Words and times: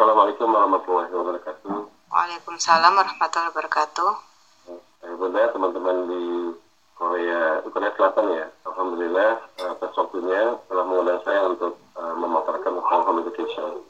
Assalamualaikum 0.00 0.48
warahmatullahi 0.48 1.12
wabarakatuh. 1.12 1.76
Waalaikumsalam 2.08 2.92
warahmatullahi 2.96 3.52
wabarakatuh. 3.52 4.10
Eh, 5.04 5.12
Bunda, 5.12 5.52
teman-teman 5.52 6.08
di 6.08 6.24
Korea, 6.96 7.60
Korea 7.68 7.92
Selatan 8.00 8.32
ya. 8.32 8.48
Alhamdulillah 8.64 9.44
eh, 9.60 9.68
atas 9.68 9.92
waktunya 9.92 10.56
telah 10.72 10.84
mengundang 10.88 11.20
saya 11.20 11.44
untuk 11.52 11.76
uh, 12.00 12.16
memaparkan 12.16 12.80
tentang 12.80 13.02
home 13.12 13.20
education. 13.28 13.84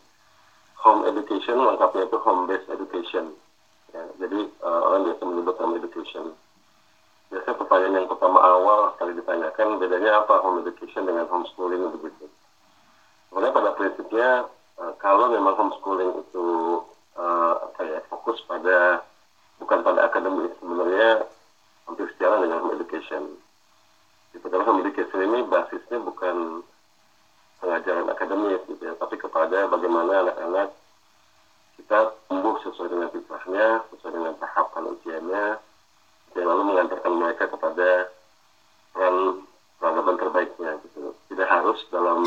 Home 0.83 1.07
education 1.07 1.63
lengkapnya 1.63 2.03
itu 2.03 2.19
home 2.27 2.51
based 2.51 2.67
education. 2.75 3.31
Ya, 3.95 4.03
jadi 4.19 4.51
uh, 4.67 4.81
orang 4.91 5.15
biasa 5.15 5.23
menyebut 5.31 5.63
home 5.63 5.79
education. 5.79 6.35
Biasanya 7.31 7.55
pertanyaan 7.55 7.95
yang 8.03 8.11
pertama 8.11 8.43
awal 8.43 8.99
sekali 8.99 9.15
ditanyakan 9.15 9.79
bedanya 9.79 10.27
apa 10.27 10.43
home 10.43 10.67
education 10.67 11.07
dengan 11.07 11.31
homeschooling 11.31 11.87
begitu. 11.95 12.27
Sebenarnya 13.31 13.55
pada 13.55 13.71
prinsipnya 13.79 14.51
uh, 14.81 14.93
kalau 14.97 15.29
memang 15.29 15.55
homeschooling 15.55 16.25
itu 16.25 16.49
uh, 17.21 17.55
apa 17.69 17.81
ya 17.85 18.01
fokus 18.09 18.41
pada 18.49 19.05
bukan 19.61 19.85
pada 19.85 20.09
akademik 20.09 20.57
sebenarnya 20.59 21.29
hampir 21.85 22.09
sejalan 22.17 22.49
dengan 22.49 22.59
home 22.65 22.75
education. 22.81 23.23
Gitu. 24.33 24.47
Karena 24.49 24.65
home 24.65 24.81
education 24.83 25.21
ini 25.21 25.45
basisnya 25.45 25.99
bukan 26.01 26.65
pengajaran 27.61 28.09
akademis 28.09 28.63
gitu 28.73 28.83
ya, 28.89 28.97
tapi 28.97 29.21
kepada 29.21 29.69
bagaimana 29.69 30.25
anak-anak 30.25 30.73
kita 31.77 31.99
tumbuh 32.29 32.57
sesuai 32.65 32.89
dengan 32.89 33.09
fitrahnya, 33.13 33.85
sesuai 33.93 34.13
dengan 34.17 34.35
tahapan 34.41 34.85
usianya, 34.97 35.45
dan 36.33 36.45
lalu 36.47 36.63
mengantarkan 36.73 37.13
mereka 37.13 37.45
kepada 37.53 38.09
peran 38.97 39.45
peradaban 39.77 40.17
terbaiknya 40.17 40.71
gitu. 40.89 41.13
Tidak 41.29 41.49
harus 41.49 41.81
dalam 41.93 42.21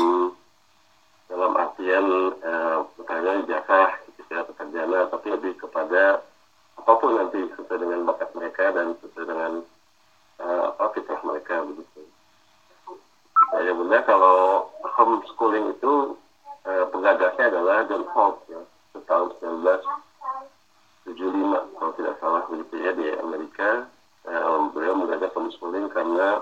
dalam 1.28 1.52
artian 1.56 2.06
eh, 2.38 2.78
misalnya 3.00 3.32
ijazah 3.44 3.90
gitu 4.06 4.20
ya, 4.28 4.44
pekerjaan, 4.44 5.08
tapi 5.08 5.26
lebih 5.32 5.52
kepada 5.58 6.20
apa 6.84 7.00
pun 7.00 7.16
nanti 7.16 7.40
sesuai 7.56 7.80
dengan 7.80 8.04
bakat 8.04 8.28
mereka 8.36 8.68
dan 8.76 8.92
sesuai 9.00 9.24
dengan 9.24 9.64
uh, 10.42 10.64
apa 10.74 10.90
fitrah 10.92 11.22
mereka 11.24 11.64
begitu. 11.64 12.02
Ya 13.54 13.70
bunda 13.72 14.02
kalau 14.04 14.68
homeschooling 14.82 15.78
itu 15.78 16.18
uh, 16.66 16.84
penggagasnya 16.90 17.54
adalah 17.54 17.86
John 17.88 18.04
Holt 18.12 18.42
ya 18.50 18.58
tahun 19.08 19.32
1975 19.40 21.78
kalau 21.78 21.92
tidak 21.96 22.14
salah 22.20 22.44
begitu 22.50 22.74
ya 22.84 22.92
di 22.92 23.08
Amerika. 23.22 23.88
Uh, 24.24 24.72
beliau 24.72 24.96
menggagas 24.96 25.36
homeschooling 25.36 25.92
karena 25.92 26.40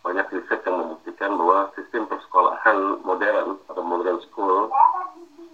banyak 0.00 0.26
riset 0.32 0.60
yang 0.64 0.76
membuktikan 0.80 1.36
bahwa 1.36 1.68
sistem 1.76 2.08
persekolahan 2.08 2.78
modern 3.04 3.60
atau 3.68 3.82
modern 3.84 4.18
school 4.24 4.72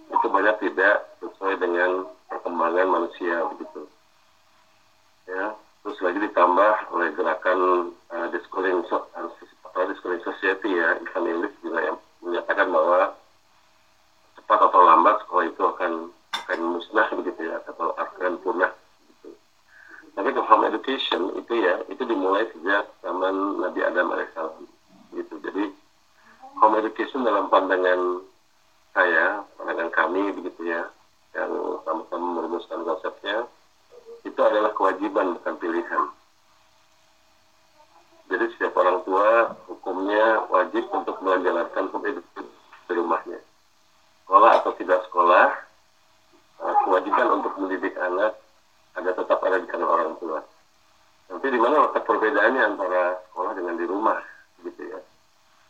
itu 0.07 0.27
banyak 0.31 0.55
tidak 0.63 0.95
sesuai 1.19 1.59
dengan 1.59 2.07
perkembangan 2.31 2.87
manusia 2.87 3.43
begitu 3.51 3.81
ya 5.27 5.51
terus 5.83 5.99
lagi 5.99 6.19
ditambah 6.23 6.73
oleh 6.95 7.11
gerakan 7.15 7.59
uh, 8.11 8.27
discovering 8.31 8.83
so, 8.87 9.03
uh, 9.15 9.27
atau 9.77 9.93
society 10.25 10.73
ya 10.73 10.97
Ivan 10.97 11.27
Illich 11.27 11.55
juga 11.61 11.79
yang 11.85 11.97
menyatakan 12.23 12.67
bahwa 12.71 13.13
cepat 14.39 14.59
atau 14.63 14.81
lambat 14.81 15.15
sekolah 15.21 15.45
itu 15.45 15.63
akan 15.63 15.91
akan 16.33 16.59
musnah 16.63 17.07
begitu 17.13 17.51
ya 17.51 17.59
atau 17.67 17.93
akan 17.93 18.39
punah. 18.41 18.71
Tapi 20.17 20.33
ke 20.33 20.41
home 20.41 20.65
education 20.65 21.29
itu 21.37 21.53
ya 21.61 21.85
itu 21.93 22.01
dimulai 22.01 22.49
sejak 22.49 22.89
zaman 23.05 23.61
Nabi 23.61 23.85
Adam 23.85 24.09
alaihissalam 24.17 24.65
gitu 25.13 25.37
jadi 25.45 25.69
home 26.57 26.81
education 26.81 27.21
dalam 27.21 27.53
pandangan 27.53 28.25
saya 28.97 29.45
pandangan 29.61 29.93
kami 29.93 30.33
begitu 30.33 30.73
ya 30.73 30.89
yang 31.37 31.53
sama-sama 31.85 32.41
merumuskan 32.41 32.81
konsepnya 32.81 33.45
itu 34.25 34.39
adalah 34.41 34.73
kewajiban 34.73 35.37
bukan 35.39 35.55
pilihan. 35.61 36.03
Jadi 38.27 38.45
setiap 38.53 38.75
orang 38.75 38.99
tua 39.07 39.55
hukumnya 39.71 40.43
wajib 40.51 40.83
untuk 40.91 41.15
menjalankan 41.23 41.87
hukum 41.87 42.03
di 42.03 42.91
rumahnya. 42.91 43.39
Sekolah 44.25 44.51
atau 44.59 44.71
tidak 44.75 44.99
sekolah, 45.07 45.47
eh, 46.59 46.75
kewajiban 46.83 47.39
untuk 47.39 47.53
mendidik 47.55 47.95
anak 47.95 48.35
ada 48.97 49.13
tetap 49.13 49.39
ada 49.45 49.61
di 49.61 49.67
kanan 49.69 49.87
orang 49.87 50.13
tua. 50.17 50.41
Nanti 51.29 51.47
di 51.53 51.59
mana 51.59 51.87
letak 51.87 52.03
perbedaannya 52.09 52.63
antara 52.65 53.21
sekolah 53.29 53.51
dengan 53.53 53.75
di 53.77 53.85
rumah, 53.85 54.19
gitu 54.65 54.81
ya. 54.81 54.99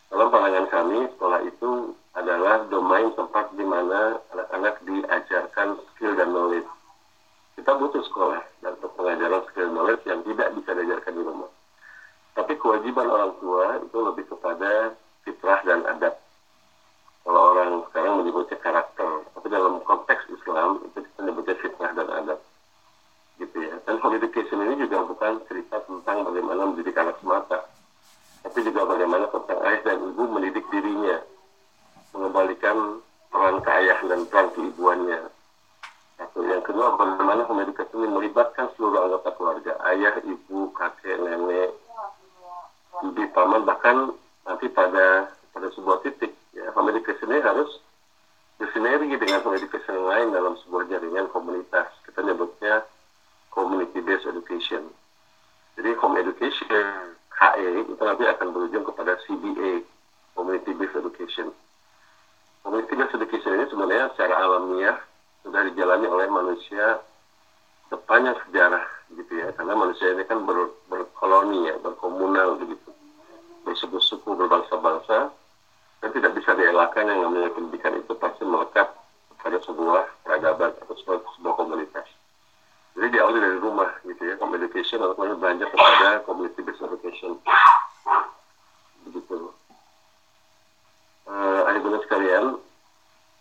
Dalam 0.08 0.32
pandangan 0.32 0.68
kami, 0.72 1.12
sekolah 1.18 1.40
itu 1.44 1.92
adalah 2.16 2.64
domain 2.72 3.12
tempat 3.14 3.52
di 3.60 3.66
mana 3.68 4.18
anak-anak 4.32 4.80
diajarkan 4.88 5.76
skill 5.94 6.16
dan 6.16 6.32
knowledge 6.32 6.70
kita 7.58 7.74
butuh 7.74 8.06
sekolah 8.06 8.42
dan 8.62 8.78
untuk 8.78 8.94
pengajaran 8.94 9.42
skill 9.50 9.74
knowledge 9.74 10.06
yang 10.06 10.22
tidak 10.22 10.54
bisa 10.54 10.78
diajarkan 10.78 11.14
di 11.18 11.24
rumah. 11.26 11.50
Tapi 12.38 12.54
kewajiban 12.54 13.10
orang 13.10 13.34
tua 13.42 13.82
itu 13.82 13.98
lebih 13.98 14.30
kepada 14.30 14.94
fitrah 15.26 15.60
dan 15.66 15.82
adab. 15.90 16.22
Kalau 17.26 17.42
orang 17.58 17.82
sekarang 17.90 18.22
menyebutnya 18.22 18.62
karakter, 18.62 19.26
tapi 19.34 19.48
dalam 19.50 19.82
konteks 19.84 20.24
Islam 20.30 20.86
itu 20.86 21.02
kita 21.02 21.18
menyebutnya 21.26 21.56
fitrah 21.58 21.92
dan 21.98 22.08
adab. 22.14 22.40
Gitu 23.38 23.58
ya. 23.62 23.78
Dan 23.86 24.02
home 24.02 24.18
education 24.18 24.66
ini 24.66 24.82
juga 24.82 25.06
bukan 25.06 25.42
cerita 25.46 25.78
tentang 25.86 26.26
bagaimana 26.26 26.74
mendidik 26.74 26.98
anak 26.98 27.22
semata, 27.22 27.70
tapi 28.42 28.60
juga 28.66 28.82
bagaimana 28.90 29.30
tentang 29.30 29.60
ayah 29.66 29.82
dan 29.86 29.98
ibu 30.02 30.24
mendidik 30.26 30.66
dirinya, 30.74 31.22
mengembalikan 32.18 33.02
peran 33.30 33.62
ke 33.62 33.70
ayah 33.70 34.00
dan 34.10 34.26
peran 34.26 34.48
keibuannya, 34.58 35.22
satu. 36.18 36.40
Yang 36.50 36.62
kedua 36.66 36.98
bagaimana 36.98 37.46
home 37.46 37.62
education 37.62 37.98
ini 38.02 38.10
melibatkan 38.10 38.74
seluruh 38.74 39.06
anggota 39.06 39.30
keluarga. 39.38 39.74
Ayah 39.86 40.18
ibu 40.26 40.74
kakek 40.74 41.22
nenek 41.22 41.72
bibi 43.06 43.30
paman 43.30 43.62
bahkan 43.62 44.10
nanti 44.50 44.66
pada 44.74 45.30
pada 45.54 45.68
sebuah 45.78 46.02
titik 46.02 46.34
ya 46.58 46.74
home 46.74 46.90
education 46.90 47.30
ini 47.30 47.42
harus 47.46 47.70
bersinergi 48.58 49.14
dengan 49.22 49.46
home 49.46 49.62
education 49.62 50.02
lain 50.10 50.34
dalam 50.34 50.58
sebuah 50.66 50.90
jaringan 50.90 51.30
komunitas. 51.30 51.86
Kita 52.10 52.26
nyebutnya 52.26 52.82
community 53.58 54.06
based 54.06 54.30
education. 54.30 54.86
Jadi 55.74 55.90
home 55.98 56.22
education 56.22 57.18
HE 57.34 57.90
itu 57.90 57.98
nanti 57.98 58.24
akan 58.30 58.48
berujung 58.54 58.86
kepada 58.86 59.18
CBA 59.26 59.82
community 60.38 60.78
based 60.78 60.94
education. 60.94 61.50
Community 62.62 62.94
based 62.94 63.18
education 63.18 63.58
ini 63.58 63.66
sebenarnya 63.66 64.14
secara 64.14 64.46
alamiah 64.46 64.98
sudah 65.42 65.66
dijalani 65.66 66.06
oleh 66.06 66.30
manusia 66.30 67.02
sepanjang 67.90 68.38
sejarah 68.46 68.86
gitu 69.18 69.34
ya. 69.42 69.50
Karena 69.58 69.74
manusia 69.74 70.14
ini 70.14 70.22
kan 70.30 70.46
ber, 70.46 70.70
berkoloni 70.94 71.74
ya 71.74 71.82
berkomunal 71.82 72.62
begitu. 72.62 72.94
Bersuku-suku 73.66 74.38
berbangsa-bangsa 74.38 75.34
dan 76.06 76.10
tidak 76.14 76.38
bisa 76.38 76.54
dielakkan 76.54 77.10
yang 77.10 77.26
namanya 77.26 77.50
pendidikan 77.58 77.98
itu 77.98 78.14
pasti 78.22 78.46
melekat 78.46 78.86
pada 79.42 79.58
sebuah 79.66 80.06
peradaban 80.22 80.72
atau 80.86 80.94
sebuah, 81.02 81.20
sebuah 81.38 81.54
komunitas 81.58 82.17
jadi 82.98 83.14
diawali 83.14 83.38
dari 83.38 83.58
rumah 83.62 83.94
gitu 84.10 84.26
ya 84.26 84.34
communication 84.42 85.06
atau 85.06 85.14
beranjak 85.14 85.70
kepada 85.70 86.26
community 86.26 86.66
based 86.66 86.82
education. 86.82 87.38
Begitu. 89.06 89.54
Uh, 91.30 91.70
adik 91.70 91.86
sekalian 92.10 92.58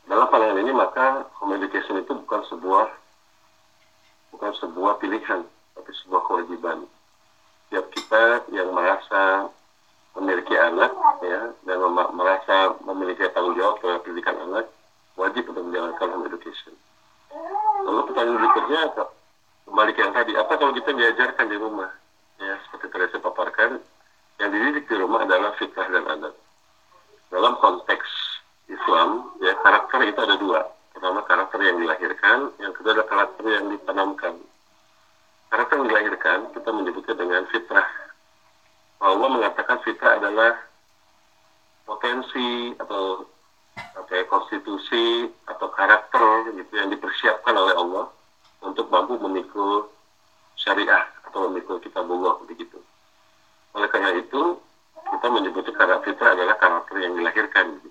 dalam 0.05 0.29
pandangan 0.29 0.61
ini 0.61 0.77
maka 0.77 1.25
home 1.41 1.57
education 1.57 2.05
itu 2.05 2.13
bukan 2.21 2.45
sebuah 2.53 2.93
bukan 4.37 4.53
sebuah 4.61 5.01
pilihan 5.01 5.41
tapi 5.49 5.91
sebuah 6.05 6.21
kewajiban. 6.29 6.85
Setiap 7.67 7.89
kita 7.97 8.25
yang 8.53 8.77
merasa 8.77 9.49
memiliki 10.21 10.53
anak 10.53 10.93
ya 11.25 11.57
dan 11.65 11.77
mem 11.81 11.97
merasa 12.13 12.77
memiliki 12.85 13.25
tanggung 13.33 13.57
jawab 13.57 13.81
terhadap 13.81 14.05
pendidikan 14.05 14.37
anak 14.37 14.69
wajib 15.17 15.49
untuk 15.49 15.65
menjalankan 15.65 16.13
home 16.13 16.29
education. 16.29 16.77
Lalu 17.89 18.01
pertanyaan 18.13 18.37
berikutnya 18.37 18.81
kembali 19.67 19.91
ke 19.93 20.01
yang 20.01 20.15
tadi 20.15 20.33
apa 20.39 20.53
kalau 20.57 20.73
kita 20.73 20.91
diajarkan 20.95 21.47
di 21.51 21.57
rumah 21.59 21.91
ya 22.41 22.55
seperti 22.67 22.87
tadi 22.89 23.05
saya 23.11 23.23
paparkan 23.23 23.71
yang 24.41 24.51
dididik 24.55 24.87
di 24.89 24.97
rumah 24.97 25.27
adalah 25.27 25.53
fitrah 25.59 25.89
dan 25.91 26.05
adat 26.07 26.35
dalam 27.31 27.59
konteks 27.59 28.07
Islam, 28.67 29.35
ya 29.43 29.55
karakter 29.63 30.03
itu 30.07 30.19
ada 30.19 30.37
dua. 30.39 30.61
Pertama 30.95 31.23
karakter 31.27 31.59
yang 31.63 31.79
dilahirkan, 31.79 32.55
yang 32.59 32.73
kedua 32.75 32.99
adalah 32.99 33.09
karakter 33.11 33.45
yang 33.47 33.67
ditanamkan. 33.71 34.35
Karakter 35.53 35.75
yang 35.79 35.89
dilahirkan 35.91 36.39
kita 36.55 36.71
menyebutnya 36.75 37.15
dengan 37.15 37.43
fitrah. 37.51 37.87
Allah 38.99 39.29
mengatakan 39.29 39.79
fitrah 39.85 40.19
adalah 40.19 40.57
potensi 41.87 42.75
atau 42.81 43.29
ya, 44.11 44.25
konstitusi 44.27 45.31
atau 45.47 45.69
karakter 45.71 46.57
gitu 46.57 46.73
yang 46.75 46.91
dipersiapkan 46.91 47.55
oleh 47.55 47.75
Allah 47.77 48.07
untuk 48.67 48.91
mampu 48.91 49.15
memikul 49.23 49.87
syariah 50.59 51.07
atau 51.31 51.47
memikul 51.47 51.79
kitabullah 51.79 52.43
begitu. 52.51 52.83
Oleh 53.79 53.87
karena 53.93 54.19
itu 54.19 54.59
kita 55.07 55.27
menyebutnya 55.31 55.73
karakter 55.79 56.13
fitrah 56.13 56.35
adalah 56.35 56.57
karakter 56.59 56.97
yang 56.99 57.15
dilahirkan. 57.15 57.79
Gitu. 57.79 57.91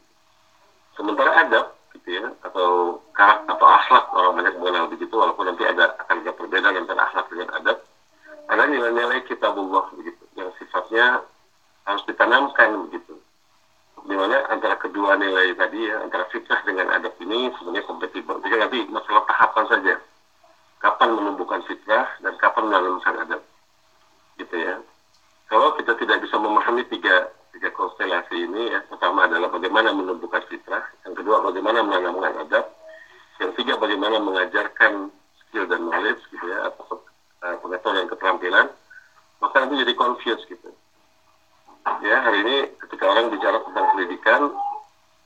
Sementara 0.96 1.32
adab, 1.48 1.76
gitu 2.06 2.22
ya 2.22 2.28
atau 2.44 3.00
karakter 3.16 3.56
atau 3.56 3.68
akhlak 3.68 4.06
orang 4.14 4.34
banyak 4.38 4.54
mengenal 4.60 4.86
begitu 4.92 5.14
walaupun 5.16 5.48
nanti 5.48 5.64
ada 5.64 5.96
akan 6.06 6.22
ada 6.22 6.32
perbedaan 6.36 6.76
antara 6.84 7.02
akhlak 7.08 7.26
dengan 7.32 7.50
adab 7.56 7.78
ada 8.46 8.64
nilai-nilai 8.68 9.26
kitabullah 9.26 9.90
begitu 9.96 10.24
yang 10.36 10.52
sifatnya 10.60 11.24
harus 11.88 12.04
ditanamkan 12.06 12.70
begitu 12.86 13.18
di 14.06 14.14
mana 14.14 14.38
antara 14.54 14.78
kedua 14.78 15.18
nilai 15.18 15.58
tadi 15.58 15.90
ya 15.90 16.04
antara 16.04 16.30
fitrah 16.30 16.62
dengan 16.62 16.94
adab 16.94 17.16
ini 17.24 17.50
sebenarnya 17.58 17.90
kompatibel 17.90 18.38
jadi 18.46 18.56
nanti 18.62 18.80
masalah 18.92 19.24
tahapan 19.26 19.66
saja 19.66 19.94
kapan 20.86 21.18
menumbuhkan 21.18 21.66
fitrah 21.66 22.06
dan 22.22 22.38
kapan 22.38 22.70
menanamkan 22.70 23.18
adab. 23.26 23.42
Gitu 24.38 24.54
ya. 24.54 24.78
Kalau 25.50 25.74
kita 25.82 25.98
tidak 25.98 26.22
bisa 26.22 26.38
memahami 26.38 26.86
tiga 26.94 27.34
tiga 27.58 27.72
konstelasi 27.74 28.36
ini 28.46 28.68
ya 28.68 28.84
pertama 28.86 29.26
adalah 29.26 29.48
bagaimana 29.48 29.96
menumbuhkan 29.96 30.44
fitrah 30.52 30.84
yang 31.08 31.16
kedua 31.16 31.40
bagaimana 31.40 31.88
menanamkan 31.88 32.44
adab 32.44 32.68
yang 33.40 33.56
ketiga 33.56 33.80
bagaimana 33.80 34.20
mengajarkan 34.20 35.08
skill 35.40 35.64
dan 35.64 35.88
knowledge 35.88 36.20
gitu 36.36 36.46
ya 36.52 36.68
atau 36.68 37.00
uh, 37.48 37.56
pengetahuan 37.64 38.12
keterampilan 38.12 38.68
maka 39.40 39.56
nanti 39.64 39.88
jadi 39.88 39.94
confused 39.96 40.44
gitu. 40.52 40.70
Ya 42.04 42.18
hari 42.28 42.44
ini 42.44 42.56
ketika 42.84 43.08
orang 43.08 43.32
bicara 43.32 43.64
tentang 43.64 43.86
pendidikan 43.96 44.42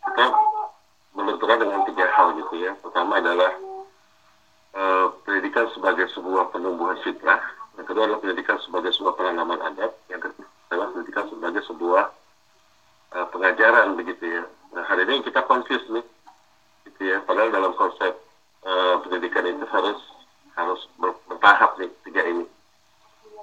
kita 0.05 0.25
benturan 1.17 1.57
dengan 1.65 1.81
tiga 1.89 2.05
hal 2.13 2.27
gitu 2.37 2.53
ya. 2.61 2.71
Pertama 2.77 3.17
adalah 3.17 3.51
uh, 4.79 5.05
pendidikan 5.27 5.67
sebagai 5.75 6.07
sebuah 6.15 6.55
penumbuhan 6.55 6.95
fitrah 7.03 7.43
yang 7.75 7.85
kedua 7.87 8.07
adalah 8.07 8.19
pendidikan 8.23 8.57
sebagai 8.63 8.91
sebuah 8.95 9.13
penanaman 9.19 9.59
adab 9.67 9.91
yang 10.07 10.23
ketiga 10.23 10.47
adalah 10.71 10.87
pendidikan 10.95 11.25
sebagai 11.27 11.61
sebuah 11.67 12.05
uh, 13.15 13.27
pengajaran 13.33 13.99
begitu 13.99 14.23
ya. 14.23 14.43
Nah 14.75 14.83
hari 14.87 15.03
ini 15.07 15.25
kita 15.25 15.43
confuse 15.43 15.87
nih 15.91 16.05
gitu 16.87 17.01
ya. 17.03 17.17
Padahal 17.25 17.51
dalam 17.51 17.73
konsep 17.75 18.13
uh, 18.63 18.95
pendidikan 19.03 19.47
itu 19.47 19.65
harus 19.67 19.99
harus 20.55 20.81
bertahap 20.99 21.79
nih 21.79 21.91
tiga 22.05 22.21
ini. 22.27 22.45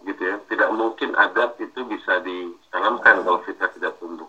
Gitu 0.05 0.23
ya. 0.23 0.37
Tidak 0.47 0.71
mungkin 0.77 1.17
adab 1.19 1.59
itu 1.59 1.83
bisa 1.88 2.23
ditanamkan 2.23 3.27
kalau 3.27 3.43
fitrah 3.43 3.73
tidak 3.75 3.99
tumbuh. 3.99 4.29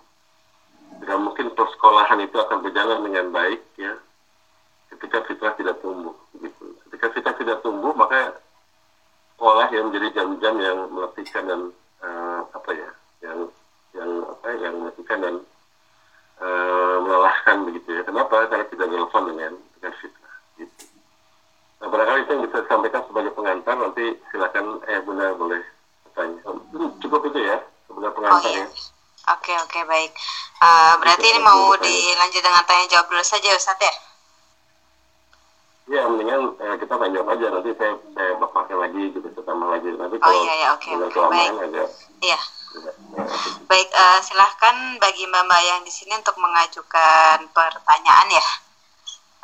Tidak 1.04 1.20
mungkin 1.22 1.54
persekolahan 1.54 2.18
itu 2.26 2.38
akan 2.42 2.66
berjalan 2.66 3.06
dengan 3.06 3.30
baik 3.30 3.62
ya 3.78 3.94
ketika 4.98 5.22
fitrah 5.30 5.54
tidak 5.60 5.78
tumbuh 5.84 6.16
gitu 6.42 6.57
ketika 6.98 7.14
fitrah 7.14 7.36
tidak 7.38 7.58
tumbuh 7.62 7.94
maka 7.94 8.42
sekolah 9.38 9.70
yang 9.70 9.94
menjadi 9.94 10.18
jam-jam 10.18 10.56
yang 10.58 10.78
melatihkan 10.90 11.46
dan 11.46 11.62
uh, 12.02 12.42
apa 12.58 12.74
ya 12.74 12.90
yang 13.22 13.40
yang 13.94 14.10
apa 14.26 14.46
yang 14.58 14.74
melatihkan 14.82 15.18
dan 15.22 15.36
uh, 16.42 16.98
melelahkan 17.06 17.58
begitu 17.70 18.02
ya. 18.02 18.02
Kenapa? 18.02 18.50
Karena 18.50 18.66
tidak 18.66 18.88
relevan 18.90 19.24
dengan 19.30 19.52
dengan 19.78 19.94
fitrah 20.02 20.36
gitu. 20.58 20.84
Nah 21.78 21.88
barangkali 21.94 22.20
itu 22.26 22.32
yang 22.34 22.44
bisa 22.50 22.58
disampaikan 22.66 23.02
sebagai 23.06 23.32
pengantar 23.38 23.76
nanti 23.78 24.06
silakan 24.34 24.66
eh 24.90 25.00
bunda 25.06 25.38
boleh 25.38 25.62
bertanya. 26.10 26.42
Cukup 26.98 27.22
itu 27.30 27.40
ya 27.46 27.62
sebenarnya 27.86 28.18
pengantar 28.18 28.42
oh, 28.42 28.58
ya. 28.58 28.66
Oke 29.38 29.54
oke 29.54 29.80
baik. 29.86 30.12
Uh, 30.58 30.98
berarti 30.98 31.30
ini 31.30 31.40
mau 31.46 31.78
dilanjut 31.78 32.42
dengan 32.42 32.66
tanya 32.66 32.90
jawab 32.90 33.06
dulu 33.14 33.22
saja 33.22 33.54
Ustadz 33.54 33.86
ya? 33.86 33.94
Ya, 35.88 36.04
mendingan 36.04 36.52
eh, 36.60 36.76
kita 36.84 37.00
tanya 37.00 37.24
aja 37.24 37.48
nanti 37.48 37.72
saya 37.80 37.96
saya 38.12 38.36
pakai 38.36 38.76
lagi 38.76 39.04
gitu 39.16 39.24
saya 39.32 39.44
tambah 39.48 39.72
lagi 39.72 39.88
nanti 39.96 40.20
Oh 40.20 40.34
iya 40.36 40.54
ya 40.60 40.68
oke 40.76 40.84
dengan 40.84 41.08
oke 41.08 41.16
kelamaan 41.16 41.56
baik. 41.56 41.64
agak 41.64 41.90
Iya 42.20 42.36
ya, 42.36 42.40
baik 43.72 43.90
uh, 43.96 44.20
silahkan 44.20 44.76
bagi 45.00 45.24
mbak-mbak 45.32 45.62
yang 45.64 45.82
di 45.88 45.92
sini 45.96 46.12
untuk 46.20 46.36
mengajukan 46.44 47.40
pertanyaan 47.56 48.28
ya. 48.28 48.48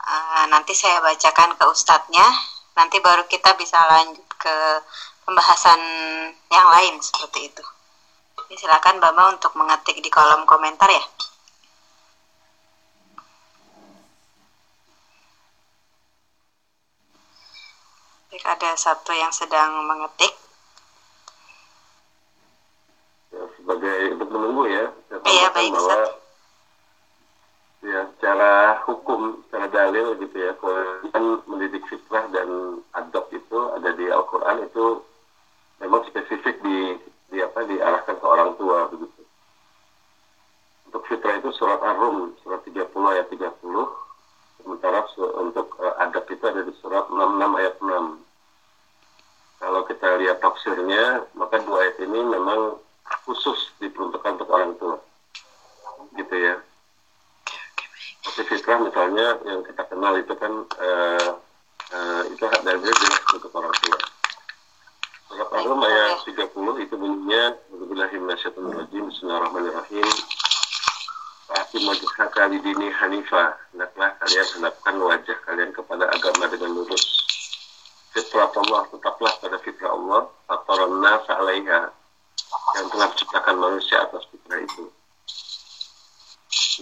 Uh, 0.03 0.43
nanti 0.51 0.75
saya 0.75 0.99
bacakan 0.99 1.55
ke 1.55 1.63
ustadznya. 1.71 2.27
Nanti 2.75 2.99
baru 2.99 3.23
kita 3.23 3.55
bisa 3.55 3.79
lanjut 3.79 4.27
ke 4.35 4.55
pembahasan 5.23 5.79
yang 6.51 6.67
lain 6.67 6.99
seperti 6.99 7.47
itu. 7.55 7.63
Jadi 8.35 8.67
silakan 8.67 8.99
mbak-mbak 8.99 9.39
untuk 9.39 9.55
mengetik 9.55 9.95
di 10.03 10.11
kolom 10.11 10.43
komentar 10.43 10.91
ya. 10.91 11.03
Baik, 18.33 18.50
ada 18.50 18.74
satu 18.74 19.13
yang 19.13 19.30
sedang 19.30 19.85
mengetik. 19.85 20.33
ya, 23.30 23.45
sebagai 23.62 24.18
untuk 24.18 24.25
menunggu 24.33 24.74
ya 24.74 24.89
Iya, 25.21 25.53
baik, 25.53 25.69
bahwa 25.69 25.94
Ustaz. 25.94 26.09
ya 27.85 28.01
secara 28.18 28.81
hukum 28.89 29.38
secara 29.45 29.69
dalil 29.69 30.18
gitu 30.18 30.33
ya 30.33 30.50
kewajiban 30.57 31.45
mendidik 31.45 31.85
fitrah 31.85 32.25
dan 32.33 32.81
adab 32.97 33.30
itu 33.30 33.59
ada 33.77 33.94
di 33.94 34.09
Al-Quran 34.09 34.65
itu 34.65 35.06
memang 35.77 36.01
spesifik 36.09 36.57
di, 36.65 36.97
di 37.29 37.38
apa 37.38 37.69
diarahkan 37.69 38.18
ke 38.18 38.25
orang 38.25 38.57
tua 38.57 38.89
begitu 38.89 39.21
untuk 40.89 41.06
fitrah 41.06 41.38
itu 41.38 41.53
surat 41.53 41.77
Ar-Rum 41.86 42.33
surat 42.41 42.65
30 42.65 42.81
ayat 43.13 43.29
30 43.29 43.45
sementara 44.63 45.06
untuk 45.44 45.75
eh, 45.83 45.95
adab 46.01 46.25
itu 46.31 46.44
ada 46.48 46.63
di 46.63 46.74
surat 46.80 47.06
66 47.12 47.60
ayat 47.60 47.75
6 47.83 48.33
kalau 49.63 49.88
kita 49.88 50.19
lihat 50.19 50.44
tafsirnya 50.44 51.24
maka 51.39 51.56
dua 51.63 51.88
ayat 51.88 51.95
ini 52.04 52.19
memang 52.19 52.75
khusus 53.24 53.71
diperuntukkan 53.80 54.36
untuk 54.36 54.51
orang 54.51 54.75
tua. 54.75 55.00
Gitu 56.19 56.36
ya. 56.36 56.60
Tapi 58.27 58.42
fitrah 58.51 58.83
misalnya 58.83 59.39
yang 59.48 59.63
kita 59.63 59.88
kenal 59.88 60.19
itu 60.19 60.36
kan 60.36 60.54
eh, 60.83 61.30
eh, 61.95 62.21
itu 62.36 62.44
hak 62.44 62.60
jelas 62.60 63.00
untuk 63.31 63.56
orang 63.56 63.71
tua. 63.71 64.00
Surat 65.31 65.50
ayat 65.56 66.18
30 66.27 66.83
itu 66.83 66.94
bunyinya 67.00 67.56
Bismillahirrahmanirrahim 67.71 69.07
Bismillahirrahmanirrahim 69.07 70.07
Fa'akim 71.73 71.89
wajhaka 71.89 72.53
lidini 72.53 72.93
hanifah. 72.93 73.57
Hendaklah 73.73 74.13
kalian 74.21 74.47
henapkan 74.53 74.93
wajah 74.93 75.37
kalian 75.41 75.73
kepada 75.73 76.05
agama 76.05 76.45
dengan 76.45 76.69
lurus. 76.77 77.01
Fitrah 78.13 78.45
Allah 78.45 78.85
tetaplah 78.93 79.33
pada 79.41 79.57
fitrah 79.57 79.89
Allah. 79.89 80.29
Fataran 80.45 81.01
nas 81.01 81.25
alaiha 81.33 81.89
Yang 82.77 82.85
telah 82.93 83.07
menciptakan 83.09 83.55
manusia 83.57 84.05
atas 84.05 84.21
fitrah 84.29 84.61
itu. 84.61 84.85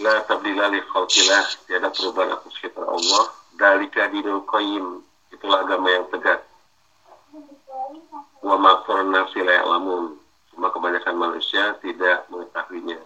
La 0.04 0.20
tabdila 0.28 0.68
li 0.68 0.84
Tiada 0.84 1.88
perubahan 1.88 2.36
atas 2.36 2.52
fitrah 2.60 2.92
Allah. 2.92 3.24
Dalika 3.56 4.12
dinul 4.12 4.44
qayyim. 4.44 5.00
Itulah 5.32 5.64
agama 5.64 5.88
yang 5.88 6.04
tegak 6.12 6.44
Wa 8.44 8.60
makfurun 8.60 9.08
nafsi 9.08 9.40
la 9.40 9.56
ya'lamun. 9.56 10.20
Cuma 10.52 10.68
kebanyakan 10.68 11.16
manusia 11.16 11.80
tidak 11.80 12.28
mengetahuinya 12.28 13.00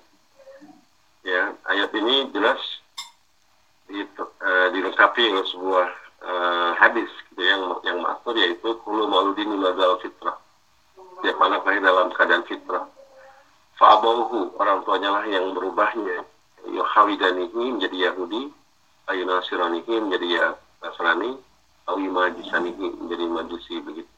Ya, 1.27 1.51
ayat 1.67 1.91
ini 1.91 2.31
jelas 2.31 2.63
di, 3.91 3.99
eh, 3.99 4.67
dilengkapi 4.71 5.27
oleh 5.27 5.47
sebuah 5.51 5.87
eh, 6.23 6.71
hadis 6.79 7.11
gitu, 7.31 7.43
yang 7.43 7.83
yang 7.83 7.99
maksud 7.99 8.39
yaitu 8.39 8.79
kulu 8.87 9.11
mauludin 9.11 9.51
madal 9.59 9.99
fitrah. 9.99 10.39
Tiap 11.27 11.39
anak 11.43 11.67
lahir 11.67 11.83
dalam 11.83 12.15
keadaan 12.15 12.47
fitrah. 12.47 12.87
Fa'abauhu, 13.75 14.55
orang 14.55 14.87
tuanya 14.87 15.19
lah 15.19 15.25
yang 15.27 15.51
berubahnya. 15.51 16.23
Yuhawidanihi 16.71 17.75
menjadi 17.75 18.07
Yahudi, 18.11 18.47
ayu 19.11 19.23
nasiranihi 19.27 19.95
menjadi 20.07 20.27
ya 20.31 20.47
Nasrani, 20.79 21.43
awi 21.91 22.07
majisanihi 22.07 23.03
menjadi 23.03 23.25
majusi 23.27 23.75
begitu. 23.83 24.13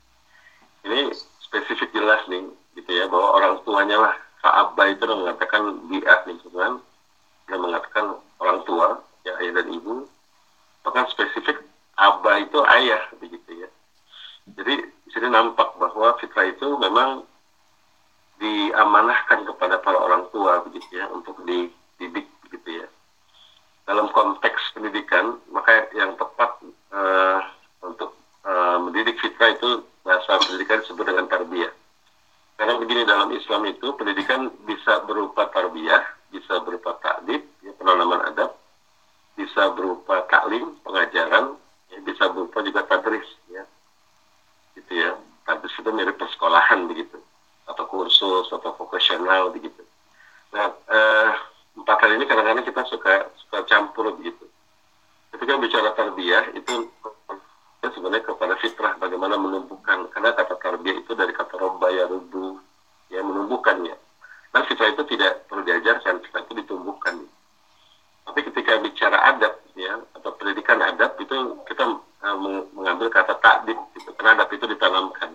Ini 0.85 1.17
spesifik 1.41 1.89
jelas 1.97 2.21
nih, 2.29 2.45
gitu 2.77 2.91
ya, 2.93 3.09
bahwa 3.09 3.29
orang 3.41 3.55
tuanya 3.65 3.97
lah 3.97 4.15
Fa'abba 4.39 4.95
itu 4.95 5.03
mengatakan 5.03 5.91
bi'ah 5.91 6.23
lingkungan, 6.31 6.79
dan 7.49 7.59
mengatakan 7.65 8.17
orang 8.39 8.61
tua, 8.69 9.01
ya 9.25 9.33
ayah 9.43 9.61
dan 9.61 9.69
ibu, 9.73 10.05
bahkan 10.85 11.09
spesifik 11.11 11.65
abah 11.97 12.39
itu 12.41 12.59
ayah 12.79 13.03
begitu 13.19 13.67
ya. 13.67 13.69
Jadi 14.55 14.75
di 14.85 15.11
sini 15.13 15.29
nampak 15.33 15.77
bahwa 15.77 16.17
fitrah 16.21 16.49
itu 16.49 16.79
memang 16.81 17.25
diamanahkan 18.39 19.45
kepada 19.49 19.83
para 19.83 19.99
orang 19.99 20.31
tua 20.31 20.63
begitu 20.63 21.03
ya 21.03 21.11
untuk 21.11 21.37
dididik 21.45 22.29
begitu 22.47 22.85
ya. 22.85 22.89
Dalam 23.89 24.13
konteks 24.13 24.77
pendidikan 24.77 25.41
maka 25.51 25.89
yang 25.97 26.15
tepat 26.15 26.61
eh, 26.93 27.41
untuk 27.83 28.15
eh, 28.47 28.77
mendidik 28.79 29.19
fitrah 29.19 29.53
itu 29.53 29.83
bahasa 30.09 30.41
pendidikan 30.41 30.81
disebut 30.81 31.05
dengan 31.05 31.29
tarbiyah. 31.29 31.73
Karena 32.59 32.75
begini 32.75 33.07
dalam 33.07 33.31
Islam 33.31 33.71
itu 33.71 33.95
pendidikan 33.95 34.51
bisa 34.67 35.07
berupa 35.07 35.47
tarbiyah, 35.53 36.03
bisa 36.35 36.59
berupa 36.67 36.99
takdib, 36.99 37.47
ya, 37.63 37.71
penanaman 37.79 38.25
adab, 38.35 38.51
bisa 39.39 39.71
berupa 39.79 40.27
taklim, 40.27 40.75
pengajaran, 40.83 41.55
ya, 41.95 41.99
bisa 42.03 42.27
berupa 42.35 42.59
juga 42.67 42.83
tadris, 42.91 43.29
ya, 43.47 43.63
gitu 44.75 44.91
ya. 44.91 45.15
Tadris 45.47 45.71
itu 45.71 45.91
mirip 45.95 46.19
persekolahan 46.19 46.91
begitu, 46.91 47.23
atau 47.71 47.85
kursus 47.87 48.51
atau 48.51 48.75
vokasional 48.75 49.55
begitu. 49.55 49.87
Nah, 50.51 50.75
eh, 50.91 51.31
empat 51.79 51.97
hal 52.03 52.19
ini 52.19 52.27
kadang-kadang 52.27 52.67
kita 52.67 52.83
suka 52.91 53.31
suka 53.39 53.59
campur 53.71 54.11
begitu. 54.19 54.51
Ketika 55.31 55.55
sebenarnya 57.99 58.31
kepada 58.31 58.55
fitrah 58.63 58.95
bagaimana 58.97 59.35
menumbuhkan 59.35 60.07
karena 60.15 60.31
kata 60.33 60.55
tarbiyah 60.63 61.03
itu 61.03 61.13
dari 61.19 61.35
kata 61.35 61.61
robba 61.61 61.91
ya 61.91 62.07
rubu 62.07 62.57
ya 63.11 63.21
menumbuhkannya 63.27 63.93
dan 64.55 64.63
fitrah 64.65 64.95
itu 64.95 65.03
tidak 65.13 65.45
perlu 65.51 65.67
diajarkan 65.67 66.23
fitrah 66.23 66.47
itu 66.47 66.55
ditumbuhkan 66.63 67.27
tapi 68.23 68.41
ketika 68.49 68.79
bicara 68.81 69.19
adab 69.35 69.61
ya 69.75 69.99
atau 70.15 70.31
pendidikan 70.39 70.79
adab 70.79 71.19
itu 71.19 71.37
kita 71.67 71.85
uh, 72.01 72.37
mengambil 72.73 73.11
kata 73.11 73.35
takdib 73.45 73.77
gitu. 73.99 74.15
karena 74.15 74.41
adab 74.41 74.49
itu 74.57 74.65
ditanamkan 74.71 75.31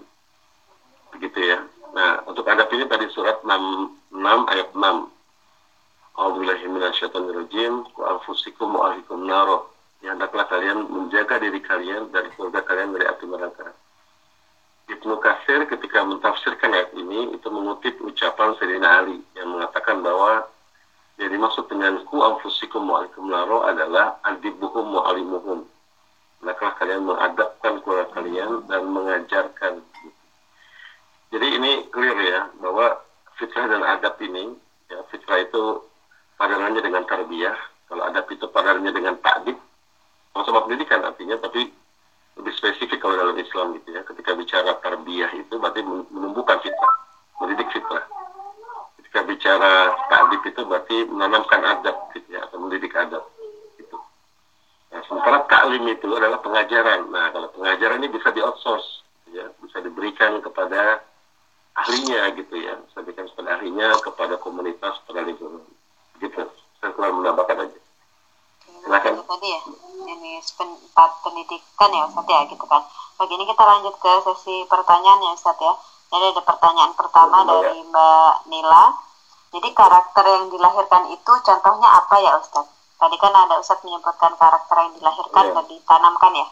begitu 1.13 1.39
ya 1.43 1.60
nah 1.93 2.24
untuk 2.25 2.48
adab 2.48 2.72
ini 2.74 2.88
tadi 2.88 3.12
surat 3.12 3.43
6, 3.43 4.17
6 4.17 4.24
ayat 4.56 4.69
6 4.72 5.13
A'udzubillahiminasyaitonirrajim 6.13 7.74
wa 7.98 8.17
anfusikum 8.17 8.69
wa 8.72 8.93
ahlikum 8.93 9.25
naro 9.29 9.74
ya 10.03 10.12
hendaklah 10.12 10.46
kalian 10.51 10.84
menjaga 10.91 11.39
diri 11.39 11.63
kalian 11.63 12.12
dari 12.12 12.27
keluarga 12.36 12.62
kalian 12.67 12.91
dari 12.91 13.08
api 13.08 13.24
neraka. 13.24 13.72
Ibnu 14.91 15.15
Katsir 15.24 15.63
ketika 15.63 16.03
mentafsirkan 16.03 16.75
ayat 16.75 16.91
ini 17.00 17.32
itu 17.32 17.48
mengutip 17.48 17.96
ucapan 18.03 18.51
Sayyidina 18.60 19.00
Ali 19.00 19.24
yang 19.39 19.56
mengatakan 19.56 20.03
bahwa 20.03 20.43
yang 21.15 21.32
dimaksud 21.32 21.72
dengan 21.72 22.03
ku 22.03 22.19
anfusikum 22.19 22.84
mu'alikum 22.84 23.32
naro 23.32 23.63
adalah 23.63 24.19
adibuhum 24.27 24.91
mu'alimuhum. 24.91 25.63
Hendaklah 26.43 26.75
kalian 26.75 27.08
mengadapkan 27.08 27.79
keluarga 27.79 28.12
kalian 28.12 28.67
dan 28.67 28.84
mengajarkan. 28.91 29.74
Jadi 31.32 31.48
ini 31.48 31.88
clear 31.96 32.17
ya 32.19 32.41
bahwa 32.60 33.00
fitrah 33.39 33.72
dan 33.72 33.88
adab 33.88 34.19
ini 34.19 34.51
ya 34.91 35.00
fitrah 35.08 35.39
itu 35.39 35.79
padanannya 36.36 36.84
dengan 36.84 37.08
tarbiyah, 37.08 37.56
kalau 37.88 38.03
adab 38.03 38.27
itu 38.27 38.43
padanannya 38.51 38.91
dengan 38.91 39.15
takdib, 39.24 39.56
sama-sama 40.34 40.65
pendidikan 40.65 41.06
artinya 41.06 41.38
tapi 41.38 41.69
lebih 42.41 42.53
spesifik 42.58 42.98
kalau 42.98 43.13
dalam 43.13 43.38
Islam 43.38 43.77
gitu 43.77 43.82
ya. 43.93 44.01
Ketika 44.01 44.33
bicara 44.33 44.73
tarbiyah 44.81 45.31
itu 45.38 45.53
berarti 45.62 45.85
menumbuhkan 45.85 46.57
fitrah 46.65 47.03
mendidik 47.43 47.67
fitrah. 47.75 48.05
Ketika 49.00 49.19
bicara 49.27 49.73
takdib 50.07 50.41
itu 50.47 50.62
berarti 50.63 50.97
menanamkan 51.12 51.62
adab 51.65 51.95
gitu 52.15 52.27
ya 52.31 52.47
atau 52.47 52.57
mendidik 52.63 52.95
adab 52.95 53.27
gitu. 53.75 54.00
Nah, 54.95 55.01
sementara 55.05 55.43
taklim 55.51 55.83
itu 55.91 56.07
adalah 56.07 56.39
pengajaran. 56.39 57.12
Nah 57.12 57.35
kalau 57.35 57.51
pengajaran 57.51 58.00
ini 58.00 58.15
bisa 58.15 58.31
di 58.31 58.39
outsource 58.39 59.03
gitu 59.27 59.43
ya 59.43 59.45
bisa 59.59 59.83
diberikan 59.83 60.39
kepada 60.39 61.03
ahlinya 61.73 62.31
gitu 62.38 62.55
ya 62.57 62.79
bisa 62.88 63.03
diberikan 63.03 63.27
kepada 63.33 63.50
ahlinya 63.59 63.88
kepada 64.00 64.35
komunitas 64.39 64.95
pada 65.03 65.21
lingkungan. 65.25 65.67
Gitu. 66.23 66.41
Saya 66.79 66.95
kurang 66.95 67.19
menambahkan 67.19 67.69
aja. 67.69 67.79
Silakan. 68.83 69.15
tadi 69.23 69.47
ya 69.47 69.62
ini 70.12 70.43
tempat 70.43 71.09
pendidikan 71.23 71.89
ya 71.91 72.03
Ustaz 72.07 72.27
ya 72.27 72.39
gitu 72.51 72.65
kan 72.67 72.83
kita 73.63 73.79
lanjut 73.79 73.96
ke 73.96 74.12
sesi 74.27 74.55
pertanyaan 74.67 75.24
ya 75.24 75.32
Ustaz 75.39 75.55
ya. 75.55 75.72
Jadi 76.12 76.36
ada 76.36 76.43
pertanyaan 76.43 76.91
pertama 77.00 77.48
dari 77.48 77.79
Mbak 77.79 78.51
Nila. 78.51 78.91
Jadi 79.55 79.72
karakter 79.72 80.25
yang 80.27 80.51
dilahirkan 80.51 81.08
itu 81.15 81.32
contohnya 81.32 81.88
apa 81.96 82.15
ya 82.20 82.43
Ustaz 82.43 82.67
tadi 83.00 83.15
kan 83.24 83.32
ada 83.32 83.55
Ustaz 83.63 83.79
menyebutkan 83.88 84.36
karakter 84.36 84.75
yang 84.84 84.91
dilahirkan 85.00 85.43
ya. 85.48 85.51
dan 85.55 85.65
ditanamkan 85.72 86.32
ya? 86.36 86.48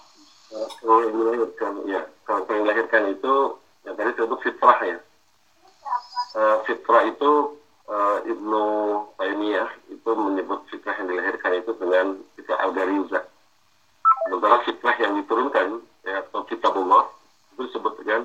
Yang 0.87 1.11
dilahirkan 1.11 1.73
ya 1.83 2.01
karakter 2.23 2.51
yang 2.55 2.63
dilahirkan 2.63 3.03
itu 3.11 3.33
yang 3.83 3.93
tadi 3.99 4.09
disebut 4.15 4.39
fitrah 4.47 4.79
ya. 4.79 4.97
Uh, 6.31 6.55
fitrah 6.63 7.03
itu 7.11 7.59
uh, 7.91 8.17
Ibnu 8.23 8.63
Taimiyah 9.19 9.67
itu 9.91 10.09
menyebut 10.15 10.63
fitrah 10.71 10.95
yang 10.95 11.11
dilahirkan 11.11 11.59
itu 11.59 11.71
dengan 11.75 12.23
fitrah 12.39 12.59
al-Gariza. 12.63 13.19
Sementara 14.31 14.63
fitrah 14.63 14.95
yang 15.01 15.13
diturunkan 15.19 15.67
ya, 16.07 16.23
atau 16.23 16.41
kitabullah 16.47 17.09
itu 17.53 17.67
disebut 17.67 17.93
dengan 18.03 18.21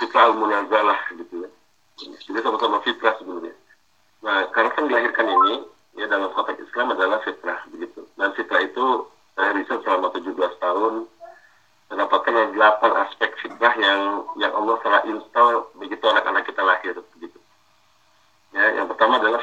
fitrah 0.00 0.32
al-munazalah 0.32 1.00
gitu 1.16 1.44
ya. 1.44 1.50
Jadi 1.96 2.38
sama-sama 2.44 2.80
fitrah 2.84 3.16
sebenarnya. 3.20 3.56
Nah, 4.24 4.48
karakter 4.52 4.84
yang 4.84 4.88
dilahirkan 4.92 5.26
ini 5.28 5.54
ya 5.96 6.04
dalam 6.08 6.32
konteks 6.32 6.60
Islam 6.60 6.92
adalah 6.92 7.20
fitrah 7.24 7.60
begitu. 7.72 8.04
Dan 8.16 8.32
fitrah 8.36 8.62
itu 8.64 9.08
saya 9.36 9.52
riset 9.52 9.80
selama 9.84 10.12
17 10.12 10.36
tahun 10.60 10.94
mendapatkan 11.86 12.32
ada 12.34 12.50
delapan 12.50 12.92
aspek 13.06 13.30
fitrah 13.38 13.74
yang 13.78 14.26
yang 14.40 14.52
Allah 14.56 14.76
telah 14.82 15.02
install 15.06 15.70
begitu 15.78 16.04
anak-anak 16.04 16.44
kita 16.48 16.62
lahir 16.64 16.96
begitu. 17.16 17.38
Ya, 18.56 18.72
yang 18.80 18.88
pertama 18.88 19.20
adalah 19.20 19.40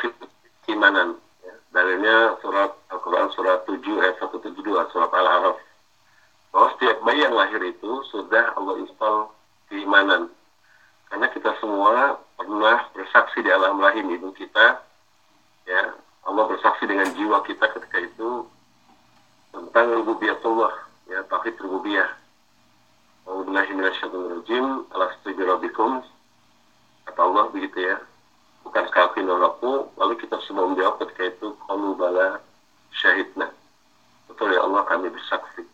keimanan. 0.66 1.22
Ya. 1.46 1.54
Dalilnya 1.70 2.34
surat 2.42 2.74
Al-Quran 2.90 3.30
surat 3.38 3.62
7 3.70 3.78
ayat 4.02 4.18
172 4.18 4.90
surat 4.90 5.12
Al-Araf. 5.14 5.62
Bahwa 6.54 6.68
setiap 6.78 6.98
bayi 7.06 7.26
yang 7.26 7.34
lahir 7.38 7.62
itu 7.66 7.92
sudah 8.14 8.54
Allah 8.58 8.78
install 8.82 9.34
keimanan. 9.74 10.30
Karena 11.10 11.30
kita 11.30 11.54
semua 11.58 12.22
pernah 12.38 12.90
bersaksi 12.94 13.42
di 13.42 13.50
alam 13.50 13.82
rahim 13.82 14.10
ibu 14.14 14.30
kita. 14.38 14.82
Ya, 15.66 15.98
Allah 16.30 16.46
bersaksi 16.46 16.86
dengan 16.86 17.10
jiwa 17.14 17.42
kita 17.46 17.70
ketika 17.74 17.98
itu 18.02 18.46
tentang 19.54 19.94
rububiyatullah, 20.02 20.74
ya, 21.10 21.22
tauhid 21.30 21.58
rububiyah. 21.62 22.10
A'udzubillahi 23.30 23.72
minasyaitonirrajim. 23.78 24.66
Alastu 24.94 25.30
rabbikum. 25.34 26.02
Kata 27.10 27.20
Allah 27.20 27.46
begitu 27.50 27.78
ya 27.82 27.98
nolaku 29.34 29.90
lalu 29.98 30.14
kita 30.22 30.38
semua 30.46 30.70
menjawab 30.70 31.02
ketika 31.02 31.34
itu 31.34 31.58
kalu 31.66 31.98
bala 31.98 32.38
syahidna. 32.94 33.50
Betul 34.30 34.54
ya 34.54 34.62
Allah 34.62 34.86
kami 34.86 35.10
bersaksi. 35.10 35.66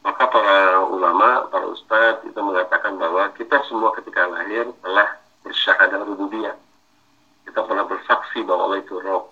Maka 0.00 0.24
para 0.32 0.80
ulama 0.88 1.44
para 1.52 1.66
ustadz 1.68 2.24
itu 2.24 2.40
mengatakan 2.40 2.96
bahwa 2.96 3.28
kita 3.36 3.60
semua 3.68 3.92
ketika 4.00 4.24
lahir 4.32 4.64
telah 4.80 5.08
bersyahadah 5.44 6.00
rububiyah. 6.08 6.56
Kita 7.44 7.60
pernah 7.60 7.84
bersaksi 7.84 8.40
bahwa 8.48 8.72
Allah 8.72 8.80
itu 8.80 8.96
Rob 9.04 9.28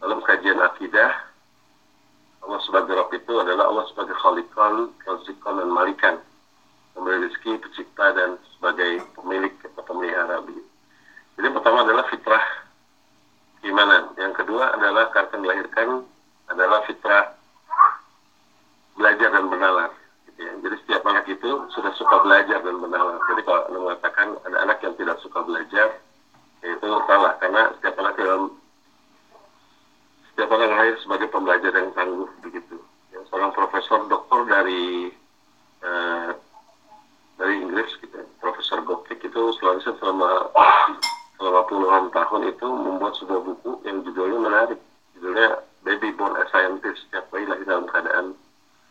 dalam 0.00 0.24
kajian 0.24 0.58
akidah 0.64 1.12
Allah 2.40 2.60
sebagai 2.64 2.96
Rob 2.96 3.12
itu 3.12 3.34
adalah 3.36 3.68
Allah 3.68 3.84
sebagai 3.92 4.16
Khalikon, 4.16 4.96
Razikon, 5.04 5.60
dan 5.60 5.68
Malikan. 5.68 6.16
Memberi 6.96 7.28
rezeki, 7.28 7.60
pencipta, 7.62 8.16
dan 8.16 8.40
sebagai 8.56 9.04
pemilik 9.14 9.54
atau 9.62 9.84
pemelihara 9.86 10.42
jadi 11.40 11.56
pertama 11.56 11.88
adalah 11.88 12.04
fitrah 12.12 12.44
keimanan. 13.60 14.12
Yang 14.16 14.44
kedua 14.44 14.74
adalah 14.76 15.12
karena 15.12 15.36
dilahirkan 15.40 15.88
adalah 16.50 16.82
fitrah 16.88 17.36
belajar 18.96 19.28
dan 19.32 19.44
bernalar. 19.48 19.90
Gitu 20.28 20.40
ya. 20.44 20.52
Jadi 20.60 20.76
setiap 20.84 21.02
anak 21.08 21.24
itu 21.30 21.50
sudah 21.72 21.92
suka 21.96 22.16
belajar 22.24 22.58
dan 22.60 22.76
bernalar. 22.80 23.18
Jadi 23.32 23.40
kalau 23.46 23.60
anda 23.68 23.78
mengatakan 23.78 24.28
ada 24.44 24.56
anak 24.64 24.78
yang 24.84 24.94
tidak 24.98 25.16
suka 25.24 25.40
belajar, 25.44 25.88
ya 26.60 26.68
itu 26.76 26.88
salah 27.08 27.32
karena 27.40 27.62
setiap 27.78 27.94
anak 28.00 28.14
dalam 28.18 28.42
setiap 30.32 30.48
anak 30.56 30.70
lahir 30.72 30.94
sebagai 31.04 31.28
pembelajar 31.28 31.72
yang 31.72 31.92
tangguh 31.92 32.28
begitu. 32.40 32.76
Ya, 33.12 33.20
seorang 33.28 33.52
profesor 33.52 34.08
doktor 34.08 34.48
dari 34.48 35.12
uh, 35.84 36.32
dari 37.40 37.54
Inggris 37.64 37.88
gitu, 38.04 38.20
Profesor 38.36 38.84
Gopnik 38.84 39.24
itu 39.24 39.42
selalu 39.56 39.80
selama 39.80 40.52
selama 41.40 41.64
puluhan 41.72 42.04
tahun 42.12 42.52
itu 42.52 42.66
membuat 42.68 43.16
sebuah 43.16 43.40
buku 43.40 43.80
yang 43.88 44.04
judulnya 44.04 44.38
menarik. 44.44 44.80
Judulnya 45.16 45.64
Baby 45.80 46.12
Born 46.12 46.36
a 46.36 46.44
Scientist. 46.52 47.08
Setiap 47.08 47.32
bayi 47.32 47.48
lahir 47.48 47.64
dalam 47.64 47.88
keadaan 47.88 48.36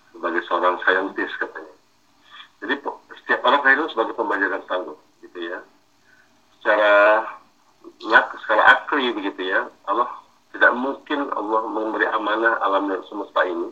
sebagai 0.10 0.42
seorang 0.50 0.82
scientist 0.82 1.38
katanya. 1.38 1.76
Jadi 2.66 2.74
setiap 3.22 3.46
anak 3.46 3.62
lahir 3.62 3.86
sebagai 3.94 4.18
pembelajaran 4.18 4.66
tangguh 4.66 4.98
gitu 5.22 5.40
ya. 5.46 5.62
Secara 6.58 6.94
ya, 8.02 8.20
secara 8.42 8.64
akli 8.74 9.14
begitu 9.14 9.46
ya. 9.46 9.70
Allah 9.86 10.10
tidak 10.50 10.74
mungkin 10.74 11.30
Allah 11.38 11.62
memberi 11.70 12.10
amanah 12.10 12.58
alam 12.66 12.90
dan 12.90 13.06
semesta 13.06 13.46
ini 13.46 13.70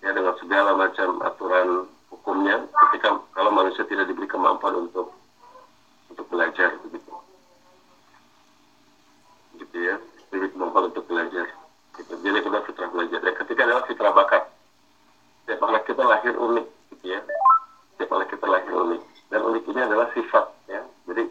ya 0.00 0.10
dengan 0.16 0.34
segala 0.40 0.74
macam 0.74 1.20
aturan 1.22 1.86
hukumnya 2.10 2.64
ketika 2.88 3.22
kalau 3.36 3.52
manusia 3.54 3.86
tidak 3.86 4.10
diberi 4.10 4.26
kemampuan 4.26 4.88
untuk 4.88 5.14
untuk 6.10 6.26
belajar 6.26 6.74
begitu 6.82 7.12
gitu 9.72 9.88
ya 9.88 9.96
lebih 10.36 10.52
kemampuan 10.52 10.92
untuk 10.92 11.08
belajar 11.08 11.48
gitu. 11.96 12.12
jadi 12.20 12.44
kita 12.44 12.60
fitrah 12.68 12.88
belajar. 12.92 13.18
Dan 13.24 13.34
ketika 13.40 13.60
adalah 13.64 13.84
fitrah 13.88 14.12
bakat. 14.12 14.44
Setiap 15.42 15.64
anak 15.64 15.82
kita 15.88 16.02
lahir 16.04 16.34
unik 16.36 16.66
gitu 16.92 17.04
ya. 17.08 17.20
Setiap 17.96 18.10
anak 18.12 18.28
kita 18.28 18.46
lahir 18.52 18.68
unik. 18.68 19.02
Dan 19.32 19.40
unik 19.48 19.64
ini 19.72 19.80
adalah 19.80 20.06
sifat 20.12 20.44
ya. 20.68 20.84
Jadi 21.08 21.24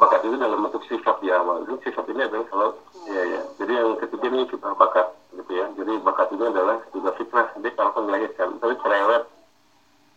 bakat 0.00 0.20
itu 0.24 0.36
dalam 0.40 0.64
bentuk 0.64 0.80
sifat 0.88 1.16
di 1.20 1.28
awal. 1.28 1.68
Jadi 1.68 1.92
sifat 1.92 2.04
ini 2.08 2.22
adalah 2.24 2.46
kalau 2.48 2.68
ya 3.04 3.22
ya. 3.36 3.40
Jadi 3.60 3.72
yang 3.76 3.88
ketiga 4.00 4.26
ini 4.32 4.48
fitrah 4.48 4.72
bakat 4.72 5.06
gitu 5.36 5.52
ya. 5.52 5.66
Jadi 5.76 5.92
bakat 6.00 6.28
ini 6.32 6.44
adalah 6.48 6.76
juga 6.96 7.10
fitrah. 7.20 7.52
Jadi 7.52 7.68
kalau 7.76 7.92
kan 7.92 8.02
melahirkan 8.08 8.48
tapi 8.60 8.74
cerewet. 8.80 9.24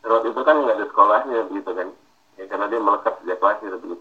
Cerewet 0.03 0.23
itu 0.23 0.41
kan 0.43 0.55
nggak 0.55 0.75
ada 0.79 0.85
sekolahnya 0.87 1.39
begitu 1.51 1.71
kan. 1.75 1.87
Ya 2.39 2.43
karena 2.47 2.65
dia 2.71 2.79
melekat 2.79 3.13
sejak 3.19 3.39
lahir 3.43 3.75
begitu 3.75 4.00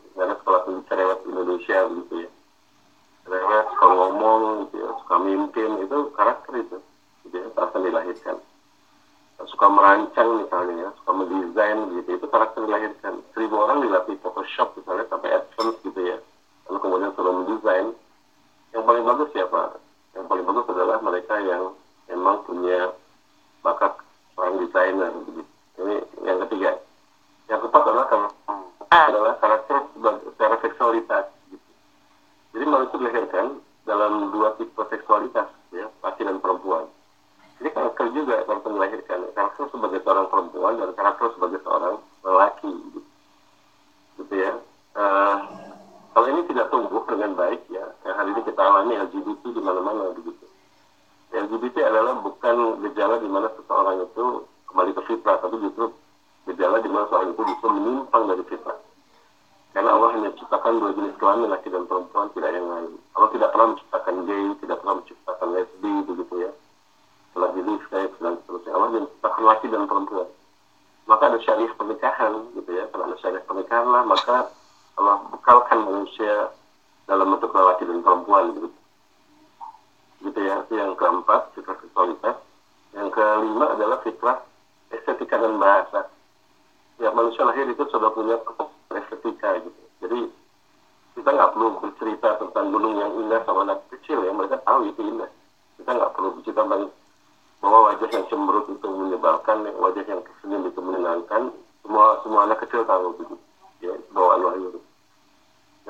bawaan 104.11 104.43
wahyu 104.43 104.81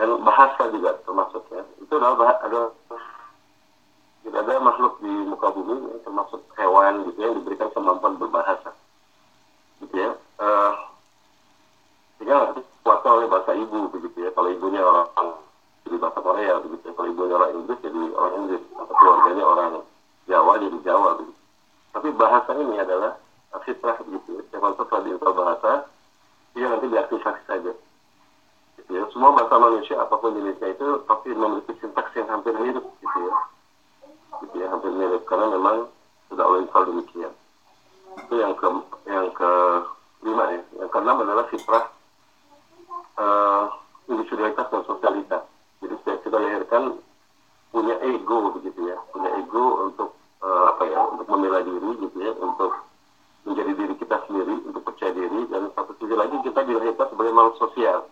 dan 0.01 0.17
bahasa 0.25 0.63
juga 0.73 0.97
termasuk 1.05 1.45
ya. 1.53 1.61
Itu 1.77 1.93
adalah 2.01 2.17
bah 2.17 2.35
ada 2.49 2.61
tidak 4.25 4.41
ada 4.49 4.55
makhluk 4.65 4.97
di 5.05 5.13
muka 5.29 5.53
bumi 5.53 5.93
ya, 5.93 5.97
termasuk 6.09 6.41
hewan 6.57 7.05
gitu 7.05 7.19
ya, 7.21 7.29
yang 7.29 7.37
diberikan 7.43 7.69
kemampuan 7.77 8.17
berbahasa. 8.17 8.73
Gitu 9.85 9.93
ya. 10.01 10.17
Uh, 10.41 10.73
sehingga 12.17 12.57
kuasa 12.81 13.09
oleh 13.13 13.29
bahasa 13.29 13.53
ibu 13.53 13.93
begitu 13.93 14.25
ya. 14.25 14.31
Kalau 14.33 14.49
ibunya 14.49 14.81
orang 14.81 15.37
jadi 15.85 15.97
bahasa 16.01 16.19
Korea 16.25 16.55
begitu 16.65 16.85
ya. 16.89 16.93
kalau 16.97 17.09
ibunya 17.13 17.35
orang 17.37 17.53
Inggris 17.61 17.79
jadi 17.85 18.01
orang 18.17 18.35
Inggris. 18.41 18.63
Atau 18.81 18.95
keluarganya 18.97 19.45
orang 19.45 19.73
Jawa 20.25 20.53
jadi 20.65 20.79
Jawa 20.81 21.11
begitu. 21.21 21.41
Tapi 21.93 22.09
bahasa 22.17 22.51
ini 22.57 22.77
adalah 22.81 23.13
fitrah 23.69 24.01
begitu 24.01 24.29
ya. 24.39 24.43
Siapa 24.49 24.81
setelah 24.81 25.03
diinstal 25.05 25.33
bahasa 25.37 25.71
dia 26.57 26.67
nanti 26.73 26.87
diaktifasi 26.89 27.43
saja 27.45 27.73
ya. 28.91 29.05
Semua 29.15 29.31
bahasa 29.33 29.57
manusia 29.57 29.97
apa 29.97 30.15
pun 30.19 30.35
jenisnya 30.35 30.75
itu 30.75 30.87
pasti 31.07 31.31
memiliki 31.31 31.73
sintaks 31.79 32.13
yang 32.19 32.29
hampir 32.29 32.55
mirip 32.59 32.83
gitu 33.01 33.19
ya. 33.23 33.35
Gitu 34.43 34.55
ya 34.59 34.67
hampir 34.69 34.91
mirip. 34.93 35.23
Karena 35.25 35.47
memang 35.55 35.77
sudah 36.29 36.45
oleh 36.47 36.67
demikian. 36.67 37.33
Itu 38.27 38.35
yang 38.37 38.53
ke 38.59 38.69
yang 39.07 39.31
ke 39.31 39.51
lima 40.27 40.45
ya. 40.53 40.63
Yang 40.83 40.91
keenam 40.91 41.17
adalah 41.23 41.45
fitrah 41.49 41.85
uh, 43.19 43.65
individualitas 44.11 44.67
dan 44.69 44.83
sosialitas. 44.85 45.43
Jadi 45.81 45.95
setiap 46.03 46.19
kita 46.27 46.37
lahirkan 46.37 46.83
punya 47.71 47.97
ego 48.03 48.55
begitu 48.59 48.91
ya. 48.91 48.99
Punya 49.15 49.31
ego 49.39 49.87
untuk 49.87 50.11
uh, 50.43 50.75
apa 50.75 50.83
ya 50.91 51.01
untuk 51.07 51.27
membela 51.31 51.63
diri 51.63 51.91
gitu 52.03 52.19
ya. 52.19 52.35
Untuk 52.39 52.75
menjadi 53.47 53.73
diri 53.73 53.95
kita 53.97 54.17
sendiri 54.27 54.55
untuk 54.67 54.83
percaya 54.83 55.15
diri. 55.15 55.47
Dan 55.47 55.71
satu 55.75 55.95
sisi 55.99 56.15
lagi 56.15 56.37
kita 56.43 56.61
dilahirkan 56.67 57.07
sebagai 57.11 57.33
makhluk 57.35 57.59
sosial 57.59 58.07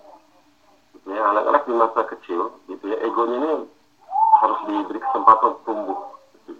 gitu 0.99 1.09
ya 1.15 1.23
anak-anak 1.31 1.63
di 1.65 1.75
masa 1.79 2.01
kecil 2.11 2.41
gitu 2.67 2.85
ya 2.91 2.99
egonya 3.07 3.37
ini 3.39 3.53
harus 4.43 4.59
diberi 4.67 4.99
kesempatan 4.99 5.53
tumbuh 5.63 5.99
gitu. 6.45 6.53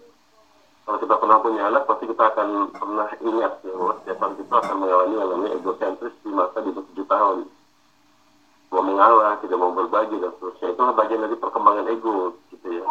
kalau 0.87 0.99
kita 1.03 1.15
pernah 1.19 1.39
punya 1.43 1.63
anak 1.67 1.83
pasti 1.91 2.05
kita 2.07 2.25
akan 2.31 2.49
pernah 2.73 3.09
ingat 3.19 3.53
ya 3.67 3.73
bahwa 3.75 3.93
setiap 4.01 4.19
hari 4.23 4.35
kita 4.39 4.55
akan 4.63 4.77
mengalami 4.79 5.15
yang 5.19 5.29
namanya 5.35 5.51
egosentris 5.59 6.17
di 6.23 6.31
masa 6.31 6.59
di 6.63 6.71
tujuh 6.71 7.07
tahun 7.11 7.39
mau 8.69 8.85
mengalah, 8.85 9.41
tidak 9.41 9.59
mau 9.59 9.73
berbagi 9.73 10.21
dan 10.21 10.31
seterusnya. 10.37 10.77
Itulah 10.77 10.93
bagian 10.93 11.25
dari 11.25 11.37
perkembangan 11.41 11.89
ego, 11.89 12.37
gitu 12.53 12.69
ya. 12.69 12.87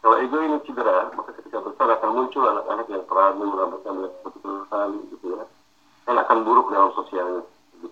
Kalau 0.00 0.16
ego 0.18 0.36
ini 0.40 0.56
cedera, 0.64 1.12
maka 1.12 1.30
ketika 1.36 1.58
besar 1.60 1.88
akan 1.94 2.10
muncul 2.16 2.42
anak-anak 2.48 2.86
yang 2.88 3.04
terlalu 3.06 3.44
merambutkan 3.52 3.94
seperti 4.08 4.38
sekali, 4.40 4.98
gitu 5.12 5.26
ya. 5.36 5.44
Dan 6.08 6.16
akan 6.18 6.38
buruk 6.42 6.66
dalam 6.72 6.90
sosialnya. 6.96 7.44
Gitu. 7.76 7.88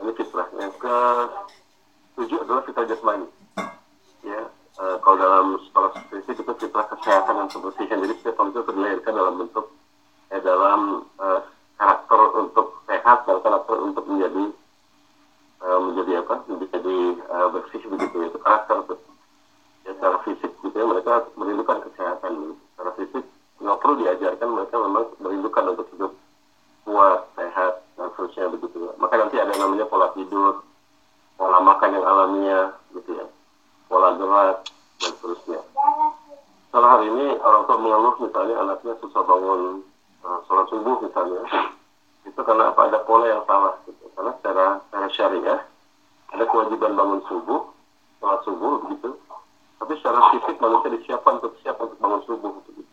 Ini 0.00 0.10
fitrah. 0.16 0.48
Yang 0.56 0.72
ke 0.80 0.96
tujuh 2.20 2.38
adalah 2.44 2.62
fitrah 2.68 2.84
jasmani. 2.84 3.28
Ya, 4.20 4.40
e, 4.76 4.84
kalau 5.00 5.16
dalam 5.16 5.46
sekolah 5.64 5.90
itu 6.12 6.42
fitrah 6.44 6.86
kesehatan 6.92 7.34
dan 7.40 7.48
kebersihan. 7.48 7.98
Jadi 8.04 8.14
setiap 8.20 8.36
manusia 8.36 8.68
dilahirkan 8.68 9.12
dalam 9.16 9.34
bentuk, 9.40 9.66
eh, 10.28 10.40
dalam 10.44 10.80
e, 11.16 11.26
karakter 11.80 12.20
untuk 12.36 12.84
sehat 12.84 13.24
dan 13.24 13.38
karakter 13.40 13.76
untuk 13.80 14.04
menjadi 14.04 14.52
Uh, 15.60 15.76
menjadi 15.76 16.24
apa 16.24 16.40
menjadi 16.48 17.20
uh, 17.28 17.52
bersih 17.52 17.84
begitu 17.84 18.16
ya, 18.16 18.32
itu 18.32 18.40
karakter 18.40 18.80
ya 19.84 19.92
secara 19.92 20.16
fisik 20.24 20.48
gitu 20.64 20.72
ya 20.72 20.88
mereka 20.88 21.28
merindukan 21.36 21.84
kesehatan 21.84 22.32
gitu. 22.32 22.54
secara 22.72 22.90
fisik 22.96 23.24
nggak 23.60 23.78
perlu 23.84 23.94
diajarkan 24.00 24.48
mereka 24.56 24.74
memang 24.80 25.04
merindukan 25.20 25.64
untuk 25.76 25.86
hidup 25.92 26.12
kuat 26.88 27.20
sehat 27.36 27.84
dan 28.00 28.08
seterusnya 28.08 28.48
begitu 28.56 28.76
ya 28.88 28.92
maka 28.96 29.14
nanti 29.20 29.36
ada 29.36 29.52
yang 29.52 29.68
namanya 29.68 29.84
pola 29.84 30.08
tidur 30.16 30.64
alamiah 32.30 32.70
gitu 32.94 33.10
ya. 33.18 33.26
Pola 33.90 34.14
gerak 34.14 34.56
dan 35.02 35.10
seterusnya. 35.18 35.60
Setelah 36.70 36.88
hari 36.94 37.06
ini 37.10 37.26
orang 37.42 37.62
tua 37.66 37.78
mengeluh 37.82 38.14
misalnya 38.22 38.56
anaknya 38.62 38.94
susah 39.02 39.22
bangun 39.26 39.82
uh, 40.22 40.38
sholat 40.46 40.66
subuh 40.70 41.02
misalnya 41.02 41.42
itu 42.22 42.40
karena 42.46 42.70
apa 42.70 42.86
ada 42.86 43.02
pola 43.02 43.26
yang 43.26 43.42
salah 43.42 43.74
gitu. 43.90 44.06
karena 44.14 44.30
secara 44.38 44.66
secara 44.86 45.06
syariah 45.10 45.60
ada 46.30 46.44
kewajiban 46.46 46.94
bangun 46.94 47.20
subuh 47.26 47.74
sholat 48.22 48.40
subuh 48.46 48.86
begitu 48.86 49.10
tapi 49.82 49.92
secara 49.98 50.30
fisik 50.30 50.56
manusia 50.62 50.94
disiapkan 50.94 51.42
untuk 51.42 51.58
siap 51.58 51.74
untuk 51.82 51.98
bangun 51.98 52.22
subuh 52.22 52.52
gitu. 52.70 52.86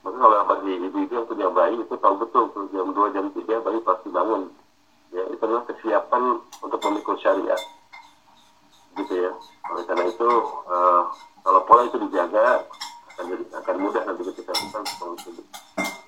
maka 0.00 0.16
kalau 0.16 0.48
bagi 0.48 0.72
ibu-ibu 0.80 1.12
yang 1.12 1.28
punya 1.28 1.48
bayi 1.52 1.76
itu 1.76 1.94
tahu 2.00 2.14
betul 2.24 2.48
tuh 2.56 2.64
jam 2.72 2.88
2 2.88 3.12
jam 3.12 3.26
3 3.28 3.44
bayi 3.68 3.78
pasti 3.84 4.08
bangun 4.08 4.48
ya 5.14 5.22
itu 5.30 5.42
adalah 5.46 5.64
kesiapan 5.70 6.22
untuk 6.58 6.80
memikul 6.90 7.14
syariah 7.22 7.60
gitu 8.98 9.14
ya 9.14 9.30
oleh 9.70 9.84
karena 9.86 10.04
itu 10.10 10.28
uh, 10.66 11.02
kalau 11.46 11.60
pola 11.66 11.86
itu 11.86 11.98
dijaga 12.02 12.66
akan 13.14 13.24
jadi 13.30 13.44
akan 13.62 13.74
mudah 13.78 14.02
nanti 14.10 14.22
ketika 14.26 14.50
kita 14.50 14.82
bangun 14.98 15.18
subuh 15.22 15.46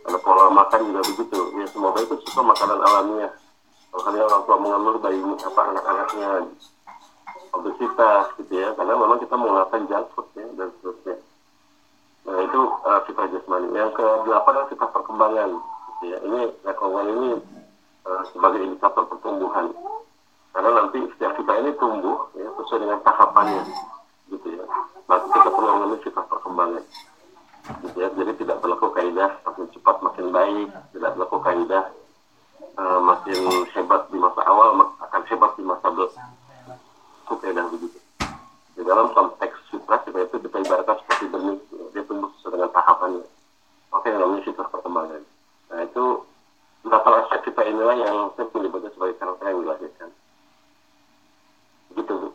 kalau 0.02 0.18
pola 0.26 0.44
makan 0.50 0.80
juga 0.90 1.00
begitu 1.06 1.38
ya 1.54 1.66
semua 1.70 1.94
bayi 1.94 2.06
itu 2.10 2.16
suka 2.26 2.42
makanan 2.42 2.78
alamiah 2.82 3.32
kalau 3.94 4.02
kalian 4.10 4.26
orang 4.26 4.42
tua 4.42 4.56
mengeluh 4.58 4.98
bayi 4.98 5.18
apa 5.22 5.60
anak-anaknya 5.70 6.30
obesitas 7.54 8.24
gitu 8.42 8.52
ya 8.58 8.74
karena 8.74 8.92
memang 8.98 9.18
kita 9.22 9.34
menggunakan 9.38 9.80
junk 9.86 10.06
food 10.18 10.26
ya 10.34 10.46
dan 10.58 10.68
seterusnya 10.78 11.16
nah 12.26 12.42
itu 12.42 12.60
uh, 12.82 13.00
fitrah 13.06 13.30
jasmani 13.30 13.70
yang 13.70 13.94
ke 13.94 14.02
delapan 14.26 14.50
adalah 14.50 14.66
fitrah 14.66 14.90
perkembangan 14.90 15.50
gitu 15.94 16.04
ya 16.10 16.18
ini 16.26 16.40
rekongan 16.66 17.06
ini 17.06 17.30
uh, 18.06 18.22
sebagai 18.30 18.60
indikator 18.62 19.04
pertumbuhan 19.10 19.74
karena 20.54 20.70
nanti 20.72 20.98
setiap 21.16 21.36
kita 21.36 21.52
ini 21.60 21.70
tumbuh 21.76 22.30
ya 22.38 22.48
sesuai 22.62 22.80
dengan 22.86 22.98
tahapannya 23.02 23.62
gitu 24.32 24.48
ya 24.56 24.64
maka 25.10 25.26
kita 25.28 25.48
perlu 25.52 25.68
mengambil 25.76 25.98
fitrah 26.00 26.26
perkembangan 26.26 26.84
gitu 27.82 27.96
ya 27.98 28.08
jadi 28.14 28.32
tidak 28.38 28.56
berlaku 28.62 28.88
kaidah 28.94 29.30
makin 29.42 29.66
cepat 29.74 29.96
makin 30.00 30.26
baik 30.30 30.68
tidak 30.94 31.10
berlaku 31.18 31.38
kaidah 31.42 31.84
uh, 32.78 33.00
makin 33.02 33.38
hebat 33.74 34.02
di 34.08 34.16
masa 34.16 34.40
awal 34.46 34.94
akan 35.02 35.22
hebat 35.28 35.52
di 35.58 35.64
masa 35.66 35.86
belakang 35.90 36.32
itu 37.26 37.34
kaidah 37.42 37.64
begitu 37.68 37.98
di 38.76 38.82
dalam 38.84 39.10
konteks 39.12 39.56
fitrah 39.72 40.00
kita 40.06 40.18
itu 40.24 40.36
kita 40.46 40.56
ibaratkan 40.62 40.96
seperti 41.04 41.24
benih 41.32 41.58
dia 41.90 42.02
tumbuh 42.06 42.30
sesuai 42.38 42.54
dengan 42.54 42.70
tahapannya 42.70 43.24
maka 43.90 44.04
yang 44.08 44.18
namanya 44.22 44.42
fitrah 44.46 44.68
perkembangan 44.70 45.22
nah 45.66 45.80
itu 45.82 46.04
delapan 46.86 47.12
aspek 47.18 47.50
kita 47.50 47.62
inilah 47.66 47.96
yang 47.98 48.16
saya 48.38 48.46
menyebutnya 48.54 48.90
sebagai 48.94 49.18
karakter 49.18 49.44
yang 49.50 49.58
dilahirkan. 49.66 50.10
Gitu, 51.98 52.12
Bu. 52.14 52.28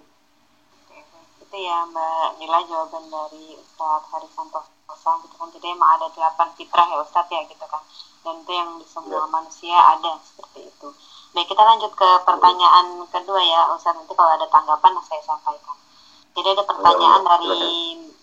Itu 1.39 1.57
ya 1.57 1.77
Mbak 1.87 2.27
Nila 2.43 2.59
jawaban 2.67 3.03
dari 3.07 3.55
Ustadz 3.55 4.11
Harisanto 4.11 4.59
Kosa 4.83 5.11
gitu 5.23 5.35
kan. 5.39 5.47
Jadi 5.55 5.67
emang 5.71 5.91
ada 5.95 6.07
delapan 6.11 6.47
fitrah 6.59 6.87
ya 6.91 6.99
Ustadz 6.99 7.31
ya 7.31 7.41
gitu 7.47 7.65
kan. 7.65 7.81
Dan 8.27 8.35
itu 8.43 8.51
yang 8.51 8.69
di 8.75 8.85
semua 8.85 9.20
Ya. 9.20 9.20
Manusia 9.31 9.73
ada 9.79 10.19
seperti 10.21 10.67
itu. 10.67 10.87
Baik, 11.31 11.47
kita 11.47 11.63
lanjut 11.63 11.91
ke 11.95 12.09
pertanyaan 12.27 13.07
kedua 13.07 13.39
ya 13.39 13.71
Ustadz. 13.71 13.95
Nanti 13.95 14.11
kalau 14.11 14.35
ada 14.35 14.47
tanggapan 14.51 14.99
saya 15.07 15.23
sampaikan. 15.23 15.75
Jadi 16.35 16.47
ada 16.51 16.63
pertanyaan 16.67 17.21
Ya, 17.23 17.27
dari 17.31 17.55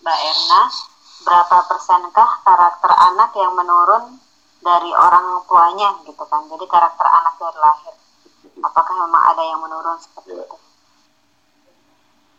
Mbak 0.05 0.18
Erna. 0.21 0.62
Berapa 1.18 1.57
persenkah 1.66 2.31
karakter 2.47 2.92
anak 2.94 3.35
yang 3.35 3.53
menurun 3.53 4.23
dari 4.62 4.92
orang 4.94 5.42
tuanya 5.49 5.97
gitu 6.05 6.23
kan? 6.29 6.47
Jadi 6.47 6.64
karakter 6.68 7.07
anak 7.09 7.35
dari 7.40 7.59
lahir. 7.59 7.94
Apakah 8.61 8.94
memang 9.09 9.23
ada 9.35 9.42
yang 9.42 9.61
menurun 9.61 9.99
seperti 9.99 10.37
Ya. 10.37 10.44
itu? 10.44 10.57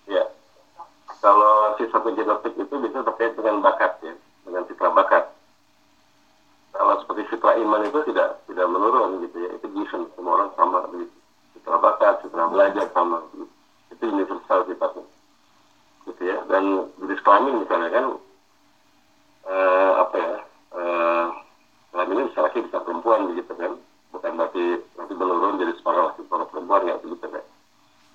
Ya. 0.10 0.24
Kalau 1.20 1.76
sifat 1.76 2.02
genetik 2.16 2.54
itu 2.56 2.76
bisa 2.80 3.04
terkait 3.04 3.36
dengan 3.36 3.60
bakat 3.60 4.00
ya, 4.00 4.16
dengan 4.48 4.64
fitrah 4.64 4.94
bakat. 4.96 5.24
Kalau 6.74 6.96
seperti 7.02 7.22
fitrah 7.34 7.56
iman 7.60 7.82
itu 7.86 8.00
tidak 8.10 8.42
tidak 8.46 8.68
menurun 8.70 9.26
gitu 9.26 9.38
ya, 9.42 9.50
itu 9.58 9.68
given 9.74 10.02
semua 10.14 10.32
orang 10.40 10.50
sama 10.56 10.80
begitu. 10.90 11.16
Fitrah 11.58 11.80
bakat, 11.82 12.14
fitrah 12.24 12.48
belajar 12.48 12.86
sama, 12.94 13.20
gitu. 13.34 13.46
itu 13.92 14.04
universal 14.06 14.60
sifatnya, 14.70 15.06
gitu 16.08 16.22
ya. 16.24 16.38
Dan 16.48 16.88
jenis 17.04 17.22
kelamin 17.26 17.66
misalnya 17.66 17.90
kan 17.92 18.06
eh, 19.50 19.92
apa 19.98 20.16
ya, 20.16 20.36
eh, 20.78 21.26
kelaminnya 21.92 22.30
bisa 22.32 22.40
laki 22.46 22.60
bisa 22.64 22.78
perempuan 22.86 23.28
begitu 23.34 23.52
kan, 23.58 23.74
bukan 24.14 24.32
berarti 24.38 24.64
nanti 24.96 25.14
menurun 25.18 25.60
jadi 25.60 25.74
separuh 25.78 26.14
laki 26.14 26.22
separuh 26.26 26.48
perempuan 26.48 26.88
ya 26.88 26.96
begitu 27.02 27.28
kan 27.28 27.44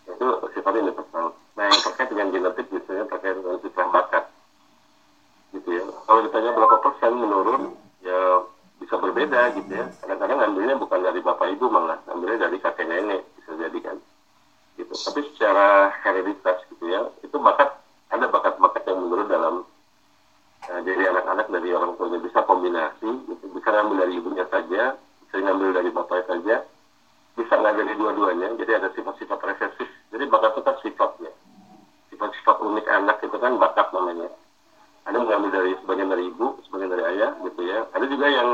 itu 0.05 0.27
sifatnya 0.53 0.91
universal. 0.91 1.27
Nah 1.57 1.65
yang 1.71 1.81
terkait 1.81 2.09
dengan 2.13 2.29
genetik 2.33 2.67
biasanya 2.69 3.05
terkait 3.09 3.35
dengan 3.41 3.59
sifat 3.63 3.87
bakat, 3.89 4.25
gitu 5.57 5.69
ya. 5.71 5.85
Kalau 6.05 6.21
ditanya 6.27 6.51
berapa 6.53 6.77
persen 6.83 7.13
menurun, 7.17 7.63
ya 8.05 8.45
bisa 8.79 8.95
berbeda 9.01 9.57
gitu 9.57 9.73
ya. 9.73 9.89
Kadang-kadang 10.05 10.39
ngambilnya 10.45 10.77
bukan 10.77 11.01
dari 11.01 11.21
bapak 11.25 11.49
ibu 11.57 11.67
malah, 11.73 11.99
ngambilnya 12.07 12.47
dari 12.47 12.57
kakek 12.61 12.87
nenek 12.87 13.25
bisa 13.41 13.51
jadi 13.57 13.79
kan. 13.81 13.97
Gitu. 14.77 14.93
Tapi 14.93 15.21
secara 15.35 15.91
hereditas 16.05 16.59
gitu 16.69 16.85
ya, 16.87 17.09
itu 17.25 17.37
bakat 17.41 17.81
ada 18.13 18.27
bakat-bakat 18.29 18.83
yang 18.87 18.99
menurun 19.03 19.29
dalam 19.33 19.55
eh, 20.69 20.81
diri 20.85 21.09
anak-anak 21.09 21.47
dari 21.49 21.69
orang 21.73 21.97
tuanya 21.97 22.21
bisa 22.21 22.45
kombinasi, 22.45 23.11
gitu. 23.27 23.45
bisa 23.51 23.69
ngambil 23.73 23.97
dari 24.07 24.13
ibunya 24.21 24.45
saja, 24.53 24.83
bisa 25.25 25.35
ngambil 25.41 25.69
dari 25.73 25.89
bapaknya 25.91 26.25
saja, 26.31 26.57
bisa 27.35 27.53
nggak 27.59 27.75
dari 27.75 27.93
dua-duanya 27.99 28.55
jadi 28.63 28.79
ada 28.79 28.89
sifat-sifat 28.95 29.39
resesif 29.43 29.91
jadi 30.15 30.25
bakat 30.31 30.55
itu 30.55 30.63
kan 30.63 30.77
sifatnya 30.87 31.33
sifat-sifat 32.15 32.57
unik 32.63 32.87
anak 32.87 33.19
itu 33.27 33.37
kan 33.43 33.59
bakat 33.59 33.91
namanya 33.91 34.31
ada 35.05 35.21
mengambil 35.21 35.51
dari 35.53 35.77
sebagian 35.85 36.09
dari 36.09 36.25
ibu 36.33 36.57
sebagian 36.65 36.91
dari 36.93 37.05
ayah 37.17 37.37
gitu 37.45 37.61
ya. 37.61 37.85
Ada 37.93 38.05
juga 38.09 38.27
yang 38.29 38.49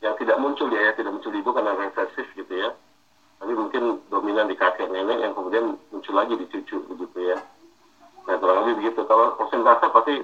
yang 0.00 0.14
tidak 0.16 0.36
muncul 0.40 0.66
di 0.72 0.76
ayah 0.80 0.96
tidak 0.96 1.12
muncul 1.12 1.30
di 1.30 1.38
ibu 1.44 1.50
karena 1.52 1.76
resesif 1.76 2.26
gitu 2.32 2.54
ya. 2.56 2.72
Tapi 3.42 3.52
mungkin 3.52 4.00
dominan 4.08 4.48
di 4.48 4.56
kakek 4.56 4.88
nenek 4.88 5.20
yang 5.20 5.36
kemudian 5.36 5.76
muncul 5.92 6.14
lagi 6.16 6.34
di 6.40 6.46
cucu 6.48 6.80
begitu 6.88 7.18
ya. 7.20 7.38
Nah 8.24 8.36
kurang 8.40 8.64
lebih 8.64 8.74
begitu. 8.80 9.04
Kalau 9.04 9.36
persentase 9.36 9.86
pasti 9.92 10.14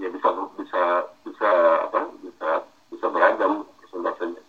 ya 0.00 0.08
bisa 0.08 0.28
bisa 0.56 0.82
bisa 1.28 1.50
apa 1.84 2.00
bisa 2.24 2.48
bisa 2.88 3.06
beragam 3.12 3.68
persentasenya. 3.84 4.42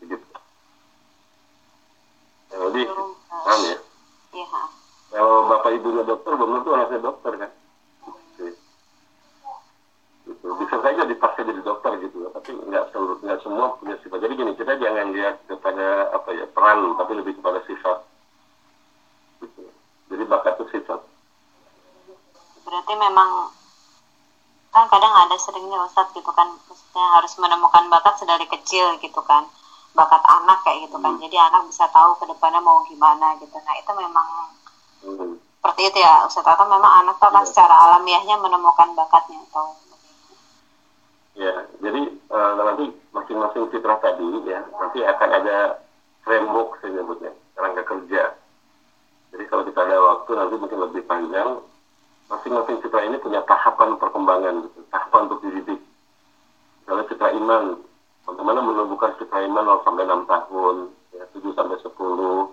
Begitu. 0.00 0.26
Jadi 2.56 2.82
paham 3.28 3.60
ya? 3.68 3.76
Iya, 4.36 4.46
kalau 5.12 5.48
bapak 5.48 5.70
ibunya 5.76 6.02
dokter 6.08 6.32
belum 6.34 6.60
tentu 6.60 6.70
anaknya 6.72 6.98
dokter 7.04 7.32
kan? 7.36 7.50
Gitu. 7.52 7.65
Gitu. 10.46 10.62
bisa 10.62 10.78
saja 10.78 11.02
dipaksa 11.02 11.42
jadi 11.42 11.58
dokter 11.58 11.90
gitu 11.98 12.22
ya 12.22 12.30
tapi 12.30 12.54
nggak 12.54 12.94
seluruh 12.94 13.18
nggak 13.18 13.42
semua 13.42 13.66
punya 13.82 13.98
sifat 13.98 14.18
jadi 14.22 14.32
gini 14.32 14.52
kita 14.54 14.78
jangan 14.78 15.10
lihat 15.10 15.42
kepada 15.50 15.86
apa 16.14 16.30
ya 16.30 16.46
peran 16.46 16.94
tapi 16.94 17.12
lebih 17.18 17.34
kepada 17.34 17.58
sifat 17.66 17.98
gitu. 19.42 19.66
jadi 20.06 20.22
bakat 20.22 20.54
itu 20.54 20.78
sifat 20.78 21.02
berarti 22.62 22.94
memang 22.94 23.50
kan 24.70 24.86
kadang 24.86 25.10
ada 25.10 25.34
seringnya 25.34 25.82
Ustadz 25.82 26.14
gitu 26.14 26.30
kan 26.30 26.46
maksudnya 26.46 27.06
harus 27.18 27.32
menemukan 27.42 27.90
bakat 27.90 28.14
sedari 28.22 28.46
kecil 28.46 29.02
gitu 29.02 29.18
kan 29.26 29.50
bakat 29.98 30.22
anak 30.22 30.62
kayak 30.62 30.86
gitu 30.86 30.94
kan 31.00 31.10
Hmm. 31.10 31.22
jadi 31.26 31.42
anak 31.42 31.66
bisa 31.66 31.90
tahu 31.90 32.14
ke 32.20 32.28
depannya 32.28 32.62
mau 32.62 32.86
gimana 32.86 33.34
gitu 33.42 33.56
nah 33.56 33.74
itu 33.74 33.90
memang 33.98 34.28
Hmm. 35.02 35.42
seperti 35.58 35.90
itu 35.90 35.98
ya 35.98 36.22
Ustadz 36.22 36.54
atau 36.54 36.70
memang 36.70 37.02
anak 37.02 37.18
tuh 37.18 37.26
akan 37.26 37.42
Iya. 37.42 37.50
secara 37.50 37.74
alamiahnya 37.90 38.38
menemukan 38.38 38.94
bakatnya 38.94 39.42
atau 39.50 39.74
Ya, 41.36 41.52
jadi 41.84 42.00
eh, 42.08 42.52
nanti 42.56 42.88
masing-masing 43.12 43.68
fitrah 43.68 44.00
tadi 44.00 44.24
ya, 44.48 44.64
nanti 44.80 45.04
akan 45.04 45.30
ada 45.36 45.84
framework 46.24 46.80
saya 46.80 46.96
nyebutnya, 46.96 47.28
kerangka 47.52 47.84
kerja. 47.84 48.32
Jadi 49.36 49.44
kalau 49.52 49.62
kita 49.68 49.84
ada 49.84 50.00
waktu 50.00 50.30
nanti 50.32 50.54
mungkin 50.56 50.80
lebih 50.88 51.04
panjang, 51.04 51.60
masing-masing 52.32 52.80
fitrah 52.80 53.04
ini 53.04 53.20
punya 53.20 53.44
tahapan 53.44 54.00
perkembangan, 54.00 54.64
tahapan 54.88 55.20
untuk 55.28 55.44
dididik. 55.44 55.76
Misalnya 56.80 57.04
fitrah 57.04 57.32
iman, 57.36 57.84
bagaimana 58.24 58.60
menumbuhkan 58.64 59.12
fitrah 59.20 59.44
iman 59.44 59.76
0 59.76 59.84
sampai 59.84 60.08
6 60.08 60.24
tahun, 60.24 60.76
ya, 61.20 61.24
7 61.36 61.52
sampai 61.52 61.76
10, 61.84 62.48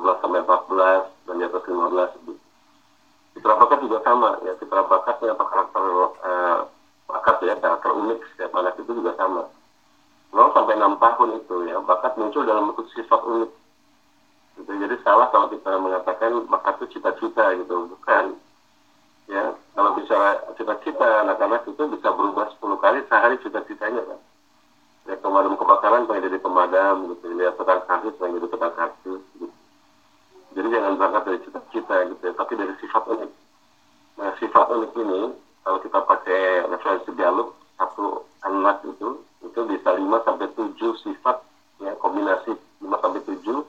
11 0.00 0.16
sampai 0.24 0.40
14, 0.40 1.02
dan 1.28 1.34
di 1.36 1.44
atas 1.44 1.64
15. 1.68 2.08
Gitu. 2.24 2.32
Fitrah 3.36 3.56
bakat 3.60 3.78
juga 3.84 4.00
sama, 4.00 4.40
ya 4.48 4.56
fitrah 4.56 4.88
bakatnya 4.88 5.36
atau 5.36 5.44
karakter 5.44 5.84
eh, 6.24 6.60
bakat 7.14 7.38
ya 7.46 7.54
karakter 7.62 7.94
unik 7.94 8.18
setiap 8.34 8.50
anak 8.58 8.74
itu 8.82 8.90
juga 8.90 9.14
sama. 9.14 9.46
0 10.34 10.50
sampai 10.50 10.74
6 10.74 10.98
tahun 10.98 11.28
itu 11.38 11.56
ya 11.70 11.78
bakat 11.86 12.18
muncul 12.18 12.42
dalam 12.42 12.74
bentuk 12.74 12.90
sifat 12.90 13.22
unik. 13.22 13.50
Gitu. 14.54 14.70
jadi 14.70 14.96
salah 15.02 15.30
kalau 15.34 15.50
kita 15.50 15.70
mengatakan 15.78 16.46
bakat 16.50 16.74
itu 16.82 16.98
cita-cita 16.98 17.54
gitu 17.54 17.86
bukan. 17.86 18.34
Ya 19.30 19.54
kalau 19.78 19.94
bicara 19.94 20.42
cita-cita 20.58 21.22
anak-anak 21.22 21.62
itu 21.70 21.82
bisa 21.86 22.10
berubah 22.10 22.50
10 22.58 22.82
kali 22.82 22.98
sehari 23.06 23.38
cita-citanya 23.46 24.02
kan 24.02 24.20
ya 25.04 25.14
pemadam 25.20 25.54
kebakaran 25.60 26.08
pengen 26.08 26.32
jadi 26.32 26.38
pemadam 26.40 27.12
gitu 27.12 27.26
lihat 27.36 27.54
tukang 27.60 27.84
karsis 27.84 28.16
pengen 28.16 28.40
jadi 28.40 28.48
tukang 28.48 28.72
karsis 28.72 29.22
gitu. 29.36 29.46
jadi 30.56 30.66
jangan 30.72 30.92
berangkat 30.96 31.22
dari 31.28 31.38
cita-cita 31.44 31.96
gitu 32.08 32.22
ya, 32.24 32.32
tapi 32.32 32.52
dari 32.56 32.74
sifat 32.80 33.02
unik. 33.06 33.30
Nah 34.16 34.30
sifat 34.40 34.66
unik 34.72 34.92
ini 34.96 35.20
kalau 35.64 35.78
kita 35.80 35.98
pakai 36.04 36.68
referensi 36.68 37.10
dialog 37.16 37.56
satu 37.80 38.28
anak 38.44 38.84
itu 38.84 39.24
itu 39.40 39.60
bisa 39.64 39.96
5 39.96 40.04
sampai 40.28 40.46
7 40.52 40.76
sifat 41.00 41.36
ya 41.80 41.96
kombinasi 41.98 42.52
5 42.84 43.02
sampai 43.02 43.20
7 43.24 43.64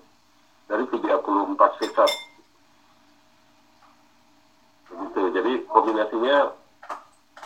dari 0.67 0.83
34 0.91 1.79
sifat. 1.79 2.09
Begitu 4.91 5.21
jadi 5.39 5.51
kombinasinya 5.71 6.51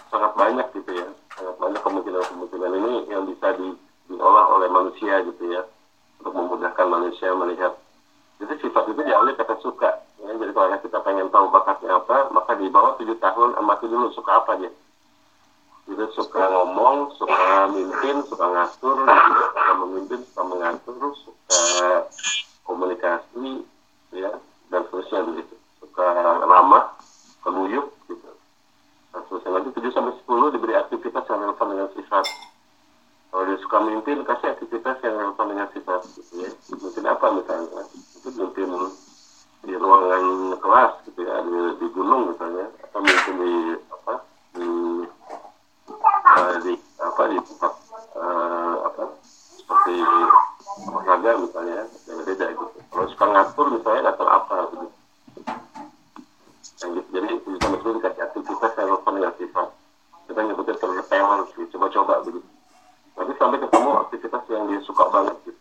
sangat 0.09 0.31
banyak 0.33 0.67
gitu 0.81 0.91
ya. 0.97 1.07
Sangat 1.37 1.55
banyak 1.61 1.81
kemungkinan-kemungkinan 1.85 2.71
ini 2.73 2.93
yang 3.13 3.23
bisa 3.29 3.53
di, 3.53 3.69
diolah 4.09 4.45
oleh 4.57 4.69
manusia 4.73 5.21
gitu 5.29 5.43
ya 5.53 5.61
untuk 6.19 6.33
memudahkan 6.35 6.87
manusia 6.89 7.31
melihat 7.37 7.77
jadi 8.39 8.55
sifat 8.59 8.91
itu 8.91 9.01
diambil 9.03 9.35
kata 9.39 9.55
suka 9.63 9.89
ya. 10.19 10.31
jadi 10.35 10.51
kalau 10.51 10.67
anak 10.71 10.81
kita 10.83 10.99
pengen 11.03 11.27
tahu 11.31 11.47
bakatnya 11.47 11.95
apa 11.95 12.27
tujuh 12.99 13.17
tahun 13.23 13.55
amati 13.55 13.87
dulu 13.87 14.11
suka 14.11 14.43
apa 14.43 14.59
dia 14.59 14.71
itu 15.89 16.05
suka 16.13 16.43
ngomong 16.53 17.15
suka 17.17 17.71
mimpin 17.73 18.21
suka 18.29 18.45
ngatur 18.45 18.97
suka 19.07 19.65
memimpin 19.81 20.19
suka 20.29 20.43
mengatur 20.45 21.01
suka 21.17 21.63
komunikasi 22.67 23.65
ya 24.13 24.29
dan 24.69 24.85
seterusnya 24.85 25.25
begitu 25.33 25.55
suka 25.81 26.07
ramah 26.45 26.93
keluyuk 27.41 27.89
gitu 28.05 28.29
dan 29.15 29.19
seterusnya 29.25 29.49
nanti 29.55 29.69
tujuh 29.73 29.91
sampai 29.95 30.13
sepuluh 30.21 30.53
diberi 30.53 30.77
aktivitas 30.77 31.25
yang 31.25 31.41
relevan 31.41 31.67
dengan 31.73 31.89
sifat 31.97 32.25
kalau 33.33 33.43
dia 33.49 33.57
suka 33.65 33.77
mimpin 33.81 34.21
kasih 34.27 34.53
aktivitas 34.53 34.97
yang 35.01 35.15
relevan 35.17 35.47
dengan 35.49 35.67
sifat 35.73 35.99
gitu 36.13 36.33
ya 36.45 36.49
mimpin 36.77 37.05
apa 37.09 37.25
misalnya 37.33 37.81
itu 38.19 38.29
mimpin 38.37 38.69
di 39.63 39.73
ruangan 39.75 40.55
kelas 40.63 40.93
gitu 41.03 41.19
ya 41.27 41.35
di, 41.43 41.59
di 41.83 41.87
gunung 41.91 42.31
misalnya 42.31 42.65
atau 42.79 42.99
mimpin 43.03 43.35
di 43.43 43.53
apa 43.91 44.13
di 44.55 44.69
eh, 46.31 46.55
di 46.63 46.73
apa 47.03 47.21
di 47.27 47.37
tempat 47.43 47.73
eh, 48.15 48.75
apa 48.87 49.03
seperti 49.59 49.95
olahraga 50.87 51.31
misalnya 51.43 51.81
yang 52.07 52.19
beda 52.23 52.45
gitu 52.55 52.65
kalau 52.87 53.05
suka 53.11 53.25
ngatur 53.27 53.65
misalnya 53.75 54.01
ngatur 54.07 54.29
apa 54.31 54.55
gitu 54.71 54.87
yang 56.79 56.89
gitu 56.95 57.09
jadi 57.11 57.27
itu 57.35 57.49
sama 57.59 57.75
sekali 57.83 57.95
dikasih 57.99 58.23
aktivitas 58.31 58.71
yang 58.79 58.87
relevan 58.87 59.13
dengan 59.19 59.33
sifat 59.35 59.67
kita 60.31 60.39
nyebutnya 60.39 60.75
terrepel 60.79 61.27
sih 61.51 61.65
coba-coba 61.75 62.13
begitu 62.23 62.49
nanti 63.19 63.33
sampai 63.35 63.59
ketemu 63.59 63.89
aktivitas 64.07 64.43
yang 64.47 64.63
dia 64.71 64.79
suka 64.87 65.03
banget 65.11 65.35
gitu 65.43 65.59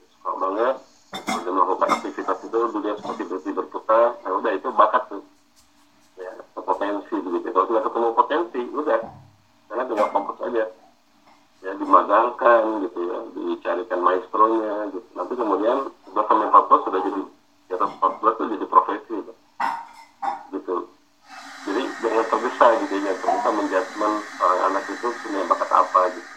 melakukan 1.79 2.01
aktivitas 2.01 2.38
itu 2.42 2.59
dunia 2.72 2.94
seperti 2.96 3.22
berarti 3.29 3.51
berputar 3.53 4.07
nah 4.24 4.33
udah 4.35 4.53
itu 4.57 4.68
bakat 4.72 5.03
tuh 5.11 5.22
ya 6.18 6.33
potensi 6.59 7.14
begitu 7.18 7.48
kalau 7.55 7.66
tidak 7.68 7.85
ketemu 7.87 8.09
potensi 8.16 8.61
udah 8.72 9.01
karena 9.68 9.83
tinggal 9.87 10.09
fokus 10.11 10.38
aja 10.48 10.64
ya 11.62 11.70
dimagangkan 11.77 12.62
gitu 12.88 12.98
ya 13.05 13.18
dicarikan 13.31 14.00
maestronya 14.03 14.75
gitu 14.90 15.09
nanti 15.12 15.33
kemudian 15.37 15.79
sudah 16.09 16.25
sampai 16.25 16.46
14 16.50 16.87
sudah 16.87 17.00
jadi 17.05 17.22
di 17.68 17.72
atas 17.77 17.90
14 18.00 18.27
itu 18.27 18.44
jadi 18.59 18.66
profesi 18.66 19.14
gitu. 19.18 19.33
gitu 20.57 20.77
jadi 21.68 21.83
jangan 22.00 22.25
tergesa 22.33 22.66
gitu 22.81 22.92
ya 22.96 23.00
jangan 23.03 23.18
tergesa 23.22 23.48
menjudgment 23.55 24.16
orang 24.40 24.61
anak 24.72 24.85
itu 24.88 25.09
punya 25.20 25.40
bakat 25.46 25.70
apa 25.75 26.00
gitu 26.16 26.31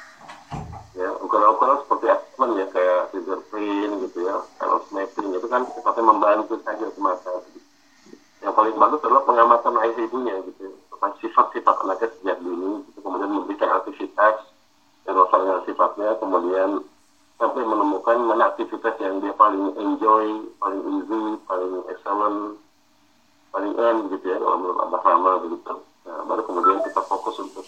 ya 0.92 1.08
ukuran-ukuran 1.24 1.78
seperti 1.88 2.06
asesmen 2.12 2.52
ya 2.60 2.68
kayak 2.68 3.00
fingerprint 3.16 3.94
gitu 4.06 4.28
ya 4.28 4.36
kalau 4.60 4.84
mapping 4.92 5.32
itu 5.32 5.48
kan 5.48 5.64
sifatnya 5.72 6.04
membantu 6.04 6.60
saja 6.68 6.86
semata 6.92 7.32
gitu. 7.48 7.60
yang 8.44 8.54
paling 8.54 8.76
bagus 8.76 9.00
adalah 9.08 9.24
pengamatan 9.24 9.74
ayah 9.88 9.98
ibunya 10.04 10.36
gitu 10.52 10.76
tentang 10.92 11.14
sifat-sifat 11.24 11.76
anaknya 11.88 12.12
sejak 12.20 12.38
dini 12.44 12.84
gitu. 12.92 13.00
kemudian 13.00 13.32
memberikan 13.32 13.72
aktivitas 13.80 14.36
yang 15.08 15.16
sesuai 15.16 15.42
dengan 15.48 15.62
sifatnya 15.64 16.10
kemudian 16.20 16.70
sampai 17.40 17.64
menemukan 17.64 18.18
mana 18.22 18.44
aktivitas 18.52 18.96
yang 19.00 19.24
dia 19.24 19.34
paling 19.52 19.76
enjoy 19.84 20.28
paling 20.64 20.80
easy 20.96 21.24
paling 21.44 21.84
excellent 21.92 22.56
paling 23.52 23.76
end 23.76 24.00
gitu 24.16 24.26
ya 24.32 24.40
kalau 24.40 24.56
menurut 24.64 24.80
Abah 24.88 25.02
Rama 25.04 25.32
begitu. 25.44 25.76
Nah, 26.08 26.24
baru 26.24 26.42
kemudian 26.48 26.80
kita 26.88 27.04
fokus 27.04 27.36
untuk 27.44 27.68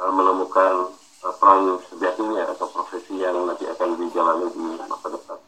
uh, 0.00 0.08
menemukan 0.08 0.96
uh, 1.28 1.34
peran 1.36 1.76
sejatinya 1.92 2.48
atau 2.56 2.72
profesi 2.72 3.20
yang 3.20 3.36
nanti 3.44 3.68
akan 3.68 4.00
dijalani 4.00 4.48
di 4.48 4.64
masa 4.88 5.12
depan. 5.12 5.38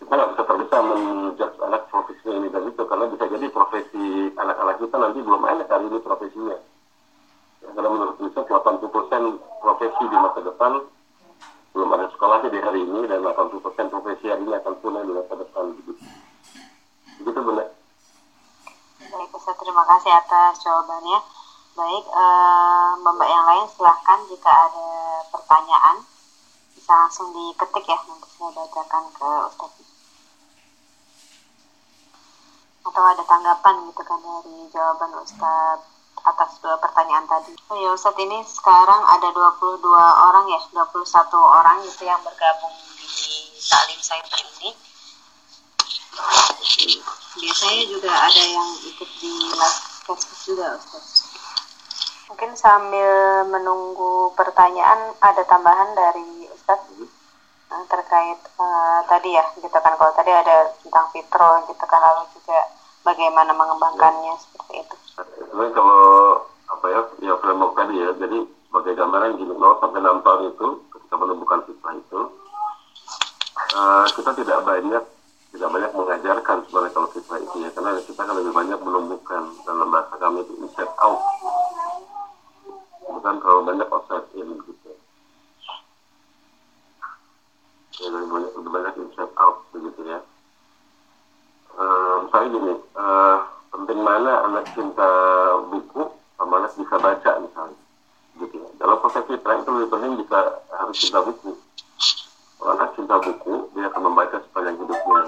Kita 0.00 0.12
nggak 0.16 0.30
bisa 0.32 0.42
tergesa 0.48 0.76
menjudge 0.80 1.58
anak 1.60 1.82
profesinya 1.92 2.34
ini 2.40 2.48
dan 2.48 2.62
itu 2.64 2.82
karena 2.88 3.04
bisa 3.12 3.24
jadi 3.28 3.46
profesi 3.52 4.04
anak-anak 4.40 4.76
kita 4.80 4.96
nanti 4.96 5.18
belum 5.20 5.42
ada 5.44 5.64
kali 5.68 5.84
ini 5.92 5.98
profesinya. 6.00 6.56
Ya, 7.60 7.68
karena 7.76 7.88
menurut 7.92 8.16
riset 8.24 8.48
80% 8.48 8.88
profesi 9.60 10.02
di 10.08 10.16
masa 10.16 10.40
depan 10.40 10.80
belum 11.74 11.90
ada 11.90 12.06
sekolahnya 12.14 12.54
di 12.54 12.60
hari 12.62 12.86
ini 12.86 13.02
dan 13.10 13.18
80% 13.26 13.90
profesi 13.90 14.30
hari 14.30 14.46
ini 14.46 14.54
akan 14.54 14.74
punah 14.78 15.02
di 15.02 15.10
masa 15.10 15.34
depan 15.34 15.74
begitu 15.74 15.92
begitu 17.18 17.40
benar 17.42 17.68
Baik, 19.04 19.30
Ustaz, 19.36 19.54
terima 19.62 19.84
kasih 19.86 20.10
atas 20.10 20.58
jawabannya. 20.64 21.18
Baik, 21.74 22.04
eh, 22.08 22.90
Mbak 22.98 23.28
yang 23.30 23.46
lain 23.46 23.66
silahkan 23.70 24.18
jika 24.26 24.50
ada 24.50 24.88
pertanyaan 25.30 26.02
bisa 26.74 26.92
langsung 26.94 27.30
diketik 27.30 27.84
ya 27.84 27.98
nanti 28.10 28.26
saya 28.34 28.50
bacakan 28.54 29.04
ke 29.14 29.30
Ustaz. 29.54 29.72
Atau 32.86 33.02
ada 33.02 33.22
tanggapan 33.22 33.74
gitu 33.90 34.02
kan 34.02 34.18
dari 34.18 34.56
jawaban 34.74 35.12
Ustaz 35.22 35.93
atas 36.24 36.56
dua 36.64 36.80
pertanyaan 36.80 37.28
tadi. 37.28 37.52
Oh 37.68 37.76
ya 37.76 37.92
Ustaz 37.92 38.16
ini 38.16 38.40
sekarang 38.48 39.02
ada 39.12 39.28
22 39.28 39.84
orang 39.92 40.46
ya, 40.48 40.60
21 40.72 41.04
orang 41.36 41.78
itu 41.84 42.02
yang 42.08 42.20
bergabung 42.24 42.72
di 42.96 43.08
taklim 43.68 44.00
center 44.00 44.40
ini 44.40 44.70
biasanya 47.34 47.84
juga 47.90 48.10
ada 48.14 48.42
yang 48.46 48.68
ikut 48.86 49.10
di 49.18 49.32
live 49.52 49.80
Facebook 50.06 50.40
juga 50.46 50.66
Ustaz. 50.78 51.04
Mungkin 52.30 52.50
sambil 52.56 53.44
menunggu 53.50 54.32
pertanyaan 54.32 55.12
ada 55.20 55.42
tambahan 55.44 55.92
dari 55.92 56.48
Ustaz 56.54 56.80
uh, 57.70 57.84
terkait 57.90 58.40
uh, 58.58 59.00
tadi 59.10 59.36
ya 59.36 59.44
gitu 59.60 59.76
kan 59.76 59.92
kalau 59.98 60.12
tadi 60.14 60.32
ada 60.32 60.72
tentang 60.80 61.06
fitro 61.12 61.68
gitu 61.68 61.84
kan 61.84 62.00
lalu 62.00 62.24
juga 62.32 62.58
bagaimana 63.04 63.52
mengembangkannya 63.52 64.34
seperti 64.40 64.86
itu. 64.86 64.96
Sebenarnya 65.14 65.72
kalau 65.74 66.02
apa 66.66 66.86
ya 66.90 67.00
ya 67.22 67.34
framework 67.38 67.72
tadi 67.78 67.94
ya 68.02 68.10
jadi 68.18 68.38
sebagai 68.66 68.92
gambaran 68.98 69.38
gini 69.38 69.54
0 69.54 69.78
sampai 69.78 70.00
6 70.02 70.26
tahun 70.26 70.42
itu 70.50 70.68
ketika 70.90 71.14
menemukan 71.14 71.60
fitrah 71.70 71.94
itu 71.94 72.20
uh, 73.78 74.04
kita 74.18 74.30
tidak 74.42 74.58
banyak 74.66 75.04
tidak 75.54 75.70
banyak 75.70 75.92
mengajarkan 75.94 76.56
sebenarnya 76.66 76.90
kalau 76.90 77.08
fitrah 77.14 77.38
itu 77.38 77.56
ya 77.62 77.70
karena 77.70 78.02
kita 78.02 78.22
kan 78.26 78.34
lebih 78.34 78.50
banyak 78.50 78.78
menumbuhkan 78.82 79.42
dalam 79.62 79.86
bahasa 79.94 80.14
kami 80.18 80.42
itu 80.42 80.52
inside 80.58 80.90
out. 80.98 81.22
Bukan 83.06 83.34
terlalu 83.38 83.62
banyak 83.62 83.88
outside 83.94 84.26
in 84.34 84.50
gitu. 84.66 84.90
Ya 88.02 88.06
lebih 88.10 88.28
banyak, 88.34 88.50
lebih 88.58 88.70
banyak 88.74 88.94
inside 88.98 89.34
out 89.38 89.62
begitu 89.70 90.00
ya. 90.10 90.18
Uh, 91.78 92.26
misalnya 92.26 92.48
gini 92.50 92.74
uh, 92.98 93.53
penting 93.74 94.06
mana 94.06 94.46
anak 94.46 94.70
cinta 94.70 95.10
buku 95.66 96.06
sama 96.38 96.62
anak 96.62 96.72
bisa 96.78 96.94
baca 96.94 97.30
misalnya 97.42 97.78
gitu 98.38 98.54
ya 98.62 98.68
dalam 98.78 99.02
proses 99.02 99.26
fitrah 99.26 99.58
itu 99.58 99.70
lebih 99.74 99.90
penting 99.90 100.12
bisa 100.22 100.38
harus 100.70 100.94
cinta 100.94 101.18
buku 101.26 101.50
kalau 102.54 102.70
anak 102.78 102.90
cinta 102.94 103.18
buku 103.18 103.54
dia 103.74 103.90
akan 103.90 104.02
membaca 104.06 104.36
sepanjang 104.46 104.78
hidupnya 104.78 105.22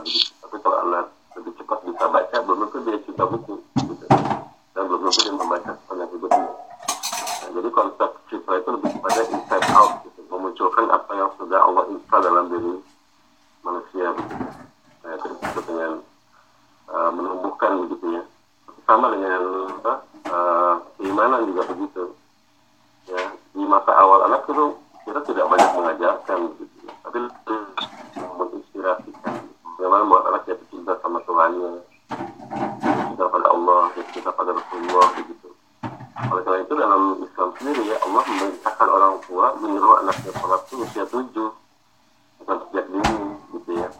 tapi 0.47 0.57
kalau 0.63 0.79
anak 0.87 1.05
lebih 1.35 1.53
cepat 1.59 1.79
bisa 1.91 2.05
baca 2.07 2.37
belum 2.47 2.59
tentu 2.71 2.79
dia 2.87 2.99
cinta 3.03 3.25
buku 3.27 3.55
gitu. 3.83 4.05
dan 4.79 4.83
belum 4.87 5.01
tentu 5.11 5.21
dia 5.27 5.35
membaca 5.35 5.71
sepanjang 5.83 6.11
hidupnya 6.15 6.47
nah, 6.47 7.49
jadi 7.51 7.69
konsep 7.75 8.11
citra 8.31 8.55
itu 8.63 8.69
lebih 8.79 8.91
kepada 8.95 9.21
inside 9.27 9.67
out 9.75 9.93
gitu. 10.07 10.21
memunculkan 10.31 10.87
apa 10.95 11.13
yang 11.19 11.31
sudah 11.35 11.59
Allah 11.67 11.85
install 11.91 12.23
dalam 12.23 12.45
diri 12.47 12.75
manusia 13.67 14.07
begitu. 14.15 14.47
nah, 15.03 15.15
dengan 15.67 15.93
uh, 16.95 17.11
menumbuhkan 17.11 17.71
begitu 17.87 18.07
ya 18.23 18.23
sama 18.87 19.11
dengan 19.11 19.43
apa 19.83 19.95
uh, 20.31 21.43
juga 21.43 21.63
begitu. 21.75 22.05
Ya 23.11 23.23
di 23.55 23.65
masa 23.67 23.93
awal 23.99 24.31
anak 24.31 24.47
itu 24.47 24.67
kita 25.07 25.21
tidak 25.27 25.47
banyak 25.51 25.71
mengajarkan 25.75 26.39
begitu. 26.55 26.77
Ya. 26.87 26.93
tapi 27.03 27.19
menginspirasikan. 28.17 29.35
Bagaimana 29.77 30.03
membuat 30.07 30.25
anak 30.31 30.43
jatuh 30.47 30.67
cinta 30.71 30.93
sama 31.03 31.19
Tuhannya. 31.27 31.83
Cinta 32.83 33.25
pada 33.27 33.47
Allah 33.51 33.83
cinta 34.15 34.31
pada 34.31 34.51
Rasulullah 34.55 35.07
begitu. 35.19 35.49
Oleh 36.27 36.43
karena 36.43 36.59
itu 36.63 36.75
dalam 36.75 37.03
Islam 37.23 37.49
sendiri 37.59 37.83
ya 37.91 37.97
Allah 38.07 38.23
memerintahkan 38.27 38.89
orang 38.89 39.15
tua 39.27 39.47
menyuruh 39.63 39.95
anaknya 40.07 40.31
sholat 40.39 40.61
itu 40.67 40.75
usia 40.83 41.05
tujuh. 41.11 41.51
Bukan 42.43 42.57
sejak 42.71 42.87
dini 42.91 43.19
gitu 43.51 43.71
ya. 43.83 43.91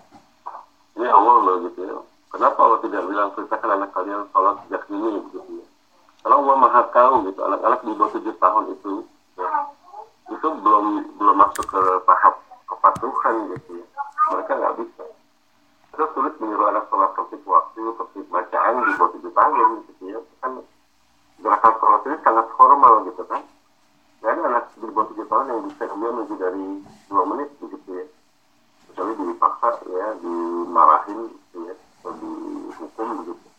Ini 0.95 1.07
Allah 1.11 1.35
loh 1.43 1.57
gitu 1.71 1.81
ya. 1.83 1.97
Kenapa 2.31 2.59
Allah 2.61 2.81
tidak 2.83 3.03
bilang 3.07 3.29
perintahkan 3.35 3.66
anak 3.77 3.93
kalian 3.93 4.25
sholat 4.33 4.57
sejak 4.65 4.83
dini 4.89 5.21
gitu 5.31 5.51
ya. 5.61 5.67
Karena 6.25 6.43
Allah 6.43 6.57
maha 6.59 6.83
tahu 6.91 7.15
gitu 7.31 7.41
anak-anak 7.45 7.81
di 7.87 7.93
bawah 7.95 8.11
tujuh 8.17 8.35
tahun 8.41 8.65
itu 8.73 8.93
ya, 9.39 9.49
itu 10.33 10.49
belum 10.59 10.87
belum 11.21 11.37
masuk 11.39 11.67
ke 11.71 11.83
tahap 12.03 12.35
kepatuhan 12.67 13.35
gitu 13.55 13.71
ya. 13.79 13.87
Mereka 14.35 14.53
nggak 14.59 14.75
bisa. 14.83 15.05
Itu 15.95 16.05
sulit 16.17 16.35
menyuruh 16.43 16.67
anak 16.73 16.91
sholat 16.91 17.15
tertib 17.15 17.43
waktu 17.47 17.83
tertib 17.95 18.27
bacaan 18.33 18.75
di 18.83 18.93
bawah 18.97 19.11
tujuh 19.15 19.33
tahun 19.37 19.69
gitu 19.87 20.05
ya. 20.11 20.19
Kan 20.43 20.53
gerakan 21.39 21.75
sholat 21.79 22.01
ini 22.11 22.17
sangat 22.25 22.47
formal 22.57 22.95
gitu 23.07 23.23
kan. 23.29 23.43
Dan 24.25 24.41
anak 24.41 24.65
di 24.75 24.89
bawah 24.91 25.07
tujuh 25.15 25.27
tahun 25.31 25.47
yang 25.53 25.61
bisa 25.69 25.85
dia 25.85 26.11
lebih 26.11 26.37
dari 26.41 26.67
dua 27.07 27.23
menit 27.29 27.49
begitu 27.61 27.91
ya. 28.03 28.07
Kecuali 28.91 29.13
dipaksa 29.15 29.69
ya 29.85 30.09
dimarahin 30.25 31.19
gitu 31.29 31.57
ya. 31.71 31.75
Atau 32.03 32.13
dihukum 32.19 33.09
begitu 33.23 33.56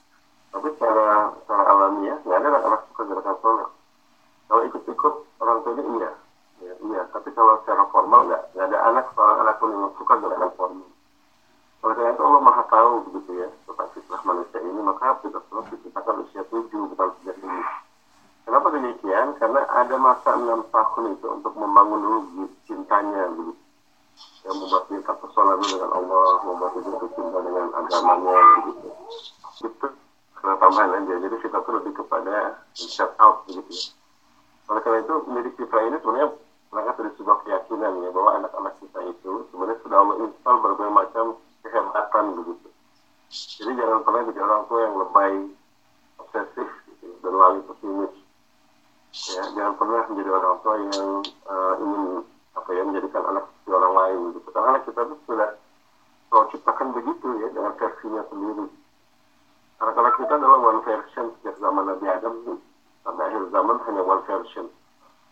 tapi 0.58 0.74
secara 0.74 1.38
secara 1.38 1.64
alamiah 1.70 2.18
nggak 2.26 2.38
ada 2.42 2.48
anak-anak 2.50 2.82
suka 2.90 3.02
gerakan 3.06 3.38
sholat 3.46 3.70
kalau 4.50 4.62
ikut-ikut 4.66 5.14
orang 5.38 5.58
tuanya 5.62 5.84
iya. 5.86 6.12
Ya, 6.58 6.74
iya 6.82 7.02
tapi 7.14 7.30
kalau 7.38 7.62
secara 7.62 7.86
formal 7.94 8.26
nggak 8.26 8.42
nggak 8.58 8.66
ada 8.74 8.80
anak 8.90 9.06
seorang 9.14 9.38
anak 9.46 9.56
pun 9.62 9.70
yang 9.70 9.94
suka 10.02 10.14
gerakan 10.18 10.52
formal. 10.58 10.90
Oleh 11.86 11.94
karena 11.94 12.10
itu 12.18 12.24
Allah 12.26 12.42
maha 12.42 12.64
tahu 12.74 12.92
begitu 13.06 13.32
ya 13.38 13.48
tentang 13.70 13.90
fitrah 13.94 14.22
manusia 14.26 14.60
ini 14.66 14.82
maka 14.82 15.22
kita 15.22 15.38
sholat 15.46 15.66
diciptakan 15.70 16.26
usia 16.26 16.42
tujuh 16.50 16.82
bukan 16.90 17.08
sejak 17.22 17.38
ini. 17.38 17.62
Kenapa 18.50 18.68
demikian? 18.74 19.28
Karena 19.38 19.62
ada 19.70 19.96
masa 20.02 20.42
enam 20.42 20.66
tahun 20.74 21.22
itu 21.22 21.28
untuk 21.38 21.54
membangun 21.54 22.02
dulu 22.02 22.50
cintanya 22.66 23.30
begitu. 23.30 23.62
Yang 24.42 24.56
membuat 24.58 24.84
dia 24.90 25.02
terpesona 25.06 25.54
dengan 25.62 25.90
Allah 25.94 26.28
membuat 26.50 26.72
dia 26.74 26.90
jatuh 26.90 27.12
cinta 27.14 27.40
dengan 27.46 27.66
agamanya 27.78 28.38
begitu. 28.66 28.90
Itu 29.62 29.88
tambahan 30.42 30.92
aja 31.04 31.14
jadi 31.22 31.36
kita 31.42 31.58
tuh 31.62 31.74
lebih 31.82 31.94
kepada 31.98 32.62
shout 32.74 33.14
out 33.22 33.46
begitu 33.50 33.72
ya 33.72 33.98
oleh 34.68 34.82
karena 34.84 35.00
itu 35.00 35.16
milik 35.32 35.54
fitrah 35.56 35.84
ini 35.88 35.98
sebenarnya 36.04 36.30
berangkat 36.68 36.96
dari 37.00 37.12
sebuah 37.16 37.38
keyakinan 37.48 37.94
ya 38.04 38.10
bahwa 38.12 38.32
anak-anak 38.36 38.74
kita 38.84 39.00
itu 39.08 39.32
sebenarnya 39.48 39.78
sudah 39.80 39.98
Allah 40.04 40.16
install 40.28 40.58
berbagai 40.60 40.92
macam 40.92 41.26
kehebatan 41.64 42.26
begitu. 42.36 42.68
Jadi 43.28 43.72
jangan 43.80 44.00
pernah 44.04 44.22
jadi 44.28 44.40
orang 44.44 44.64
tua 44.68 44.80
yang 44.84 44.96
lebay, 45.00 45.34
obsesif, 46.20 46.70
gitu, 46.88 47.08
dan 47.24 47.34
wali 47.36 47.60
pesimis. 47.64 48.14
Ya, 49.36 49.44
jangan 49.56 49.74
pernah 49.80 50.02
menjadi 50.12 50.32
orang 50.36 50.56
tua 50.64 50.76
yang 50.76 51.10
uh, 51.48 51.74
ingin 51.80 52.04
apa 52.56 52.70
ya 52.76 52.82
menjadikan 52.84 53.24
anak 53.24 53.44
seperti 53.48 53.70
orang 53.72 53.94
lain 53.96 54.20
gitu. 54.36 54.48
Karena 54.52 54.68
anak 54.76 54.84
kita 54.84 55.00
itu 55.08 55.16
sudah 55.24 55.50
kalau 56.28 56.46
ciptakan 56.52 56.88
begitu 56.92 57.28
ya 57.40 57.48
dengan 57.56 57.74
versinya 57.80 58.22
sendiri 58.28 58.66
anak-anak 59.78 60.14
kita 60.18 60.34
adalah 60.38 60.60
one 60.62 60.82
version 60.86 61.26
sejak 61.40 61.56
zaman 61.62 61.84
Nabi 61.86 62.06
Adam. 62.10 62.62
Sampai 63.06 63.24
akhir 63.32 63.44
zaman 63.56 63.78
hanya 63.88 64.02
one 64.04 64.24
version. 64.28 64.66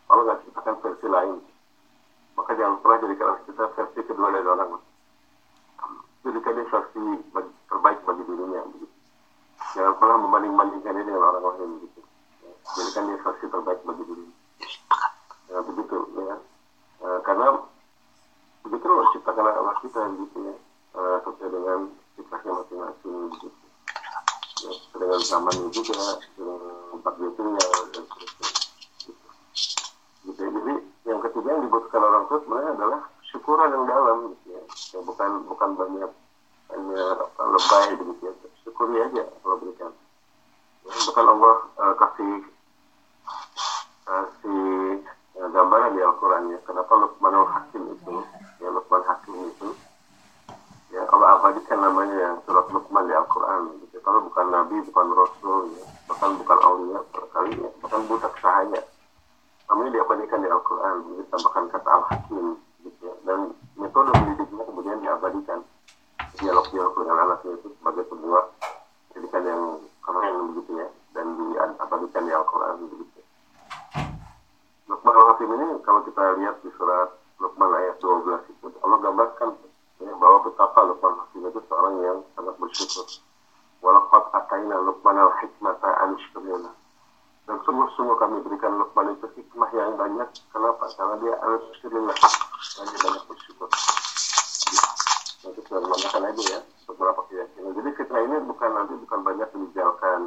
Kalau 0.06 0.22
nggak 0.24 0.40
ciptakan 0.46 0.76
versi 0.80 1.08
lain 1.10 1.38
maka 2.36 2.52
jangan 2.60 2.78
pernah 2.84 2.98
jadikan 3.00 3.40
kita 3.48 3.64
versi 3.74 4.00
kedua 4.04 4.28
dari 4.36 4.48
orang 4.48 4.72
jadikan 6.28 6.54
dia 6.60 6.68
versi 6.68 7.00
terbaik 7.72 8.00
bagi 8.04 8.24
dirinya 8.28 8.62
jangan 9.72 9.94
pernah 9.96 10.18
membanding-bandingkan 10.20 10.94
dia 11.00 11.06
dengan 11.08 11.24
orang 11.32 11.44
lain 11.48 11.72
ya. 11.88 12.04
jadikan 12.76 13.04
dia 13.08 13.18
versi 13.24 13.46
terbaik 13.48 13.80
bagi 13.88 14.04
dirinya. 14.04 14.36
Ya, 15.46 15.58
begitu 15.62 15.98
ya. 16.20 16.36
Uh, 17.00 17.20
karena 17.24 17.48
begitu 18.68 18.86
loh 18.90 19.08
ciptakan 19.16 19.46
anak 19.48 19.78
kita 19.80 20.02
gitu 20.20 20.38
ya. 20.44 20.56
Uh, 20.96 21.18
sesuai 21.24 21.50
dengan 21.52 21.80
ciptanya 22.20 22.52
masing-masing 22.62 23.16
gitu 23.36 23.65
dengan 24.96 25.20
zamannya 25.20 25.68
juga 25.76 26.00
dengan 26.40 27.00
takdirnya 27.04 27.64
dan 27.92 28.04
seterusnya 28.08 28.48
gitu. 29.04 29.26
gitu 30.32 30.42
ya. 30.42 30.50
jadi 30.50 30.74
yang 31.06 31.20
ketiga 31.28 31.50
yang 31.60 31.64
dibutuhkan 31.68 32.02
orang 32.02 32.24
tua 32.32 32.40
sebenarnya 32.40 32.72
adalah 32.80 33.02
syukuran 33.28 33.70
yang 33.76 33.86
dalam 33.86 34.18
gitu 34.32 34.46
ya, 34.56 34.62
ya 34.96 35.00
bukan 35.04 35.30
bukan 35.52 35.70
banyak 35.76 36.12
hanya 36.72 37.04
lebay 37.38 37.88
begitu 38.00 38.22
ya 38.32 38.34
syukuri 38.66 38.96
aja 39.04 39.24
kalau 39.44 39.56
berikan 39.62 39.92
ya, 40.88 40.94
bukan 41.12 41.26
Allah 41.30 41.56
uh, 41.78 41.94
kasih 42.00 42.34
kasih 44.08 44.74
uh, 45.38 45.50
gambaran 45.52 45.94
di 45.94 46.02
Al-Quran 46.02 46.56
ya 46.56 46.60
kenapa 46.66 46.92
Luqmanul 46.96 47.48
Hakim 47.52 47.84
itu 47.92 48.16
ya 48.64 48.70
Luqman 48.72 49.04
Hakim 49.04 49.36
itu 49.52 49.68
ya 50.96 51.04
Allah 51.12 51.38
abadikan 51.38 51.80
namanya 51.84 52.18
yang 52.18 52.36
surat 52.48 52.66
Luqman 52.72 53.06
di 53.06 53.14
Al-Quran 53.14 53.62
gitu. 53.78 53.85
Kalau 54.06 54.22
bukan 54.30 54.46
Nabi 54.54 54.78
bukan 54.86 55.08
Rasul 55.18 55.74
ya. 55.74 55.86
Bahkan 56.06 56.32
bukan 56.38 56.58
Aulia 56.62 57.00
barangkali 57.10 57.52
ya. 57.58 57.70
Bahkan 57.82 58.02
budak 58.06 58.34
sahaya 58.38 58.82
namanya 59.66 59.98
diabadikan 59.98 60.46
di 60.46 60.50
Al-Quran 60.54 60.96
ditambahkan 61.26 61.64
kata 61.74 61.90
Al-Hakim 61.90 62.54
gitu 62.86 63.02
ya. 63.02 63.16
dan 63.26 63.50
metode 63.74 64.14
mendidiknya 64.14 64.62
kemudian 64.62 64.98
diabadikan 65.02 65.60
dialog-dialog 66.38 66.94
dengan 66.94 67.18
anaknya 67.26 67.52
itu 67.58 67.68
sebagai 67.82 68.06
sebuah 68.14 68.44
pendidikan 69.10 69.44
yang 69.50 69.62
keren 70.06 70.36
begitu 70.54 70.72
ya. 70.78 70.88
Dan 71.18 71.26
diabadikan 71.34 72.22
di 72.30 72.32
Al-Quran 72.38 72.74
begitu 72.86 73.20
Luqman 74.86 75.16
Al-Hakim 75.18 75.50
ini 75.50 75.68
kalau 75.82 76.06
kita 76.06 76.22
lihat 76.38 76.56
di 76.62 76.70
surat 76.78 77.10
Luqman 77.42 77.74
ayat 77.74 77.98
12 77.98 78.54
itu 78.54 78.66
Allah 78.86 79.00
gambarkan 79.02 79.50
ya, 79.98 80.14
bahwa 80.14 80.46
betapa 80.46 80.94
Luqman 80.94 81.26
Hakim 81.26 81.42
itu 81.50 81.60
seorang 81.66 81.96
yang 82.06 82.18
sangat 82.38 82.54
bersyukur 82.62 83.06
walaqad 83.86 84.26
ataina 84.34 84.82
Luqman 84.82 85.14
al-hikmata 85.22 85.90
an 86.02 86.18
dan 87.46 87.62
sungguh-sungguh 87.62 88.18
kami 88.18 88.42
berikan 88.42 88.74
Luqman 88.82 89.14
itu 89.14 89.30
hikmah 89.38 89.70
yang 89.78 89.94
banyak. 89.94 90.26
Kenapa? 90.50 90.90
karena 90.98 91.16
dia 91.22 91.38
syukurillah 91.78 92.18
karena 92.18 92.90
dia 92.90 93.00
banyak 93.06 93.24
bersyukur. 93.30 93.70
Itu 95.46 95.62
sudah 95.70 95.82
menambahkan 95.86 96.22
aja 96.26 96.44
ya 96.58 96.60
beberapa 96.90 97.22
keyakinan. 97.30 97.78
Jadi 97.78 97.90
fitnah 98.02 98.22
ini 98.26 98.36
bukan 98.50 98.70
nanti 98.74 98.94
bukan 98.98 99.20
banyak 99.22 99.50
dijalankan 99.54 100.22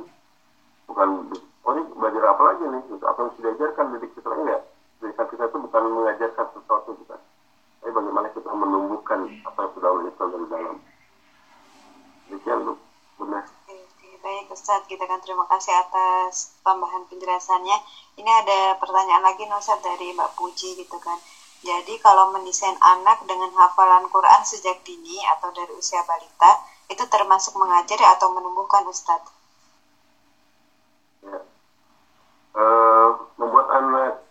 bukan 0.86 1.08
oh 1.66 1.72
ini 1.74 1.82
belajar 1.98 2.22
apa 2.30 2.42
lagi 2.54 2.64
nih? 2.70 2.82
Itu 2.86 3.02
apa 3.02 3.18
yang 3.26 3.32
sudah 3.34 3.50
diajarkan 3.50 3.84
didik 3.98 4.10
fitnah 4.14 4.38
enggak? 4.38 4.62
Didikan 5.02 5.26
kita 5.26 5.44
itu 5.50 5.58
bukan 5.58 5.82
mengajarkan 5.90 6.46
sesuatu 6.54 6.90
bukan 7.02 7.20
tapi 7.78 7.90
bagaimana 7.94 8.28
kita 8.36 8.50
menumbuhkan 8.52 9.20
apa 9.48 9.58
yang 9.64 9.72
sudah 9.74 9.88
Allah 9.90 10.12
dari 10.12 10.46
dalam. 10.52 10.76
Demikian 12.28 12.58
lu 12.62 12.74
benar 13.18 13.44
Baik 14.18 14.50
Ustaz, 14.50 14.82
kita 14.90 15.06
kan 15.06 15.22
terima 15.22 15.46
kasih 15.46 15.72
atas 15.72 16.50
tambahan 16.66 17.06
penjelasannya. 17.06 17.78
Ini 18.18 18.30
ada 18.44 18.74
pertanyaan 18.76 19.22
lagi 19.22 19.46
Ustaz 19.46 19.78
dari 19.78 20.10
Mbak 20.10 20.34
Puji 20.34 20.74
gitu 20.74 20.98
kan. 20.98 21.16
Jadi 21.62 21.98
kalau 22.02 22.30
mendesain 22.34 22.74
anak 22.82 23.22
dengan 23.26 23.50
hafalan 23.54 24.06
Quran 24.10 24.42
sejak 24.42 24.82
dini 24.82 25.22
atau 25.38 25.54
dari 25.54 25.70
usia 25.74 26.02
balita, 26.02 26.60
itu 26.90 27.02
termasuk 27.06 27.54
mengajari 27.58 28.04
atau 28.06 28.30
menumbuhkan 28.34 28.86
Ustaz? 28.90 29.22
Ya. 31.22 31.38
Uh, 32.58 33.08
membuat 33.38 33.70
anak 33.70 34.22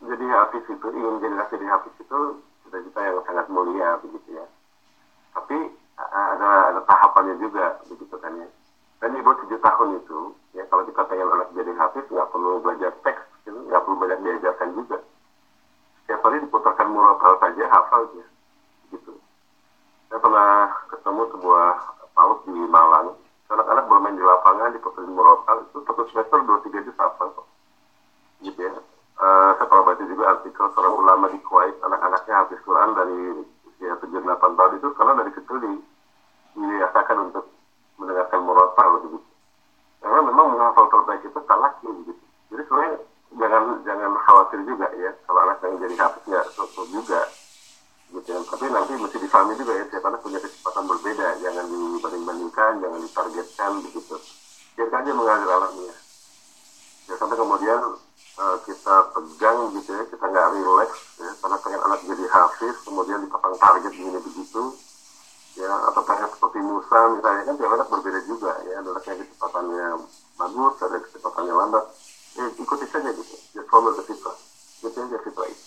jadi 0.00 0.24
hafiz 0.28 0.64
itu, 0.64 0.86
ingin 0.92 1.24
jadi 1.24 1.34
jadi 1.56 1.66
hafiz 1.72 1.94
itu 1.98 2.20
cita-cita 2.64 3.00
yang 3.00 3.20
sangat 3.24 3.48
mulia 3.48 3.96
begitu 4.00 4.38
ya. 4.40 4.46
Tapi 5.32 5.72
ada 5.96 6.50
ada 6.72 6.80
tahapannya 6.84 7.40
juga 7.40 7.80
begitu 7.88 8.16
kan 8.20 8.32
ya. 8.36 8.48
Dan 9.00 9.12
di 9.16 9.20
bawah 9.20 9.36
tujuh 9.44 9.60
tahun 9.60 9.88
itu 10.00 10.18
ya 10.56 10.64
kalau 10.68 10.84
kita 10.88 11.04
pengen 11.08 11.28
anak 11.28 11.48
jadi 11.52 11.72
hafiz 11.76 12.04
nggak 12.08 12.28
perlu 12.32 12.60
belajar 12.60 12.92
teks 13.04 13.24
gitu, 13.44 13.58
nggak 13.68 13.82
perlu 13.84 13.96
banyak 14.00 14.18
diajarkan 14.24 14.68
juga. 14.76 14.98
Setiap 16.04 16.20
hari 16.22 16.38
diputarkan 16.44 16.88
murotal 16.92 17.34
saja 17.40 17.64
hafal 17.72 18.02
dia 18.14 18.26
gitu. 18.92 19.12
Saya 20.08 20.20
pernah 20.22 20.70
ketemu 20.92 21.22
sebuah 21.34 21.68
paut 22.14 22.40
di 22.46 22.56
Malang. 22.68 23.16
Anak-anak 23.46 23.84
bermain 23.86 24.18
di 24.18 24.24
lapangan 24.26 24.74
diputarkan 24.74 25.12
murotal 25.12 25.56
itu 25.70 25.78
satu 25.86 26.02
semester 26.10 26.38
dua 26.44 26.58
tiga 26.66 26.78
juta 26.82 27.02
hafal 27.08 27.28
kok. 27.36 27.46
Gitu 28.44 28.60
ya. 28.60 28.74
Uh, 29.16 29.56
saya 29.56 29.64
pernah 29.64 29.84
baca 29.92 30.04
juga 30.04 30.24
artikel 30.28 30.66
seorang 30.76 30.92
ulama 30.92 31.24
di 31.32 31.40
Kuwait 31.40 31.72
anak-anaknya 31.80 32.34
hafiz 32.36 32.60
Quran 32.68 32.92
dari 32.92 33.20
usia 33.76 33.92
tujuh 34.00 34.20
delapan 34.24 34.56
tahun 34.56 34.72
itu 34.80 34.88
karena 34.96 35.12
dari 35.20 35.30
kecil 35.36 35.56
di 35.60 35.72
dibiasakan 36.56 37.16
untuk 37.28 37.44
mendengarkan 38.00 38.40
murotal 38.40 38.88
begitu. 38.96 39.18
Karena 40.00 40.20
memang 40.24 40.46
menghafal 40.56 40.88
terbaik 40.88 41.22
itu 41.28 41.40
talaknya 41.44 41.90
begitu. 41.92 42.22
Jadi 42.48 42.62
sebenarnya 42.64 42.94
jangan 43.36 43.64
jangan 43.84 44.10
khawatir 44.24 44.60
juga 44.64 44.86
ya 44.96 45.12
kalau 45.28 45.40
anak 45.44 45.60
yang 45.60 45.76
jadi 45.84 45.94
hafiz 46.00 46.46
cukup 46.56 46.86
juga 46.88 47.20
gitu 48.16 48.28
ya. 48.32 48.40
Tapi 48.40 48.64
nanti 48.72 48.92
mesti 48.96 49.18
difahami 49.20 49.52
juga 49.60 49.72
ya 49.76 49.84
setiap 49.84 50.04
anak 50.08 50.20
punya 50.24 50.40
kecepatan 50.40 50.84
berbeda. 50.88 51.28
Jangan 51.44 51.64
dibanding-bandingkan, 51.68 52.72
jangan 52.80 52.98
ditargetkan 53.04 53.72
begitu. 53.84 54.16
Biar 54.80 54.88
saja 54.88 55.10
mengalir 55.12 55.48
alamnya. 55.52 55.94
Ya 57.06 57.14
sampai 57.20 57.36
kemudian 57.36 57.80
uh, 58.40 58.56
kita 58.64 58.94
pegang 59.14 59.58
gitu 59.76 59.90
ya, 59.94 60.04
kita 60.10 60.24
nggak 60.26 60.48
relax 60.58 60.90
ya, 61.22 61.30
karena 61.38 61.56
pengen 61.62 61.80
anak 61.86 62.00
jadi 62.02 62.24
hafiz, 62.28 62.76
kemudian 62.82 63.22
dipasang 63.22 63.54
target 63.62 63.92
begini 63.94 64.18
begitu, 64.20 64.62
ya 65.54 65.70
atau 65.86 66.02
pengen 66.02 66.28
seperti 66.34 66.58
Musa 67.26 67.42
misalnya 67.42 67.50
kan 67.50 67.58
tiap 67.58 67.72
anak 67.74 67.88
berbeda 67.90 68.20
juga 68.30 68.52
ya 68.70 68.78
ada 68.78 68.88
anak 68.94 69.04
yang 69.10 69.18
kecepatannya 69.18 69.86
bagus 70.38 70.74
ada 70.78 70.96
kecepatannya 71.02 71.54
lambat 71.58 71.84
ya 72.38 72.44
ikuti 72.54 72.86
saja 72.86 73.10
gitu 73.10 73.34
ya 73.58 73.62
follow 73.66 73.90
the 73.98 74.02
fitrah 74.06 74.38
ikuti 74.78 74.98
aja 75.02 75.18
fitrah 75.26 75.48
itu 75.50 75.64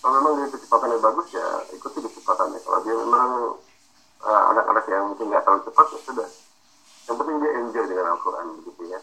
kalau 0.00 0.12
memang 0.16 0.32
dia 0.40 0.48
kecepatannya 0.56 0.98
bagus 1.04 1.26
ya 1.36 1.46
ikuti 1.76 1.98
kecepatannya 2.00 2.58
kalau 2.64 2.78
dia 2.80 2.94
memang 2.96 3.30
uh, 4.24 4.42
anak-anak 4.56 4.84
yang 4.88 5.04
mungkin 5.12 5.26
nggak 5.28 5.44
terlalu 5.44 5.62
cepat 5.68 5.86
ya 5.92 5.98
sudah 6.08 6.28
yang 7.12 7.16
penting 7.20 7.36
dia 7.44 7.50
enjoy 7.60 7.84
dengan 7.84 8.06
Al-Quran 8.16 8.46
begitu 8.64 8.82
ya 8.88 9.00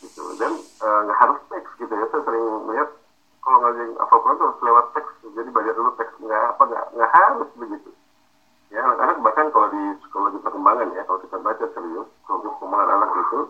gitu 0.00 0.22
dan 0.40 0.52
nggak 0.80 1.18
uh, 1.20 1.20
harus 1.20 1.40
teks 1.52 1.70
gitu 1.84 1.92
ya 1.92 2.06
saya 2.08 2.22
sering 2.24 2.44
melihat 2.64 2.88
kalau 3.44 3.60
ngajarin 3.60 3.92
Al-Quran 3.92 4.36
itu 4.40 4.44
harus 4.48 4.60
lewat 4.64 4.86
teks 4.96 5.12
jadi 5.36 5.48
belajar 5.52 5.74
dulu 5.76 5.90
teks 6.00 6.14
nggak 6.16 6.42
apa 6.56 6.62
nggak 6.64 6.84
nggak 6.96 7.10
harus 7.12 7.50
begitu 7.60 7.92
ya 8.68 8.84
anak-anak 8.84 9.16
bahkan 9.24 9.46
kalau 9.48 9.68
di 9.72 9.82
psikologi 10.04 10.38
perkembangan 10.44 10.92
ya 10.92 11.02
kalau 11.08 11.20
kita 11.24 11.36
baca 11.40 11.64
serius 11.72 12.08
kalau 12.28 12.38
perkembangan 12.44 12.90
anak 13.00 13.10
itu 13.16 13.40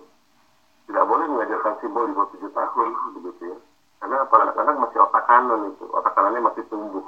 tidak 0.86 1.04
boleh 1.10 1.26
mengajarkan 1.26 1.74
simbol 1.82 2.06
di 2.06 2.14
bawah 2.14 2.30
tujuh 2.30 2.50
tahun 2.54 2.88
begitu 3.18 3.42
ya 3.50 3.58
karena 3.98 4.16
apa 4.22 4.34
anak-anak 4.46 4.74
masih 4.78 4.98
otak 5.02 5.24
kanan 5.26 5.60
itu 5.74 5.84
otak 5.90 6.12
kanannya 6.14 6.40
masih 6.46 6.62
tumbuh 6.70 7.06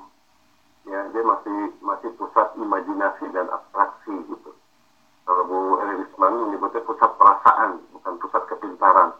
ya 0.90 1.00
dia 1.14 1.22
masih 1.22 1.58
masih 1.78 2.10
pusat 2.18 2.48
imajinasi 2.58 3.24
dan 3.30 3.46
abstraksi 3.46 4.14
gitu 4.26 4.50
kalau 5.22 5.42
Bu 5.46 5.78
Elisman 5.78 6.34
menyebutnya 6.50 6.82
pusat 6.82 7.14
perasaan 7.14 7.78
bukan 7.94 8.14
pusat 8.18 8.42
kepintaran 8.50 9.14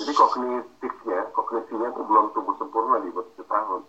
jadi 0.00 0.12
kognitifnya 0.16 1.20
kognisinya 1.36 1.92
itu 1.92 2.00
belum 2.00 2.32
tumbuh 2.32 2.56
sempurna 2.56 2.96
di 3.04 3.12
bawah 3.12 3.28
tujuh 3.28 3.44
tahun 3.44 3.80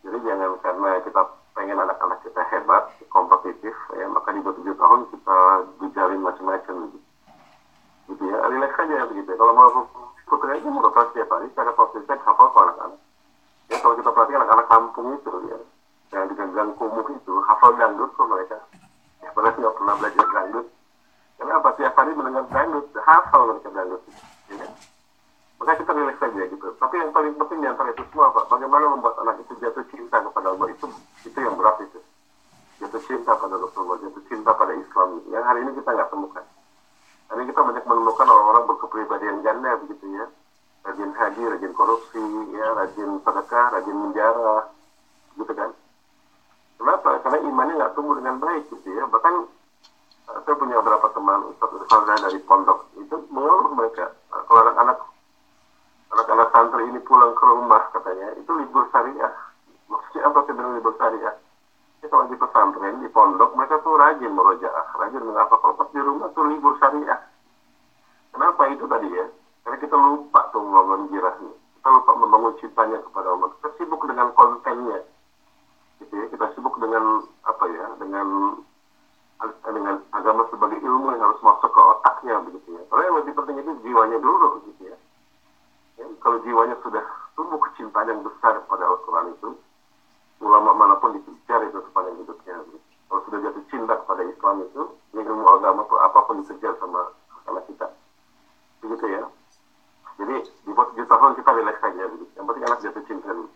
jadi 0.00 0.16
jangan 0.24 0.50
karena 0.64 0.90
kita 1.04 1.20
pengen 1.58 1.74
anak-anak 1.74 2.22
kita 2.22 2.38
hebat, 2.54 2.86
kompetitif, 3.10 3.74
ya 3.98 4.06
maka 4.06 4.30
di 4.30 4.38
bawah 4.38 4.54
tujuh 4.62 4.76
tahun 4.78 5.00
kita 5.10 5.38
dijalin 5.82 6.22
macam-macam 6.22 6.74
gitu. 6.86 6.98
gitu 8.14 8.22
ya, 8.30 8.38
relax 8.46 8.72
saja 8.78 9.02
begitu. 9.10 9.30
Kalau 9.34 9.52
mau 9.58 9.82
putri 10.30 10.54
aja 10.54 10.68
mau 10.70 10.86
rotas 10.86 11.10
setiap 11.10 11.34
hari, 11.34 11.50
cara 11.58 11.74
konsisten 11.74 12.18
hafal 12.22 12.46
ke 12.54 12.58
anak-anak. 12.62 13.00
Ya 13.74 13.76
kalau 13.82 13.94
kita 13.98 14.10
perhatikan 14.14 14.40
anak-anak 14.46 14.66
kampung 14.70 15.06
itu 15.18 15.30
ya, 15.50 15.58
yang 16.14 16.24
di 16.30 16.34
gang 16.38 16.70
kumuh 16.78 17.06
itu 17.10 17.32
hafal 17.42 17.74
dangdut 17.74 18.10
kok 18.14 18.28
mereka. 18.30 18.58
Ya 19.18 19.28
pernah 19.34 19.50
nggak 19.50 19.74
pernah 19.74 19.94
belajar 19.98 20.26
dangdut. 20.30 20.66
Kenapa 21.42 21.68
tiap 21.74 21.94
hari 21.98 22.10
mendengar 22.14 22.44
dangdut, 22.54 22.86
hafal 23.02 23.42
mereka 23.50 23.68
dangdut. 23.74 24.02
Ya. 24.54 24.68
Maka 25.58 25.72
kita 25.74 25.90
relax 25.90 26.16
saja 26.22 26.42
gitu. 26.46 26.66
Tapi 26.78 26.94
yang 27.02 27.10
paling 27.10 27.34
penting 27.34 27.58
di 27.60 27.66
antara 27.66 27.90
itu 27.90 28.06
semua 28.14 28.30
Pak, 28.30 28.46
bagaimana 28.46 28.94
membuat 28.94 29.18
anak 29.26 29.42
itu 29.42 29.58
jatuh 29.58 29.82
cinta 29.90 30.22
Allah 30.48 30.68
itu 30.72 30.86
itu 31.28 31.38
yang 31.38 31.54
berat 31.56 31.76
itu. 31.84 32.00
Jatuh 32.78 33.02
cinta 33.04 33.34
pada 33.34 33.56
Rasulullah, 33.58 33.98
jatuh 34.00 34.22
cinta 34.30 34.50
pada 34.54 34.72
Islam 34.72 35.08
yang 35.28 35.44
hari 35.44 35.66
ini 35.66 35.72
kita 35.76 35.90
nggak 35.92 36.10
temukan. 36.10 36.44
Hari 37.28 37.38
ini 37.42 37.48
kita 37.52 37.60
banyak 37.60 37.84
menemukan 37.84 38.26
orang-orang 38.26 38.64
berkepribadian 38.72 39.36
ganda 39.44 39.70
begitu 39.84 40.04
ya, 40.14 40.26
rajin 40.86 41.10
haji, 41.12 41.42
rajin 41.52 41.72
korupsi, 41.74 42.24
ya, 42.54 42.66
rajin 42.78 43.10
sedekah, 43.20 43.66
rajin 43.74 43.96
menjara, 43.98 44.56
gitu 45.36 45.52
kan. 45.52 45.70
Kenapa? 46.78 47.10
Karena 47.26 47.38
imannya 47.42 47.74
nggak 47.82 47.92
tumbuh 47.98 48.14
dengan 48.16 48.36
baik 48.38 48.64
gitu 48.70 48.88
ya. 48.94 49.04
Bahkan 49.10 49.34
eh, 50.32 50.38
saya 50.46 50.54
punya 50.54 50.78
beberapa 50.80 51.10
teman 51.12 51.50
Ustaz 51.50 51.68
dari 52.28 52.38
pondok 52.44 52.88
itu 53.00 53.16
mengeluh 53.32 53.72
mereka 53.72 54.12
kalau 54.28 54.60
anak-anak 54.64 54.98
anak-anak 56.12 56.48
santri 56.52 56.84
ini 56.88 57.00
pulang 57.04 57.32
ke 57.32 57.44
rumah 57.44 57.82
katanya 57.92 58.36
itu 58.36 58.50
libur 58.52 58.84
syariah 58.92 59.32
maksudnya 60.08 60.24
apa 60.24 60.72
libur 60.72 60.94
syariah 60.96 61.36
ya, 62.00 62.06
kalau 62.08 62.24
di 62.32 62.36
pesantren 62.40 62.96
di 63.04 63.08
pondok 63.12 63.52
mereka 63.52 63.76
tuh 63.84 64.00
rajin 64.00 64.32
merojaah 64.32 64.86
rajin 64.96 65.20
mengapa? 65.20 65.60
Kalau 65.60 65.76
pas 65.76 65.88
di 65.92 66.00
rumah 66.00 66.32
tuh 66.32 66.48
libur 66.48 66.72
syariah. 66.80 67.20
Kenapa 68.32 68.62
itu 68.72 68.88
tadi 68.88 69.08
ya? 69.12 69.26
Karena 69.68 69.76
kita 69.76 69.96
lupa 70.00 70.40
tuh 70.48 70.64
membangun 70.64 71.12
jirahnya. 71.12 71.52
Kita 71.52 71.88
lupa 71.92 72.12
membangun 72.16 72.52
cintanya 72.56 72.98
kepada 73.04 73.28
Allah. 73.36 73.48
Kita 73.60 73.68
sibuk 73.76 74.02
dengan 74.08 74.32
kontennya. 74.32 75.00
Gitu 76.00 76.14
ya 76.16 76.26
kita 76.32 76.46
sibuk 76.56 76.80
dengan 76.80 77.28
apa 77.44 77.64
ya 77.68 77.86
dengan 78.00 78.26
dengan 79.68 79.96
agama 80.16 80.48
sebagai 80.48 80.80
ilmu 80.80 81.12
yang 81.12 81.20
harus 81.20 81.40
masuk 81.44 81.68
ke 81.68 81.80
otaknya 81.84 82.40
begitu 82.48 82.80
ya. 82.80 82.82
Kalau 82.88 83.02
yang 83.04 83.16
lebih 83.20 83.32
penting 83.36 83.56
itu 83.60 83.72
jiwanya 83.84 84.16
dulu 84.16 84.64
gitu 84.72 84.88
ya. 84.88 84.96
ya 86.00 86.04
kalau 86.24 86.40
jiwanya 86.40 86.80
sudah 86.80 87.04
tumbuh 87.38 87.60
kecintaan 87.70 88.10
yang 88.10 88.22
besar 88.26 88.58
pada 88.66 88.82
Al-Quran 88.82 89.30
itu, 89.30 89.48
ulama 90.38 90.70
mana 90.74 90.94
pun 90.98 91.14
dikejar 91.14 91.66
itu 91.66 91.78
sepanjang 91.82 92.16
hidupnya. 92.22 92.54
Gitu. 92.70 92.78
Kalau 93.08 93.20
sudah 93.26 93.38
jatuh 93.42 93.64
cinta 93.72 93.94
kepada 93.98 94.22
Islam 94.22 94.54
itu, 94.62 94.82
ilmu 95.16 95.46
agama 95.48 95.82
apa 95.84 96.18
pun 96.26 96.42
dikejar 96.42 96.74
sama 96.78 97.10
sama 97.42 97.60
kita. 97.66 97.86
Begitu 98.84 99.06
ya. 99.08 99.22
Jadi 100.18 100.36
di 100.66 100.72
tujuh 100.74 101.06
tahun 101.06 101.32
kita 101.38 101.50
relax 101.54 101.76
saja 101.78 102.02
begitu. 102.10 102.32
Yang 102.34 102.44
penting 102.50 102.64
anak 102.66 102.78
jatuh 102.82 103.02
cinta 103.06 103.28
dulu. 103.30 103.50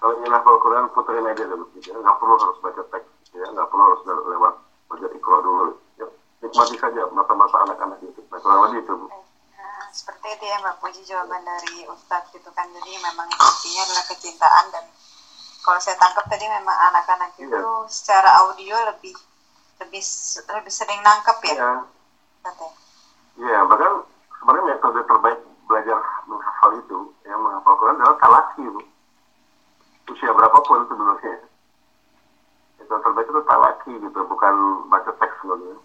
Kalau 0.00 0.12
ingin 0.20 0.36
hafal 0.36 0.56
Quran, 0.60 0.84
puterin 0.92 1.28
aja 1.28 1.44
dulu. 1.48 1.64
Gitu 1.76 1.86
ya. 1.92 1.96
Nggak 2.00 2.16
perlu 2.20 2.34
harus 2.36 2.58
baca 2.60 2.82
teks. 2.92 3.08
Gitu 3.24 3.36
ya. 3.40 3.48
Nggak 3.52 3.68
perlu 3.72 3.82
harus 3.88 4.00
lewat 4.04 4.54
belajar 4.88 5.10
ikro 5.16 5.38
dulu. 5.40 5.64
Ya. 5.96 6.06
Nikmati 6.44 6.76
saja 6.76 7.02
masa-masa 7.12 7.56
anak-anak 7.64 7.98
itu. 8.04 8.20
Nah, 8.28 8.38
kurang 8.40 8.60
lebih 8.68 8.84
itu. 8.84 8.92
Bu. 8.92 9.06
Nah, 9.08 9.84
seperti 9.96 10.26
itu 10.36 10.44
ya 10.44 10.56
Mbak 10.60 10.76
Puji 10.84 11.00
jawaban 11.08 11.40
dari 11.40 11.88
Ustadz 11.88 12.32
gitu 12.36 12.52
kan. 12.52 12.68
Jadi 12.68 13.00
memang 13.00 13.28
intinya 13.32 13.82
adalah 13.88 14.04
kecintaan 14.12 14.64
dan 14.76 14.84
kalau 15.64 15.80
saya 15.80 15.96
tangkap 15.96 16.28
tadi 16.28 16.44
memang 16.44 16.76
anak-anak 16.92 17.32
itu 17.40 17.48
Iya. 17.48 17.88
secara 17.88 18.44
audio 18.44 18.76
lebih 18.92 19.16
lebih 19.80 20.02
lebih 20.52 20.72
sering 20.72 21.00
nangkep 21.00 21.38
ya. 21.48 21.54
Iya. 21.56 21.72
Ya? 22.44 22.68
Iya, 23.34 23.58
bahkan 23.66 24.04
sebenarnya 24.38 24.76
metode 24.76 25.00
terbaik 25.08 25.40
belajar 25.66 25.98
menghafal 26.28 26.70
itu, 26.78 26.98
yang 27.24 27.40
menghafal 27.40 27.74
Quran 27.80 27.98
adalah 27.98 28.16
talaki, 28.20 28.62
Bu. 28.68 28.80
Usia 30.12 30.30
berapapun 30.30 30.84
sebenarnya. 30.86 31.40
Metode 32.78 33.00
terbaik 33.00 33.26
itu 33.32 33.42
talaki 33.48 33.92
gitu, 33.96 34.20
bukan 34.28 34.54
baca 34.92 35.10
teks 35.16 35.34
sebenarnya. 35.40 35.76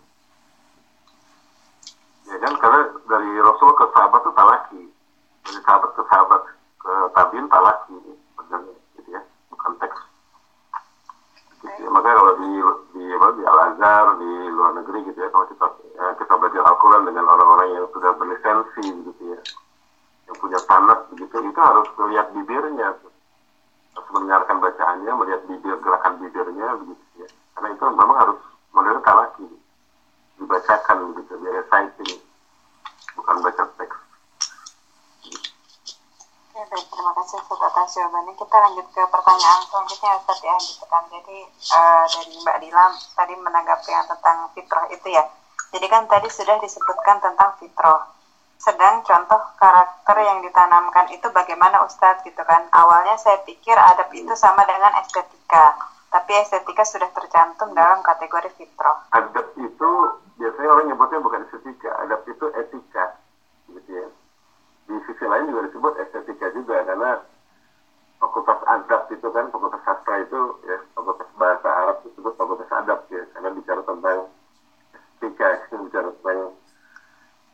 Ya 2.30 2.38
kan, 2.38 2.54
karena 2.62 2.82
dari 3.10 3.32
Rasul 3.42 3.72
ke 3.74 3.86
sahabat 3.96 4.22
itu 4.22 4.32
talaki. 4.36 4.82
Dari 5.48 5.60
sahabat 5.66 5.90
ke 5.98 6.02
sahabat 6.06 6.42
ke 6.78 6.92
tabiin 7.18 7.48
talaki. 7.50 7.98
Sebenarnya, 8.38 8.76
gitu 9.00 9.10
ya, 9.10 9.22
bukan 9.50 9.72
teks. 9.82 10.00
Gitu 11.50 11.66
ya. 11.66 11.79
Makanya 11.90 12.16
kalau 12.22 12.34
di 12.38 12.50
di 12.94 13.04
apa, 13.18 13.28
di 13.34 13.44
Al 13.44 13.60
Azhar 13.74 14.06
di 14.22 14.32
luar 14.54 14.72
negeri 14.78 15.10
gitu 15.10 15.20
ya 15.20 15.30
kalau 15.34 15.46
kita 15.50 15.66
ya, 15.98 16.06
kita 16.22 16.34
belajar 16.38 16.62
Al 16.64 16.76
Quran 16.78 17.04
dengan 17.10 17.26
orang-orang 17.26 17.68
yang 17.74 17.86
sudah 17.90 18.12
berlisensi 18.14 18.86
gitu 18.86 19.24
ya 19.34 19.40
yang 20.30 20.38
punya 20.38 20.60
tanat 20.70 21.10
begitu 21.10 21.36
itu 21.42 21.60
harus 21.60 21.88
melihat 21.98 22.28
bibirnya. 22.32 22.94
Harus 23.98 24.10
mendengarkan 24.14 24.62
bacaannya 24.62 25.12
melihat 25.18 25.42
bibir 25.50 25.76
gerakan 25.82 26.14
bibirnya 26.22 26.68
begitu 26.78 27.06
ya. 27.26 27.28
Karena 27.58 27.68
itu 27.74 27.84
memang 27.90 28.18
harus 28.22 28.38
modelnya 28.72 29.02
talaki 29.02 29.50
dibacakan 30.40 31.12
begitu 31.14 31.36
biar 31.36 31.54
reciting 31.62 32.20
bukan 33.20 33.36
baca 33.44 33.64
teks 33.76 33.98
Ya, 36.60 36.68
baik, 36.68 36.89
terima 37.00 37.16
kasih 37.16 37.40
Ustaz 37.40 37.64
atas 37.64 37.96
jawabannya. 37.96 38.36
Kita 38.36 38.56
lanjut 38.60 38.88
ke 38.92 39.02
pertanyaan 39.08 39.62
selanjutnya 39.72 40.12
Ustaz 40.20 40.40
ya, 40.44 40.56
gitu 40.60 40.84
kan. 40.92 41.04
Jadi 41.08 41.38
eh, 41.48 42.04
dari 42.12 42.34
Mbak 42.44 42.58
Dila 42.60 42.86
tadi 43.16 43.34
menanggapi 43.40 43.88
yang 43.88 44.04
tentang 44.12 44.38
fitrah 44.52 44.86
itu 44.92 45.08
ya. 45.08 45.24
Jadi 45.72 45.86
kan 45.88 46.04
tadi 46.12 46.28
sudah 46.28 46.60
disebutkan 46.60 47.24
tentang 47.24 47.56
fitrah. 47.56 48.04
Sedang 48.60 49.00
contoh 49.08 49.40
karakter 49.56 50.18
yang 50.20 50.44
ditanamkan 50.44 51.08
itu 51.16 51.24
bagaimana 51.32 51.88
Ustadz 51.88 52.28
gitu 52.28 52.44
kan. 52.44 52.68
Awalnya 52.68 53.16
saya 53.16 53.40
pikir 53.48 53.80
adab 53.80 54.12
itu 54.12 54.36
sama 54.36 54.68
dengan 54.68 54.92
estetika. 55.00 55.80
Tapi 56.12 56.36
estetika 56.36 56.84
sudah 56.84 57.08
tercantum 57.16 57.72
dalam 57.72 58.04
kategori 58.04 58.52
fitrah. 58.60 59.08
adab 59.16 59.56
itu 59.56 59.92
biasanya 60.36 60.68
orang 60.68 60.86
nyebutnya 60.92 61.24
bukan 61.24 61.48
estetika 61.48 61.96
adab 62.04 62.28
itu 62.28 62.46
etika 62.60 63.16
gitu 63.72 63.92
ya 64.04 64.08
di 64.90 64.98
sisi 65.06 65.26
lain 65.30 65.54
juga 65.54 65.70
disebut 65.70 65.94
estetika 66.02 66.50
juga 66.58 66.82
karena 66.82 67.22
fakultas 68.18 68.60
adab 68.66 69.06
itu 69.14 69.28
kan 69.30 69.46
fakultas 69.54 69.82
sastra 69.86 70.16
itu 70.26 70.42
ya 70.66 70.82
fakultas 70.98 71.30
bahasa 71.38 71.70
Arab 71.70 72.02
disebut 72.10 72.34
fakultas 72.34 72.70
adab 72.74 73.06
ya 73.14 73.22
karena 73.38 73.54
bicara 73.54 73.86
tentang 73.86 74.18
estetika 74.98 75.48
bicara 75.78 76.10
tentang 76.18 76.58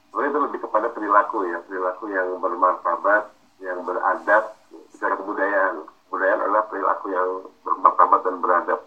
sebenarnya 0.10 0.32
itu 0.32 0.40
lebih 0.48 0.60
kepada 0.64 0.88
perilaku 0.96 1.38
ya 1.52 1.60
perilaku 1.68 2.08
yang 2.08 2.40
bermartabat 2.40 3.36
yang 3.60 3.84
beradab 3.84 4.56
bicara 4.96 5.16
kebudayaan. 5.20 5.74
Kebudayaan 6.08 6.40
adalah 6.40 6.64
perilaku 6.72 7.06
yang 7.12 7.30
bermartabat 7.68 8.20
dan 8.24 8.36
beradab. 8.40 8.80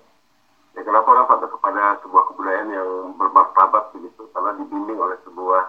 Ya 0.73 0.83
kenapa 0.85 1.09
orang 1.13 1.27
pada 1.29 1.47
kepada 1.53 1.83
sebuah 2.01 2.25
kebudayaan 2.33 2.71
yang 2.73 2.91
bermartabat 3.21 3.85
begitu? 3.93 4.23
Karena 4.33 4.57
dibimbing 4.57 4.97
oleh 4.97 5.21
sebuah 5.29 5.63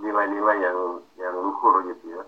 nilai-nilai 0.00 0.56
yang 0.62 0.78
yang 1.20 1.34
luhur 1.36 1.84
gitu 1.88 2.16
ya. 2.16 2.22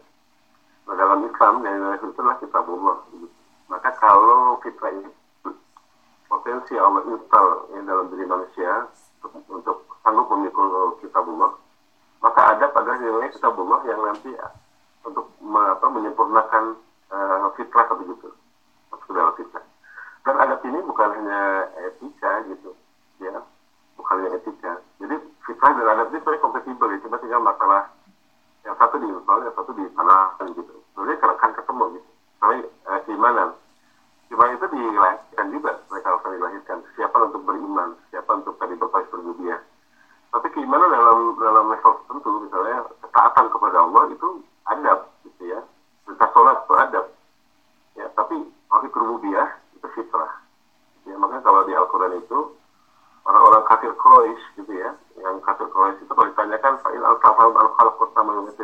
Nah 0.84 0.94
dalam 0.98 1.24
Islam 1.24 1.64
nilai-nilai 1.64 1.96
itu 1.96 2.06
adalah 2.12 2.36
kitabullah 2.40 2.98
gitu. 3.12 3.28
maka 3.64 3.90
kalau 3.96 4.60
fitrah 4.60 4.92
ini 4.92 5.08
potensi 6.28 6.76
Allah 6.76 7.00
install 7.08 7.48
ya, 7.72 7.80
dalam 7.88 8.06
diri 8.12 8.24
manusia 8.28 8.84
untuk, 9.48 9.88
sanggup 10.04 10.28
memikul 10.36 11.00
kitabullah 11.00 11.56
maka 12.20 12.56
ada 12.56 12.68
pada 12.68 13.00
nilai 13.00 13.32
kitabullah 13.32 13.80
yang 13.88 14.00
nanti 14.04 14.36
untuk 15.04 15.32
apa, 15.40 15.86
menyempurnakan 15.88 16.76
eh, 17.12 17.46
fitrah 17.56 17.88
begitu 17.96 18.28
masuk 18.92 19.12
dalam 19.12 19.32
fitrah. 19.36 19.64
Dan 20.24 20.34
adab 20.40 20.60
ini 20.64 20.80
bukan 20.80 21.08
hanya 21.20 21.68
etika 21.84 22.48
gitu 22.48 22.72
ya. 23.20 23.44
Bukan 24.00 24.14
hanya 24.24 24.40
etika 24.40 24.80
jadi 25.04 25.16
fitrah 25.44 25.72
dan 25.76 25.86
adab 25.92 26.08
ini 26.08 26.18
sebenarnya 26.24 26.40
kompatibel 26.40 26.88
ya 26.88 26.98
cuma 27.04 27.16
tinggal 27.20 27.42
masalah 27.44 27.82
yang 28.64 28.76
satu 28.80 28.96
di 28.96 29.06
yang 29.12 29.52
satu 29.52 29.70
di 29.76 29.84
tanahkan 29.92 30.46
gitu. 30.56 30.74
Sebenarnya 30.96 31.20
kan 31.20 31.30
kan 31.36 31.50
ketemu 31.52 31.84
gitu. 32.00 32.10
Tapi 32.40 32.56
eh, 32.64 33.00
keimanan 33.04 33.48
keimanan 34.32 34.56
itu 34.56 34.66
dilahirkan 34.72 35.46
juga 35.52 35.70
mereka 35.92 36.06
harus 36.08 36.24
dilahirkan. 36.24 36.78
Siapa 36.96 37.16
untuk 37.20 37.42
beriman 37.44 37.88
siapa 38.08 38.30
untuk 38.32 38.56
tadi 38.56 38.72
berpaling 38.80 39.08
berbudiah 39.12 39.60
tapi 40.32 40.46
keimanan 40.56 40.88
dalam 40.88 41.36
dalam 41.36 41.64
level 41.68 41.92
tertentu 42.00 42.30
misalnya 42.48 42.88
ketaatan 43.04 43.46
kepada 43.52 43.76
Allah 43.84 44.02
itu 44.08 44.28
adab 44.72 44.98
gitu 45.28 45.42
ya. 45.52 45.60
Perintah 46.08 46.28
sholat 46.32 46.56
itu 46.64 46.74
adab. 46.80 47.06
Ya 48.00 48.06
tapi 48.16 48.36
tapi 48.72 48.86
rububiyah 48.88 49.60
itu 49.76 49.86
fitrah. 49.92 50.40
Ya 51.04 51.20
makanya 51.20 51.44
kalau 51.44 51.68
di 51.68 51.76
Al-Quran 51.76 52.16
itu 52.24 52.56
orang-orang 53.24 53.64
kafir 53.68 53.92
Quraisy 53.96 54.42
gitu 54.60 54.72
ya. 54.72 54.90
Yang 55.20 55.36
kafir 55.44 55.66
Quraisy 55.68 56.00
itu 56.04 56.12
kalau 56.12 56.28
ditanyakan 56.30 56.74
fa'il 56.80 57.02
al-tafal 57.02 57.50
al-khalq 57.52 57.94
pertama 58.00 58.30
yang 58.36 58.46
itu 58.48 58.62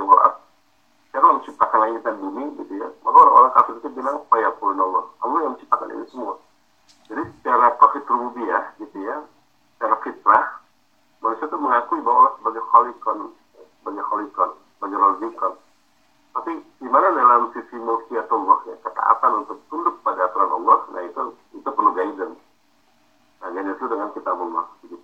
siapa 1.10 1.26
yang 1.26 1.36
menciptakan 1.42 1.78
langit 1.82 2.02
dan 2.06 2.14
bumi 2.22 2.44
gitu 2.62 2.74
ya 2.78 2.88
maka 3.02 3.16
orang-orang 3.18 3.52
kafir 3.58 3.74
itu 3.82 3.88
bilang 3.98 4.22
fayaqulun 4.30 4.78
Allah 4.78 5.04
Allah 5.26 5.38
yang 5.42 5.52
menciptakan 5.58 5.90
ini 5.90 6.06
semua. 6.06 6.34
Jadi 7.10 7.22
secara 7.34 7.66
tauhid 7.82 8.04
rububiyah 8.06 8.64
gitu 8.78 8.98
ya 9.02 9.16
secara 9.80 9.96
fitrah 10.04 10.44
manusia 11.24 11.48
itu 11.48 11.56
mengakui 11.56 12.00
bahwa 12.04 12.20
Allah 12.20 12.32
sebagai 12.36 12.62
khalikon 12.68 13.18
sebagai 13.80 14.04
khalikon 14.04 14.50
sebagai 14.76 14.98
razikon 15.00 15.52
tapi 16.30 16.52
gimana 16.78 17.08
dalam 17.16 17.48
sisi 17.56 17.76
mulkiyatullah 17.80 18.58
ya 18.68 18.76
ketaatan 18.84 19.32
untuk 19.40 19.58
tunduk 19.72 19.96
pada 20.04 20.28
aturan 20.28 20.52
Allah 20.52 20.78
nah 20.92 21.00
itu 21.00 21.22
itu 21.56 21.68
perlu 21.68 21.90
guidance 21.96 22.40
nah 23.40 23.48
guidance 23.48 23.80
itu 23.80 23.86
dengan 23.88 24.08
kitabullah 24.12 24.66
gitu. 24.84 24.96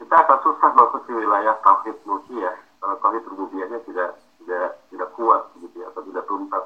kita 0.00 0.14
akan 0.16 0.38
susah 0.40 0.70
masuk 0.72 1.00
ke 1.04 1.12
wilayah 1.12 1.54
tauhid 1.60 1.96
mulkiyah 2.08 2.56
kalau 2.82 2.98
tauhid 2.98 3.22
rububiyahnya 3.30 3.78
tidak 3.86 4.18
tidak 4.42 4.74
tidak 4.90 5.08
kuat 5.14 5.42
gitu 5.62 5.76
ya 5.78 5.86
atau 5.94 6.02
tidak 6.02 6.24
tuntas. 6.26 6.64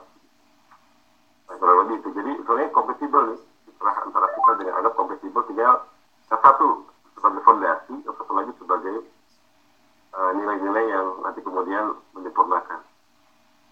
Nah 1.47 1.55
kurang 1.61 1.77
lebih 1.85 2.01
itu. 2.01 2.09
Jadi 2.17 2.31
sebenarnya 2.41 2.73
kompatibel 2.73 3.23
nih 3.29 3.41
fitrah 3.69 3.97
antara 4.01 4.27
kita 4.33 4.53
dengan 4.65 4.75
adab 4.81 4.93
kompatibel 4.97 5.43
tinggal 5.45 5.85
yang 6.33 6.41
satu 6.41 6.89
sebagai 7.13 7.41
fondasi 7.45 7.95
yang 8.01 8.17
satu 8.17 8.33
lagi 8.33 8.53
sebagai 8.57 8.97
uh, 10.17 10.31
nilai-nilai 10.41 10.85
uh, 10.89 10.93
yang 10.97 11.07
nanti 11.21 11.41
kemudian 11.45 11.85
menyempurnakan. 12.17 12.81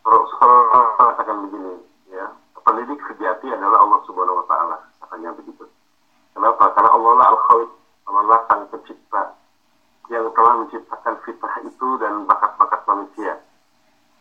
Rasulullah 0.04 1.00
mengatakan 1.00 1.36
begini 1.48 1.72
ya 2.12 2.28
pendidik 2.60 3.00
sejati 3.08 3.48
adalah 3.56 3.80
Allah 3.80 4.00
Subhanahu 4.04 4.44
Wa 4.44 4.46
Taala 4.52 4.76
katanya 5.00 5.32
begitu 5.40 5.64
kenapa 6.34 6.64
karena 6.74 6.90
Allah 6.90 7.12
lah 7.16 7.26
al 7.32 7.40
khawid 7.48 7.70
Allah 8.10 8.22
lah 8.28 8.40
sang 8.50 8.62
pencipta 8.68 9.22
yang 10.12 10.28
telah 10.36 10.52
menciptakan 10.60 11.14
fitrah 11.24 11.56
itu 11.64 11.88
dan 12.02 12.28
bakat-bakat 12.28 12.80
manusia 12.84 13.40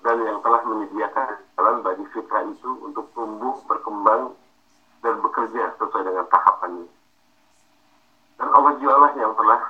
dan 0.04 0.20
yang 0.28 0.40
telah 0.44 0.62
menyediakan 0.68 1.40
jalan 1.56 1.80
bagi 1.80 2.06
fitrah 2.12 2.44
itu 2.44 2.70
untuk 2.84 3.08
tumbuh, 3.16 3.56
berkembang, 3.72 4.36
dan 5.00 5.16
bekerja 5.24 5.72
sesuai 5.80 6.04
dengan 6.04 6.28
tahapannya. 6.28 6.88
Dan 8.36 8.48
Allah 8.52 8.74
jualah 8.84 9.12
yang 9.16 9.32
telah 9.40 9.62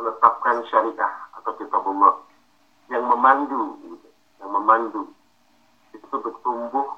menetapkan 0.00 0.64
syariah 0.72 1.12
atau 1.36 1.52
kitabullah 1.60 2.16
yang 2.88 3.04
memandu, 3.04 3.76
yang 4.40 4.50
memandu 4.52 5.12
itu 5.92 6.06
untuk 6.08 6.40
tumbuh 6.40 6.96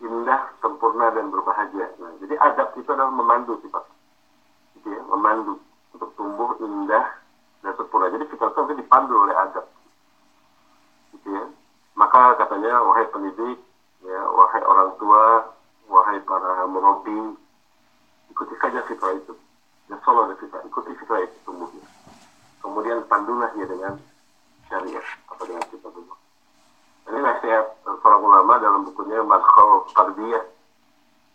indah, 0.00 0.52
sempurna 0.60 1.08
dan 1.12 1.32
berbahagia. 1.32 1.88
Nah, 1.96 2.12
jadi 2.20 2.34
adab 2.36 2.76
itu 2.76 2.88
adalah 2.92 3.12
memandu 3.12 3.56
sifat, 3.64 3.84
gitu 4.76 4.92
ya, 4.92 5.02
memandu 5.08 5.56
untuk 5.96 6.12
tumbuh 6.14 6.52
indah 6.60 7.16
dan 7.64 7.72
sempurna. 7.80 8.12
Jadi 8.12 8.28
kita 8.28 8.52
itu 8.52 8.74
dipandu 8.76 9.14
oleh 9.16 9.36
adab. 9.36 9.66
Gitu 11.16 11.28
ya. 11.32 11.44
Maka 11.96 12.36
katanya, 12.36 12.84
wahai 12.84 13.08
pendidik, 13.08 13.58
ya, 14.04 14.20
wahai 14.36 14.62
orang 14.64 14.92
tua, 15.00 15.24
wahai 15.88 16.20
para 16.24 16.68
murabi, 16.68 17.36
ikuti 18.28 18.54
saja 18.60 18.84
fitrah 18.84 19.16
itu. 19.16 19.32
Ya 19.88 19.96
solo 20.04 20.28
fitrah, 20.36 20.60
ikuti 20.66 20.92
fitrah 20.98 21.24
itu 21.24 21.36
tumbuhnya. 21.48 21.84
Kemudian 22.60 23.00
pandulah 23.08 23.48
ya 23.56 23.64
dengan 23.64 23.96
syariah 24.68 25.06
atau 25.30 25.46
dengan. 25.46 25.62
Ini 25.62 26.15
para 28.02 28.16
ulama 28.20 28.58
dalam 28.60 28.84
bukunya 28.88 29.20
Madkhal 29.22 29.86
Tarbiyah 29.92 30.44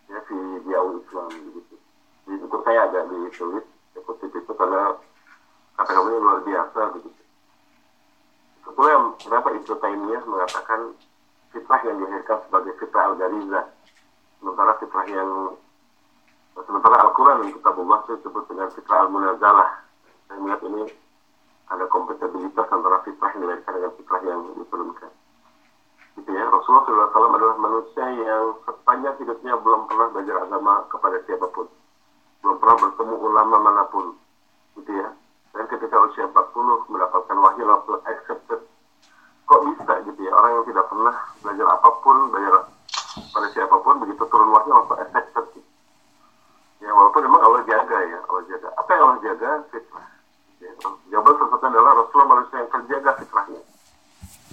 ya, 0.09 0.19
di 0.27 0.39
Diaul 0.67 1.01
Islam 1.01 1.27
begitu. 1.29 1.75
Di 2.27 2.33
buku 2.41 2.57
saya 2.65 2.89
ada 2.89 3.07
ditulis 3.09 3.65
kutip 4.01 4.31
itu 4.33 4.51
karena 4.57 4.97
kata 5.77 5.91
kamu 5.93 6.17
luar 6.19 6.39
biasa 6.43 6.79
begitu. 6.97 7.21
Itu 8.65 8.81
yang 8.87 9.03
kenapa 9.19 9.47
Ibnu 9.53 9.73
Taimiyah 9.77 10.23
mengatakan 10.25 10.81
fitrah 11.51 11.81
yang 11.83 11.95
dilahirkan 11.99 12.37
sebagai 12.47 12.73
fitrah 12.79 13.03
al-gariza 13.11 13.61
sementara 14.39 14.71
fitrah 14.79 15.05
yang 15.05 15.29
sementara 16.55 16.95
Al-Quran 17.05 17.45
dan 17.45 17.49
Kitabullah 17.53 17.99
itu 18.07 18.11
disebut 18.19 18.43
dengan 18.47 18.67
fitrah 18.71 18.99
al-munazalah 19.05 19.69
saya 20.31 20.37
melihat 20.39 20.61
ini 20.71 20.83
ada 21.71 21.85
kompatibilitas 21.91 22.67
antara 22.71 23.03
fitrah 23.03 23.29
yang 23.35 23.41
dilahirkan 23.43 23.73
dengan 23.75 23.93
fitrah 23.99 24.21
yang 24.23 24.39
diturunkan 24.55 25.11
gitu 26.17 26.29
ya. 26.31 26.45
Rasulullah 26.51 26.85
SAW 27.11 27.35
adalah 27.35 27.57
manusia 27.57 28.05
yang 28.11 28.55
sepanjang 28.67 29.15
hidupnya 29.21 29.53
belum 29.59 29.87
pernah 29.87 30.07
belajar 30.11 30.35
agama 30.43 30.73
kepada 30.91 31.17
siapa 31.23 31.47
pun. 31.51 31.67
Belum 32.43 32.57
pernah 32.57 32.77
bertemu 32.81 33.15
ulama 33.15 33.55
mana 33.61 33.83
pun. 33.87 34.15
Gitu 34.79 34.91
ya. 34.91 35.09
Dan 35.51 35.65
ketika 35.67 35.95
usia 36.07 36.25
40 36.27 36.91
mendapatkan 36.91 37.37
wahyu 37.37 37.63
langsung 37.67 37.99
accepted. 38.07 38.61
Kok 39.47 39.61
bisa 39.67 39.93
gitu 40.07 40.19
ya? 40.23 40.31
Orang 40.35 40.51
yang 40.59 40.65
tidak 40.67 40.85
pernah 40.87 41.15
belajar 41.43 41.67
apa 41.67 41.89
pun 42.03 42.17
belajar 42.31 42.53
pada 43.11 43.47
siapa 43.51 43.75
pun 43.83 43.95
begitu 44.03 44.23
turun 44.27 44.49
wahyu 44.51 44.71
langsung 44.71 44.99
accepted. 44.99 45.45
Gitu. 45.51 45.61
ya 46.81 46.89
walaupun 46.97 47.21
memang 47.27 47.41
Allah 47.45 47.61
jaga 47.67 47.97
ya 48.03 48.19
Allah 48.25 48.43
jaga. 48.47 48.67
Apa 48.79 48.89
yang 48.95 49.03
Allah 49.05 49.19
jaga? 49.21 49.49
Fitrah 49.69 50.07
ya, 50.61 50.71
jawaban 51.13 51.35
sesuatu 51.37 51.65
adalah 51.67 51.91
Rasulullah 51.99 52.29
manusia 52.37 52.57
yang 52.63 52.71
terjaga 52.71 53.11
fitrahnya 53.21 53.61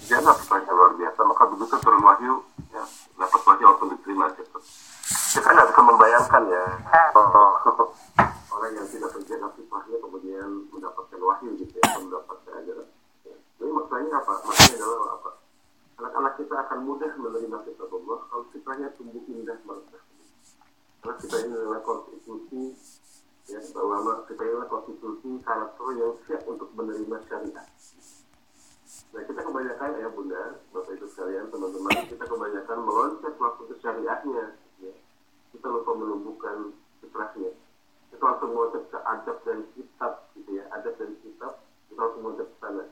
jaga 0.06 0.32
fitrahnya 0.38 0.72
luar 0.72 0.92
biasa. 0.94 1.20
Maka 1.26 1.42
begitu 1.50 1.74
turun 1.82 2.02
wahyu 2.04 2.34
ya 2.70 2.84
dapat 3.18 3.40
wahyu 3.42 3.64
langsung 3.66 3.88
diterima 3.90 4.30
accepted 4.30 4.62
kita 5.08 5.48
nggak 5.48 5.68
bisa 5.72 5.82
membayangkan 5.84 6.42
ya. 6.48 6.64
Oh, 7.16 7.52
orang 8.54 8.72
yang 8.76 8.86
tidak 8.88 9.10
terjaga 9.16 9.48
fitrahnya 9.56 9.96
kemudian 10.00 10.48
mendapatkan 10.72 11.20
wahyu 11.20 11.50
gitu 11.58 11.74
ya 11.80 11.86
mendapatkan 12.00 12.52
ajaran. 12.64 12.88
Ya. 13.24 13.36
jadi 13.60 13.70
maksudnya 13.72 14.14
apa? 14.20 14.32
Maksudnya 14.44 14.76
adalah 14.84 15.10
apa? 15.16 15.30
Anak-anak 15.98 16.34
kita 16.38 16.54
akan 16.54 16.78
mudah 16.86 17.12
menerima 17.18 17.58
kitab 17.66 17.90
Allah 17.90 18.18
kalau 18.30 18.44
fitrahnya 18.54 18.88
tumbuh 18.94 19.24
indah 19.26 19.58
mereka 19.66 19.98
karena 20.98 21.14
kita 21.24 21.36
ini 21.46 21.54
adalah 21.56 21.80
konstitusi 21.86 22.62
ya 23.48 23.60
bahwa 23.72 24.12
kita 24.28 24.42
ini 24.44 24.52
adalah 24.52 24.68
konstitusi 24.68 25.30
karakter 25.40 25.88
yang 25.96 26.12
siap 26.26 26.42
untuk 26.44 26.68
menerima 26.74 27.16
syariat 27.30 27.66
Nah 29.14 29.22
kita 29.24 29.40
kebanyakan 29.40 29.90
ya 29.98 30.08
bunda, 30.12 30.42
bapak 30.70 30.92
ibu 30.96 31.06
sekalian, 31.08 31.48
teman-teman, 31.48 31.96
kita 32.08 32.24
kebanyakan 32.28 32.78
meloncat 32.84 33.34
waktu 33.40 33.62
ke 33.68 33.74
syariahnya, 33.80 34.44
ya. 34.84 34.92
Kita 35.52 35.66
lupa 35.68 35.92
menumbuhkan 35.96 36.76
fitrahnya 37.00 37.56
kita 38.18 38.34
langsung 38.34 38.50
meloncat 38.50 38.84
ke 38.90 38.98
adab 38.98 39.36
dan 39.46 39.58
kitab 39.78 40.12
gitu 40.34 40.50
ya 40.58 40.64
adab 40.74 40.90
dan 40.98 41.14
kitab 41.22 41.52
kita 41.86 42.00
langsung 42.02 42.22
meloncat 42.24 42.48
ke 42.50 42.56
sana. 42.58 42.84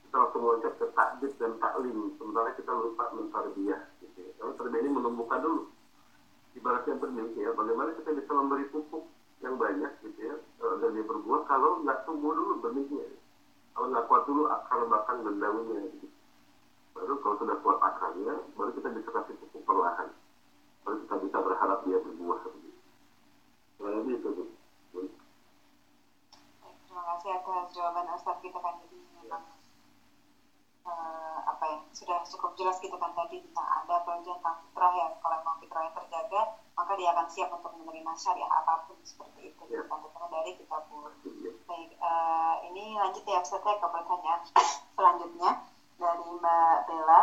Kita 0.00 0.14
langsung 0.16 0.40
meloncat 0.40 0.72
ke 0.80 0.86
takdir 0.94 1.32
dan 1.36 1.52
taklim. 1.60 1.98
Sementara 2.16 2.48
kita 2.56 2.72
lupa 2.72 3.04
mentarbiyah 3.12 3.82
gitu 4.00 4.18
ya. 4.24 4.32
Karena 4.40 4.52
tarbiyah 4.56 4.82
ini 4.86 4.90
menumbuhkan 4.94 5.40
dulu. 5.44 5.62
Ibaratnya 6.54 6.94
benih 6.96 7.28
ya 7.34 7.50
bagaimana 7.52 7.90
kita 7.98 8.10
bisa 8.14 8.30
memberi 8.32 8.64
pupuk 8.70 9.04
yang 9.42 9.60
banyak 9.60 9.92
gitu 10.00 10.32
ya 10.32 10.34
dan 10.80 10.90
dia 10.96 11.04
berbuah 11.04 11.44
kalau 11.44 11.84
nggak 11.84 12.08
tumbuh 12.08 12.32
dulu 12.32 12.64
benihnya 12.64 13.04
kalau 13.74 13.86
nggak 13.90 14.06
kuat 14.06 14.22
dulu 14.24 14.42
akar 14.46 14.80
bahkan 14.86 15.16
dan 15.26 15.34
daunnya 15.42 15.82
gitu. 15.90 16.06
baru 16.94 17.18
kalau 17.18 17.34
sudah 17.42 17.56
kuat 17.58 17.78
akarnya 17.82 18.34
baru 18.54 18.70
kita 18.70 18.88
bisa 18.94 19.10
kasih 19.10 19.34
pupuk 19.42 19.62
perlahan 19.66 20.08
baru 20.86 20.96
kita 21.02 21.14
bisa 21.26 21.36
berharap 21.42 21.78
dia 21.82 21.98
berbuah 21.98 22.38
seperti 22.46 22.68
itu. 22.70 22.82
Kurang 23.74 23.94
lebih 24.04 24.14
itu, 24.20 24.28
Bu. 24.30 24.44
Terima 26.86 27.02
kasih 27.10 27.30
atas 27.34 27.66
jawaban 27.74 28.06
Ustaz 28.14 28.38
kita 28.38 28.58
kan 28.62 28.78
jadi 28.78 28.98
memang 29.18 29.42
uh, 30.86 31.38
apa 31.42 31.64
ya 31.66 31.78
sudah 31.90 32.22
cukup 32.30 32.54
jelas 32.54 32.78
kita 32.78 32.94
kan 32.94 33.10
tadi 33.16 33.42
tentang 33.42 33.68
ada 33.82 33.96
pelajaran 34.06 34.38
tentang 34.38 34.56
fitrah 34.62 34.92
ya 34.94 35.08
kalau 35.18 35.36
memang 35.42 35.58
fitrahnya 35.58 35.90
terjaga 35.98 36.40
maka 36.74 36.92
dia 36.98 37.14
akan 37.14 37.26
siap 37.30 37.48
untuk 37.54 37.72
menerima 37.78 38.12
syariah 38.18 38.50
apa 38.50 38.86
pun 38.86 38.98
seperti 39.06 39.54
itu 39.54 39.62
ya. 39.70 39.82
kita 39.86 40.24
dari 40.30 40.52
kita 40.58 40.78
pun 40.90 41.10
baik 41.70 41.90
uh, 42.02 42.54
ini 42.66 42.98
lanjut 42.98 43.24
ya 43.26 43.38
Ustaz 43.42 43.62
ya 43.62 43.78
ke 43.78 43.88
pertanyaan 43.88 44.42
selanjutnya 44.98 45.50
dari 45.98 46.26
Mbak 46.26 46.76
Bella 46.90 47.20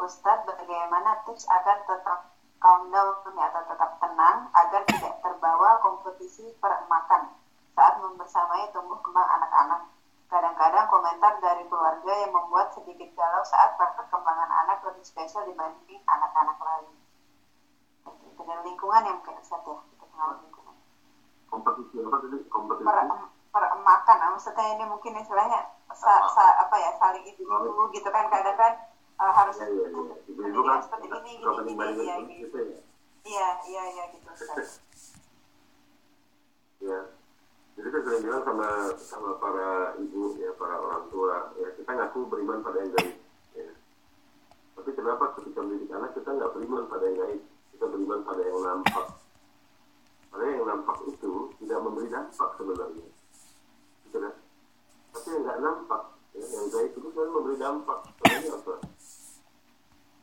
Ustadz 0.00 0.48
bagaimana 0.48 1.20
tips 1.28 1.44
agar 1.48 1.84
tetap 1.84 2.32
calm 2.60 2.92
down 2.92 3.16
atau 3.24 3.62
tetap 3.68 3.90
tenang 4.00 4.48
agar 4.52 4.82
tidak 4.88 5.16
terbawa 5.24 5.80
kompetisi 5.80 6.56
peremakan 6.60 7.32
saat 7.76 7.96
membersamai 8.00 8.68
tumbuh 8.72 9.00
kembang 9.00 9.28
anak-anak. 9.40 9.88
Kadang-kadang 10.28 10.86
komentar 10.88 11.36
dari 11.40 11.64
keluarga 11.66 12.12
yang 12.16 12.32
membuat 12.32 12.72
sedikit 12.76 13.08
galau 13.16 13.44
saat 13.44 13.76
perkembangan 13.76 14.50
anak 14.64 14.78
lebih 14.88 15.04
spesial 15.04 15.44
dibanding 15.48 16.00
anak-anak 16.06 16.56
lain. 16.60 16.92
Dari 18.40 18.62
lingkungan 18.66 19.06
yang 19.06 19.16
mungkin 19.20 19.36
Ustaz 19.38 19.62
ya, 19.62 19.76
kita 19.78 20.04
pengaruh 20.10 20.38
lingkungan. 20.42 20.74
Kompetisi 21.46 21.94
apa 22.02 22.16
tadi? 22.24 22.38
Kompetisi? 22.50 22.86
Per, 22.86 22.96
peremakan, 23.50 24.18
maksudnya 24.34 24.66
ini 24.78 24.84
mungkin 24.86 25.18
istilahnya 25.18 25.60
sa, 25.90 26.22
sa, 26.30 26.44
apa 26.62 26.76
ya 26.78 26.90
saling 26.96 27.26
itu 27.26 27.42
dulu 27.42 27.90
gitu 27.90 28.06
kan 28.14 28.30
kadang 28.30 28.54
kan 28.54 28.72
uh, 29.18 29.32
harus 29.34 29.58
ya, 29.58 29.66
ya, 29.66 29.86
ya. 29.90 30.14
Ibu 30.30 30.60
kan 30.62 30.78
seperti 30.86 31.06
ini 31.10 31.32
gini 31.42 31.72
gini 31.74 32.04
ya 32.06 32.16
gitu. 32.24 32.58
Iya 33.26 33.48
iya 33.66 33.82
iya 33.90 34.04
gitu. 34.14 34.30
ya. 36.88 37.00
Jadi 37.80 37.88
saya 37.90 38.02
sering 38.04 38.22
bilang 38.28 38.44
sama 38.44 38.68
sama 38.98 39.30
para 39.40 39.96
ibu 39.98 40.36
ya 40.38 40.52
para 40.54 40.76
orang 40.78 41.04
tua 41.10 41.50
ya 41.58 41.68
kita 41.74 41.90
ngaku 41.90 42.18
beriman 42.30 42.62
pada 42.62 42.78
yang 42.80 42.92
gaib. 42.94 43.16
Ya. 43.56 43.70
Tapi 44.78 44.90
kenapa 44.94 45.24
ketika 45.40 45.58
mendidik 45.64 45.90
anak 45.90 46.14
kita 46.14 46.28
nggak 46.28 46.52
beriman 46.54 46.86
pada 46.86 47.04
yang 47.08 47.18
gaib, 47.18 47.42
kita 47.80 47.96
beriman 47.96 48.20
pada 48.20 48.44
yang 48.44 48.60
nampak. 48.60 49.06
Karena 50.28 50.46
yang 50.52 50.66
nampak 50.68 50.96
itu 51.08 51.32
tidak 51.64 51.78
memberi 51.80 52.12
dampak 52.12 52.50
sebenarnya. 52.60 53.08
Gitu 54.04 54.16
kan? 54.20 54.34
Tapi 55.16 55.26
yang 55.32 55.42
nggak 55.48 55.58
nampak, 55.64 56.02
ya, 56.36 56.44
yang 56.44 56.66
gaib 56.68 56.92
itu 56.92 57.08
kan 57.08 57.28
memberi 57.32 57.56
dampak. 57.56 57.98
Sebenarnya 58.20 58.52
apa? 58.52 58.74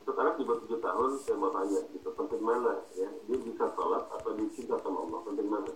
untuk 0.07 0.23
anak 0.23 0.39
di 0.39 0.47
bawah 0.47 0.59
tujuh 0.63 0.79
tahun 0.79 1.11
saya 1.19 1.35
mau 1.35 1.51
tanya 1.51 1.83
gitu 1.91 2.09
penting 2.15 2.39
mana 2.39 2.79
ya 2.95 3.11
dia 3.27 3.37
bisa 3.43 3.67
sholat 3.75 4.07
atau 4.07 4.31
dia 4.39 4.47
cinta 4.55 4.79
sama 4.79 5.03
Allah 5.03 5.19
penting 5.27 5.51
mana 5.51 5.73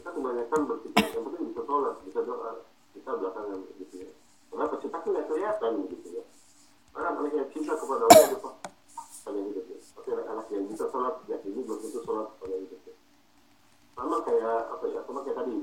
kita 0.00 0.10
kebanyakan 0.16 0.60
berpikir 0.64 1.06
yang 1.12 1.24
penting 1.28 1.52
bisa 1.52 1.62
sholat 1.68 1.94
bisa 2.08 2.24
doa 2.24 2.64
bisa 2.96 3.10
belakangan 3.20 3.60
gitu 3.76 3.94
ya 4.00 4.10
kenapa 4.48 4.74
cinta 4.80 4.96
kan 5.04 5.08
nggak 5.12 5.26
kelihatan 5.28 5.72
gitu 5.92 6.08
ya 6.08 6.24
karena 6.96 7.28
yang 7.36 7.48
cinta 7.52 7.72
kepada 7.76 8.04
Allah 8.08 8.26
itu 8.32 8.50
pada 9.20 9.38
hidup 9.44 9.66
ya 9.68 9.77
tapi 10.08 10.24
anak-anak 10.24 10.48
yang 10.56 10.64
bisa 10.72 10.88
sholat 10.88 11.20
sejak 11.20 11.44
ini 11.44 11.60
belum 11.68 11.78
tentu 11.84 12.00
sholat 12.00 12.32
pada 12.40 12.56
ya 12.56 12.78
sama 13.92 14.16
kayak 14.24 14.58
apa 14.72 14.84
ya 14.88 15.00
sama 15.04 15.20
kayak 15.20 15.36
tadi. 15.36 15.56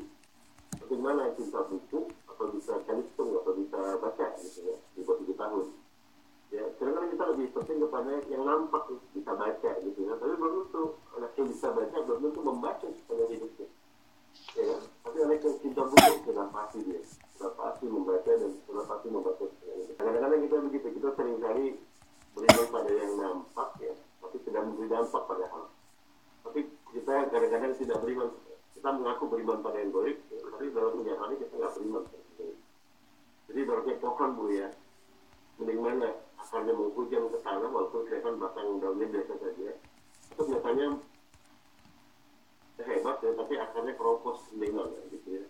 Bagaimana 0.85 1.33
cinta 1.33 1.65
buku 1.65 1.99
atau 2.29 2.45
bisa 2.53 2.77
kalistung 2.85 3.33
atau 3.41 3.57
bisa 3.57 3.79
baca 3.97 4.27
gitu 4.37 4.59
ya 4.69 4.77
di 4.93 5.01
bawah 5.01 5.17
tujuh 5.17 5.33
tahun. 5.33 5.65
Ya 6.53 6.63
kadang 6.77 7.09
kita 7.09 7.23
lebih 7.33 7.47
penting 7.57 7.77
kepada 7.89 8.13
yang 8.29 8.43
nampak 8.45 8.83
bisa 9.17 9.31
baca 9.33 9.71
gitu 9.81 9.99
ya. 10.05 10.13
Tapi 10.13 10.33
belum 10.37 10.53
tentu 10.69 10.83
anak 11.17 11.31
yang 11.41 11.47
bisa 11.49 11.67
baca 11.73 11.97
belum 12.05 12.19
tentu 12.21 12.41
membaca 12.45 12.85
sepanjang 12.85 13.29
hidupnya. 13.33 13.67
Ya 14.53 14.63
kan? 14.69 14.81
tapi 15.01 15.17
anak 15.25 15.39
yang 15.41 15.57
cinta 15.57 15.81
buku 15.89 16.13
sudah 16.21 16.47
pasti 16.53 16.77
dia 16.85 17.01
sudah 17.33 17.51
pasti 17.57 17.85
membaca 17.89 18.29
dan 18.29 18.51
sudah 18.69 18.85
pasti 18.85 19.07
membaca. 19.09 19.45
Kadang-kadang 19.97 20.41
kita 20.45 20.55
begitu 20.69 20.87
kita 21.01 21.09
sering 21.17 21.37
kali 21.41 21.65
beriman 22.35 22.67
pada 22.69 22.91
yang 22.93 23.13
nampak 23.17 23.71
ya 23.81 23.95
tapi 24.26 24.38
tidak 24.41 24.61
memberi 24.65 24.88
dampak 24.89 25.23
pada 25.30 25.45
hal. 25.53 25.63
Tapi 26.45 26.59
kita 26.93 27.13
kadang-kadang 27.30 27.73
tidak 27.78 27.97
beriman 28.01 28.30
kita 28.73 28.89
mengaku 28.91 29.23
beriman 29.30 29.61
pada 29.63 29.78
yang 29.82 29.93
baik 29.93 30.17
tapi 30.30 30.65
dalam 30.73 30.93
kenyataannya 30.99 31.38
kita 31.41 31.53
nggak 31.57 31.73
beriman 31.80 32.03
jadi 33.55 33.71
barunya 33.71 33.95
pohon 34.01 34.30
bu 34.36 34.45
ya. 34.51 34.67
Mending 35.61 35.80
mana? 35.80 36.09
Akarnya 36.36 36.76
menghujam 36.76 37.32
ke 37.32 37.39
tanah 37.39 37.69
walaupun 37.71 38.03
kelihatan 38.03 38.36
batang 38.36 38.84
daunnya 38.84 39.07
biasa 39.07 39.34
saja. 39.39 39.69
Itu 40.36 40.41
biasanya 40.43 40.88
hebat 42.84 43.17
ya 43.23 43.32
tapi 43.32 43.53
akarnya 43.55 43.93
keropos 43.95 44.43
mendingan 44.51 44.91
ya, 44.91 45.01
gitu 45.13 45.28
ya. 45.39 45.45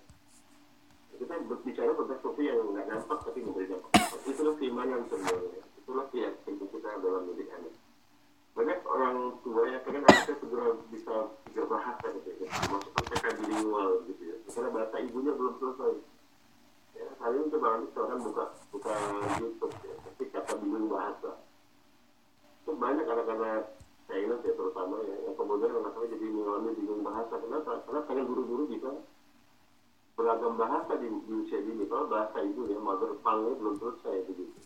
Kita 1.15 1.33
berbicara 1.47 1.91
tentang 1.95 2.19
sesuatu 2.21 2.41
yang 2.43 2.59
nggak 2.75 2.85
nampak 2.93 3.19
tapi 3.25 3.39
memberi 3.41 3.73
dampak. 3.73 3.91
Itulah 4.27 4.53
keimanan 4.59 5.01
sebenarnya. 5.09 5.63
Itulah 5.81 6.05
keyakinan 6.11 6.67
kita 6.69 6.89
dalam 7.01 7.21
mendidik 7.25 7.49
anak 7.57 7.73
banyak 8.55 8.79
orang 8.87 9.17
tua 9.43 9.61
yang 9.67 9.83
pengen 9.83 10.07
anaknya 10.07 10.35
segera 10.39 10.65
bisa 10.87 11.15
tiga 11.51 11.63
bahasa 11.67 12.05
gitu 12.15 12.29
ya. 12.39 12.47
Termasuk 12.47 12.91
mereka 12.95 13.29
bilingual 13.43 13.89
gitu 14.07 14.23
ya. 14.23 14.35
Karena 14.47 14.69
bahasa 14.71 14.95
ibunya 15.03 15.31
belum 15.35 15.53
selesai. 15.59 15.93
Ya 16.95 17.05
hari 17.19 17.35
ini 17.35 17.51
coba 17.51 17.67
nanti 17.75 18.19
buka 18.23 18.45
buka 18.71 18.91
YouTube 19.43 19.75
ya. 19.83 19.95
Tapi 19.99 20.23
kata 20.31 20.53
biling 20.63 20.87
bahasa. 20.87 21.31
Itu 22.63 22.71
banyak 22.79 23.03
anak-anak 23.03 23.75
China 24.05 24.37
ya 24.45 24.53
terutama 24.53 25.01
ya 25.01 25.15
yang 25.25 25.35
kemudian 25.35 25.71
anak-anak 25.73 26.09
jadi 26.13 26.25
mengalami 26.29 26.71
bingung 26.77 27.01
bahasa 27.01 27.33
kenapa 27.41 27.81
karena 27.89 28.01
pengen 28.05 28.25
guru-guru 28.29 28.63
bisa 28.69 28.89
beragam 30.15 30.53
bahasa 30.55 30.93
di, 31.01 31.09
di 31.09 31.33
usia 31.41 31.59
dini 31.59 31.83
kalau 31.89 32.05
bahasa 32.07 32.37
ibu 32.45 32.69
ya 32.69 32.77
mother 32.79 33.17
tongue 33.25 33.57
belum 33.57 33.75
selesai 33.81 34.29
begitu 34.29 34.61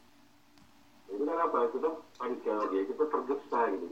itu 1.09 1.23
kan 1.25 1.39
apa 1.41 1.73
kita 1.73 1.89
panik 2.21 2.45
lagi 2.45 2.79
kita 2.85 3.03
tergesa 3.09 3.59
gitu 3.73 3.85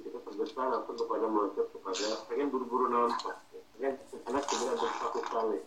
kita 0.68 0.84
tergesa 0.84 0.84
langsung 0.84 0.98
kepada 1.00 1.26
meloncat 1.32 1.68
kepada 1.72 2.08
pengen 2.28 2.48
buru-buru 2.52 2.86
nampak 2.92 3.38
ya. 3.56 3.62
pengen 3.80 3.94
anak 4.28 4.44
segera 4.52 4.74
bersatu 4.76 5.22
kali 5.24 5.60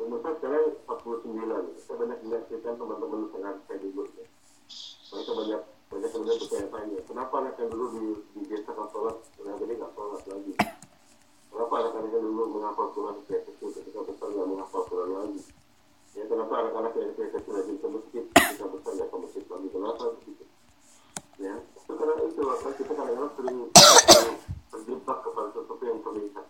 Kemudian 0.00 0.32
sekarang 0.40 0.64
49 0.88 1.76
saya 1.76 1.96
banyak 2.00 2.18
menyaksikan 2.24 2.72
teman-teman 2.80 3.28
sangat 3.36 3.54
saya 3.68 3.78
dulu 3.78 4.02
ya. 4.16 4.26
mereka 5.12 5.32
banyak 5.36 5.60
banyak 5.90 6.10
kemudian 6.10 6.38
bertanya-tanya 6.40 6.98
kenapa 7.06 7.34
anak 7.42 7.54
yang 7.60 7.70
dulu 7.70 7.86
di, 7.94 8.02
di 8.34 8.42
desa 8.48 8.72
sholat 8.74 9.16
kenapa 9.38 9.62
ini 9.62 9.74
nggak 9.78 9.92
sholat 9.94 10.22
lagi 10.26 10.52
kenapa 11.50 11.72
anak-anak 11.78 12.10
yang 12.10 12.24
dulu 12.26 12.42
menghafal 12.58 12.86
Quran 12.90 13.14
sejak 13.26 13.42
kecil 13.46 13.68
ketika 13.70 14.00
besar 14.02 14.28
nggak 14.34 14.48
menghafal 14.50 14.82
Quran 14.90 15.10
lagi 15.14 15.40
ya 16.18 16.24
kenapa 16.26 16.52
anak-anak 16.58 16.92
yang 16.98 17.12
sejak 17.14 17.30
kecil 17.38 17.52
lagi 17.54 17.72
ke 17.78 17.86
masjid 17.86 18.24
ketika 18.34 18.66
besar 18.66 18.90
nggak 18.98 19.08
ke 19.10 19.16
masjid 19.20 19.44
lagi 19.46 19.68
kenapa 19.70 20.02
begitu 20.18 20.44
ya 21.40 21.54
itu 21.56 21.92
karena 21.96 22.22
itu 22.28 22.42
apa 22.44 22.68
kita 22.76 22.92
kadang-kadang 22.92 23.32
sering 23.34 23.58
terjebak 24.70 25.18
kepada 25.24 25.48
sesuatu 25.56 25.84
yang 25.88 26.00
terlihat 26.04 26.46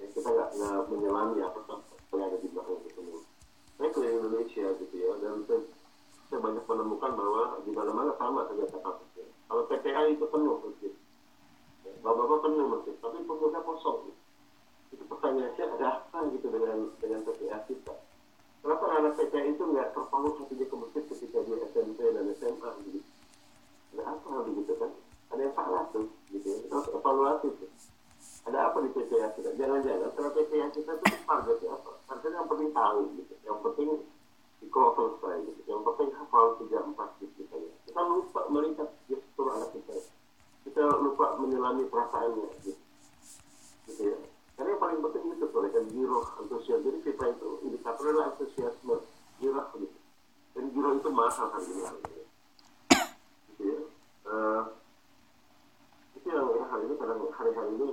ya, 0.00 0.06
kita 0.08 0.28
nggak 0.32 0.48
nggak 0.56 0.80
menyelami 0.88 1.38
apa 1.44 1.60
yang 2.16 2.24
ada 2.26 2.36
di 2.40 2.48
belakang 2.48 2.76
itu 2.80 2.88
semua 2.96 3.20
saya 3.76 3.88
ke 3.92 4.00
Indonesia 4.00 4.66
gitu 4.80 4.94
ya 4.96 5.12
dan 5.20 5.36
saya, 5.44 5.60
saya 6.32 6.38
banyak 6.40 6.64
menemukan 6.64 7.10
bahwa 7.12 7.42
di 7.60 7.70
mana-mana 7.76 8.10
sama 8.16 8.40
saja 8.48 8.64
kasusnya 8.72 9.26
kalau 9.52 9.62
TPA 9.68 10.02
itu 10.08 10.24
penuh 10.26 10.56
masjid 10.64 10.92
bapak-bapak 12.00 12.38
penuh 12.48 12.66
masjid 12.72 12.94
tapi 13.04 13.18
pemuda 13.22 13.60
kosong 13.62 13.98
gitu. 14.08 14.20
itu 14.96 15.04
pertanyaannya 15.06 15.64
ada 15.76 15.86
apa 16.02 16.18
gitu 16.34 16.46
dengan 16.48 16.78
dengan 16.98 17.20
TPA 17.28 17.58
kita 17.68 17.94
kenapa 18.64 18.84
anak 18.96 19.12
TPA 19.20 19.44
itu 19.44 19.62
nggak 19.62 19.92
terpaut 19.92 20.34
hatinya 20.40 20.66
ke 20.66 20.76
masjid 20.80 21.02
ketika 21.04 21.38
dia 21.46 21.56
SMP 21.70 22.00
dan 22.10 22.26
SMA 22.34 22.70
gitu 22.88 23.00
ada 23.94 24.02
apa 24.06 24.26
hal 24.30 24.42
begitu 24.46 24.72
kan 24.78 24.90
ada 25.30 25.40
yang 25.42 25.54
salah 25.54 25.82
tuh 25.90 26.06
gitu 26.30 26.46
ya 26.46 26.58
kita 26.62 26.74
harus 26.78 26.90
evaluasi 26.94 27.48
tuh 27.58 27.70
ada 28.46 28.58
apa 28.70 28.78
di 28.86 28.90
TPA 28.94 29.28
kita 29.36 29.50
jangan-jangan 29.58 30.10
karena 30.14 30.30
TPA 30.32 30.66
kita 30.70 30.90
itu 30.96 31.16
targetnya 31.26 31.70
apa 31.74 31.90
targetnya 32.06 32.38
yang 32.38 32.48
penting 32.48 32.70
tahu 32.70 33.00
gitu 33.18 33.34
yang 33.44 33.58
penting 33.60 33.88
di 34.60 34.66
kalau 34.70 34.90
selesai 34.94 35.36
gitu 35.50 35.60
yang 35.66 35.82
penting 35.82 36.08
hafal 36.14 36.46
tiga 36.62 36.78
empat 36.86 37.08
gitu 37.18 37.32
kita 37.42 37.56
kita 37.88 38.00
lupa 38.06 38.40
melihat 38.52 38.88
gestur 39.10 39.46
anak 39.50 39.70
kita 39.74 39.92
kita 40.68 40.80
lupa 41.00 41.26
menyelami 41.40 41.84
perasaannya 41.90 42.46
gitu, 42.62 42.80
gitu 43.88 44.02
ya 44.14 44.18
karena 44.54 44.76
yang 44.76 44.80
paling 44.80 44.98
penting 45.08 45.24
itu 45.34 45.46
mereka 45.50 45.80
giro 45.90 46.20
antusias 46.38 46.80
jadi 46.84 46.98
kita 47.00 47.24
itu 47.32 47.48
indikatornya 47.64 48.12
adalah 48.12 48.26
antusiasme 48.36 48.96
giro 49.40 49.62
gitu 49.80 49.98
dan 50.54 50.64
kan 51.28 51.60
ini 51.60 51.82
gitu 51.84 53.62
ya. 53.68 53.76
Uh, 54.24 54.62
itu 56.16 56.26
yang 56.32 56.48
ya, 56.56 56.64
hari 56.72 56.84
ini 56.88 56.94
kadang 56.96 57.20
hari-hari 57.28 57.70
ini 57.76 57.88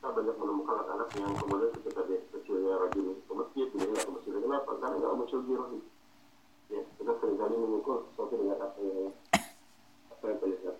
kita 0.00 0.08
banyak 0.08 0.36
menemukan 0.40 0.74
anak-anak 0.80 1.08
yang 1.20 1.32
kemudian 1.36 1.70
ketika 1.76 2.00
dia 2.08 2.18
kecilnya 2.32 2.72
rajin 2.80 3.06
ke 3.12 3.32
masjid 3.36 3.66
dia 3.68 4.00
ke 4.00 4.10
masjid. 4.10 4.32
Kenapa? 4.32 4.70
Karena 4.80 4.96
nggak 4.96 5.14
muncul 5.20 5.40
giro 5.44 5.64
gitu 5.76 5.88
ya 6.72 6.80
kita 6.96 7.12
sering 7.20 7.36
kali 7.36 7.54
mengukur 7.60 8.08
sesuatu 8.08 8.34
dengan 8.40 8.56
apa 8.56 8.78
yang 8.80 9.12
apa 10.08 10.24
yang 10.24 10.38
terlihat. 10.40 10.76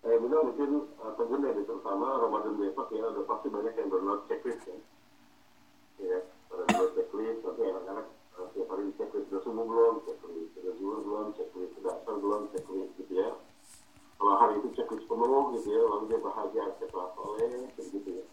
Saya 0.00 0.16
bilang 0.22 0.44
mungkin 0.48 0.70
uh, 1.02 1.12
pengguna 1.18 1.52
ya, 1.52 1.62
terutama 1.66 2.06
Ramadan 2.24 2.54
besok 2.56 2.88
ya 2.96 3.04
udah 3.04 3.24
pasti 3.28 3.46
banyak 3.52 3.74
yang 3.76 3.88
download 3.92 4.24
checklist 4.32 4.64
ya. 4.64 4.78
Ya 6.00 6.18
download 6.48 6.90
checklist 6.96 7.44
nanti 7.44 7.62
anak-anak 7.68 8.06
tiap 8.56 8.72
hari 8.72 8.88
checklist 8.96 9.28
sudah 9.28 9.42
subuh 9.44 9.64
belum 9.68 9.94
checklist 10.08 10.50
sudah 10.56 10.72
zuhur 10.80 10.98
belum 11.04 11.26
checklist 11.36 11.76
sudah 11.76 11.92
asar 11.92 12.16
belum 12.16 12.42
checklist 12.56 12.92
gitu 12.96 13.12
ya. 13.12 13.28
Kalau 14.16 14.34
hari 14.40 14.54
itu 14.64 14.68
checklist 14.72 15.04
penuh 15.04 15.44
gitu 15.60 15.68
ya 15.76 15.82
lalu 15.84 16.04
dia 16.08 16.18
bahagia 16.24 16.64
setelah 16.80 17.12
soleh 17.12 17.68
gitu 17.76 18.10
ya. 18.16 18.24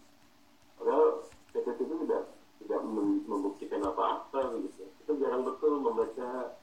Padahal 0.80 1.28
checklist 1.52 1.80
itu 1.84 1.96
tidak 2.08 2.24
tidak 2.64 2.80
membuktikan 3.28 3.84
apa-apa 3.84 4.40
gitu 4.64 4.88
kita 5.04 5.12
jarang 5.20 5.44
betul 5.44 5.84
membaca 5.84 6.56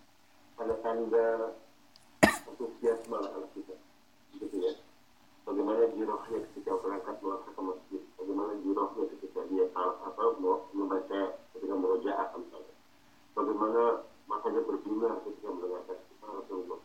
tanda-tanda 0.56 1.52
antusiasme 2.24 3.12
anak 3.12 3.44
kita 3.52 3.76
gitu 4.40 4.56
ya. 4.56 4.72
Bagaimana 5.44 5.84
jirohnya 5.92 6.38
ketika 6.48 6.80
berangkat 6.80 7.16
melangkah 7.20 7.52
ke 7.52 7.60
masjid? 7.60 8.02
Bagaimana 8.16 8.56
jirohnya 8.64 9.04
ketika 9.12 9.40
dia 9.52 9.68
apa 9.76 10.22
membaca 10.72 11.20
ketika 11.52 11.74
merojaah 11.76 12.28
misalnya 12.40 12.69
bagaimana 13.34 13.82
makanya 14.26 14.60
berbinar 14.66 15.12
ketika 15.26 15.48
mendengarkan 15.50 15.98
kita 15.98 16.26
Rasulullah 16.26 16.80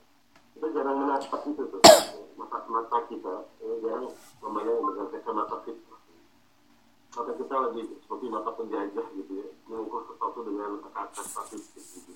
kita 0.55 0.67
jarang 0.71 0.97
menatap 1.03 1.41
itu 1.49 1.63
tuh 1.67 1.81
mata 2.39 2.57
mata 2.69 2.97
kita 3.09 3.33
ya, 3.61 3.73
jarang 3.83 4.07
memandang 4.41 4.77
dengan 4.81 5.07
kacamata 5.13 5.57
kita 5.65 5.95
maka 7.15 7.31
kita 7.39 7.55
lebih 7.71 7.83
seperti 8.03 8.25
mata 8.27 8.51
penjajah 8.51 9.05
gitu 9.15 9.31
ya 9.39 9.47
mengukur 9.71 10.03
sesuatu 10.11 10.39
dengan 10.43 10.83
kata 10.91 11.21
statistik 11.23 11.83
gitu. 11.95 12.11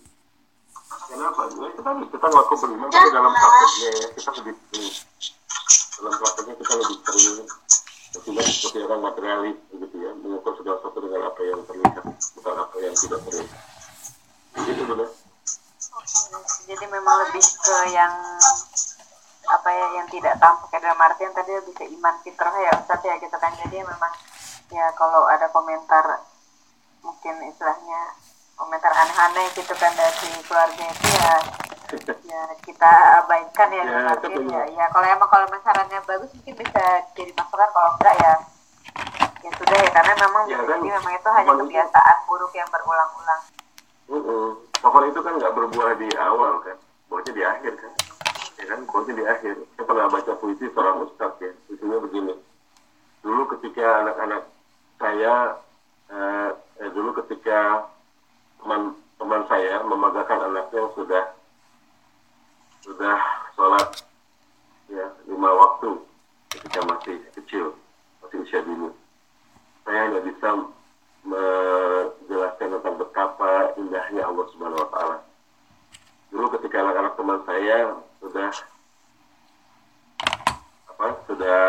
Kenapa? 1.08 1.48
Ya, 1.56 1.70
kita 1.72 1.92
kita 2.12 2.28
ngaku 2.28 2.54
beriman 2.60 2.90
tapi 2.92 3.10
dalam 3.16 3.32
prakteknya 3.32 3.90
ya 3.96 4.08
kita 4.12 4.30
lebih 4.44 4.56
dalam 5.96 6.14
prakteknya 6.20 6.56
kita 6.60 6.74
lebih 6.76 6.98
sering 7.00 7.48
tidak 8.10 8.46
seperti 8.52 8.78
orang 8.84 9.02
materialis 9.08 9.58
begitu 9.72 9.96
ya 10.04 10.12
mengukur 10.20 10.52
segala 10.60 10.76
sesuatu 10.84 11.00
dengan 11.00 11.22
apa 11.32 11.42
yang 11.48 11.62
terlihat 11.64 12.04
bukan 12.10 12.56
apa 12.60 12.76
yang 12.84 12.96
tidak 13.00 13.20
terlihat 13.24 13.79
begitu 14.56 14.84
dulu 14.86 15.06
jadi 16.70 16.86
memang 16.90 17.16
lebih 17.26 17.42
ke 17.42 17.78
yang 17.94 18.14
apa 19.50 19.70
ya 19.74 19.88
yang 19.98 20.08
tidak 20.14 20.38
tampak 20.38 20.70
ya 20.70 20.80
dalam 20.86 21.02
artian 21.02 21.34
tadi 21.34 21.52
lebih 21.58 21.74
ke 21.74 21.86
iman 21.98 22.16
fitrah 22.22 22.54
ya 22.54 22.72
Ustaz 22.78 23.02
ya 23.02 23.18
gitu 23.18 23.34
kan. 23.42 23.50
Jadi 23.58 23.82
memang 23.82 24.14
ya 24.70 24.94
kalau 24.94 25.26
ada 25.26 25.50
komentar 25.50 26.22
mungkin 27.02 27.36
istilahnya 27.50 28.14
komentar 28.54 28.94
aneh-aneh 28.94 29.50
gitu 29.58 29.74
kan 29.74 29.90
dari 29.98 30.30
keluarga 30.46 30.86
itu 30.86 31.08
ya 31.10 31.34
ya 32.30 32.42
kita 32.62 32.92
abaikan 33.26 33.70
ya, 33.74 33.82
ya, 33.82 34.14
artian, 34.14 34.46
ya, 34.46 34.62
ya 34.70 34.86
kalau 34.94 35.08
emang 35.10 35.26
kalau 35.26 35.50
masalahnya 35.50 35.98
bagus 36.06 36.30
mungkin 36.38 36.54
bisa 36.62 36.84
jadi 37.18 37.34
masukan 37.34 37.70
kalau 37.74 37.90
enggak 37.98 38.16
ya 38.22 38.34
ya 39.42 39.50
sudah 39.58 39.78
ya 39.82 39.90
karena 39.90 40.14
memang 40.22 40.44
ya, 40.46 40.58
kan, 40.62 40.78
jadi 40.78 40.90
memang 41.02 41.14
itu 41.18 41.30
hanya 41.34 41.54
kebiasaan 41.58 42.18
buruk 42.30 42.54
yang 42.54 42.70
berulang-ulang. 42.70 43.42
-uh. 44.10 44.58
Pohon 44.80 45.04
itu 45.12 45.20
kan 45.22 45.34
nggak 45.38 45.54
berbuah 45.54 45.94
di 46.00 46.10
awal 46.18 46.64
kan, 46.66 46.78
buahnya 47.12 47.32
di 47.36 47.44
akhir 47.44 47.74
kan, 47.78 47.94
ya 48.58 48.66
kan, 48.72 48.80
buahnya 48.88 49.14
di 49.14 49.26
akhir. 49.28 49.56
Saya 49.76 49.84
pernah 49.86 50.08
baca 50.08 50.34
puisi 50.40 50.66
seorang 50.72 51.04
ustadz 51.04 51.44
ya, 51.44 51.52
puisinya 51.68 52.00
begini. 52.00 52.34
Dulu 53.22 53.44
ketika 53.58 54.08
anak-anak 54.08 54.44
saya 55.00 55.36
eh, 56.10 56.50
eh, 56.80 56.90
dulu 56.96 57.12
ketika 57.24 57.88
teman 58.60 58.96
teman 59.20 59.42
saya 59.52 59.84
memagakan 59.84 60.40
anaknya 60.52 60.80
yang 60.80 60.92
sudah 60.96 61.24
sudah 62.84 63.20
sholat 63.56 63.88
ya 64.88 65.06
lima 65.28 65.52
waktu 65.54 66.00
ketika 66.56 66.80
masih 66.88 67.16
kecil 67.36 67.66
masih 68.24 68.38
usia 68.48 68.60
dini 68.64 68.90
saya 69.84 70.00
hanya 70.08 70.20
bisa 70.24 70.50
menjelaskan 71.24 72.80
tentang 72.80 72.96
betapa 72.96 73.76
indahnya 73.76 74.24
Allah 74.24 74.46
Subhanahu 74.56 74.84
Wa 74.88 74.90
Taala. 74.94 75.18
Dulu 76.30 76.46
ketika 76.60 76.78
anak-anak 76.86 77.14
teman 77.18 77.40
saya 77.44 77.78
sudah 78.22 78.50
apa 80.88 81.06
sudah 81.26 81.60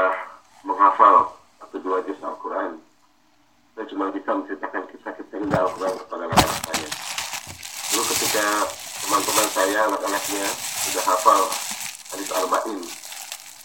menghafal 0.67 1.33
satu 1.63 1.77
dua 1.81 2.03
juz 2.05 2.19
Al-Quran 2.21 2.83
saya 3.75 3.87
cuma 3.97 4.13
bisa 4.13 4.31
menceritakan 4.37 4.83
kisah-kisah 4.93 5.39
indah 5.41 5.61
Al-Quran 5.65 5.95
kepada 6.05 6.23
anak-anak 6.29 6.59
saya. 6.69 6.89
Dulu 7.91 8.03
ketika 8.13 8.47
teman-teman 9.07 9.49
saya 9.57 9.79
anak-anaknya 9.89 10.47
sudah 10.85 11.05
hafal 11.09 11.43
hadis 12.13 12.31
arba'in 12.35 12.81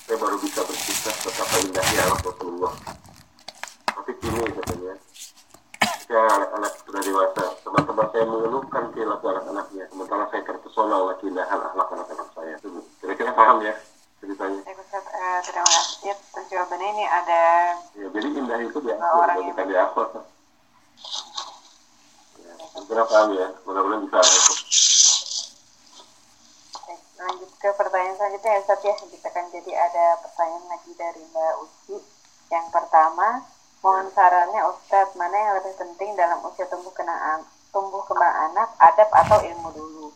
saya 0.05 0.17
baru 0.21 0.37
bisa 0.37 0.61
berkisah 0.63 1.15
betapa 1.25 1.55
indahnya 1.65 2.03
Rasulullah. 2.13 2.73
Tapi 3.89 4.11
kini 4.21 4.41
katanya 4.53 4.93
ketika 6.05 6.21
anak-anak 6.37 6.73
sudah 6.85 7.01
dewasa. 7.01 7.43
Teman-teman 7.65 8.05
saya 8.13 8.25
mengeluhkan 8.29 8.83
perilaku 8.93 9.25
anak-anaknya. 9.25 9.89
Sementara 9.89 10.23
saya 10.29 10.41
terpesona 10.45 10.95
oleh 11.01 11.17
keindahan 11.17 11.57
akhlak 11.65 11.89
anak-anak 11.97 12.29
saya. 12.37 12.53
Kira-kira 13.01 13.33
paham 13.33 13.65
ya 13.65 13.73
ceritanya? 14.21 14.61
Baik 14.61 14.77
Ustaz, 14.85 15.01
eh, 15.01 15.37
terima 15.49 15.65
kasih. 15.65 16.13
Atas 16.13 16.45
jawabannya 16.45 16.87
ini 16.93 17.05
ada 17.09 17.41
ya, 17.97 18.05
jadi 18.13 18.27
indah 18.37 18.59
itu 18.61 18.77
di 18.85 18.93
Oh, 18.93 19.17
orang 19.17 19.49
bukan 19.49 19.49
yang- 19.49 19.65
di 19.65 19.75
awal 19.81 20.05
ya, 20.13 20.21
kira 22.85 23.03
paham 23.09 23.29
ya. 23.33 23.47
Mudah-mudahan 23.65 24.01
bisa 24.05 24.19
lanjut 27.17 27.49
ke 27.57 27.69
pertanyaan 27.73 28.13
selanjutnya 28.13 28.51
ya 28.53 28.61
Ustaz 28.61 28.81
ya. 28.85 28.93
Kita 28.93 29.29
kan 29.33 29.49
jadi 29.49 29.71
ada 29.73 30.21
pertanyaan 30.21 30.69
lagi 30.69 30.91
dari 30.93 31.21
Mbak 31.33 31.53
Uci. 31.65 31.97
Yang 32.53 32.65
pertama, 32.69 33.41
mohon 33.85 34.09
sarannya 34.17 34.65
Ustadz, 34.65 35.13
mana 35.13 35.37
yang 35.37 35.53
lebih 35.61 35.77
penting 35.77 36.17
dalam 36.17 36.41
usia 36.41 36.65
tumbuh 36.73 36.89
kembang 36.89 37.45
tumbuh 37.69 38.01
kembang 38.09 38.49
anak, 38.49 38.73
adab 38.81 39.05
atau 39.13 39.37
ilmu 39.45 39.69
dulu? 39.77 40.09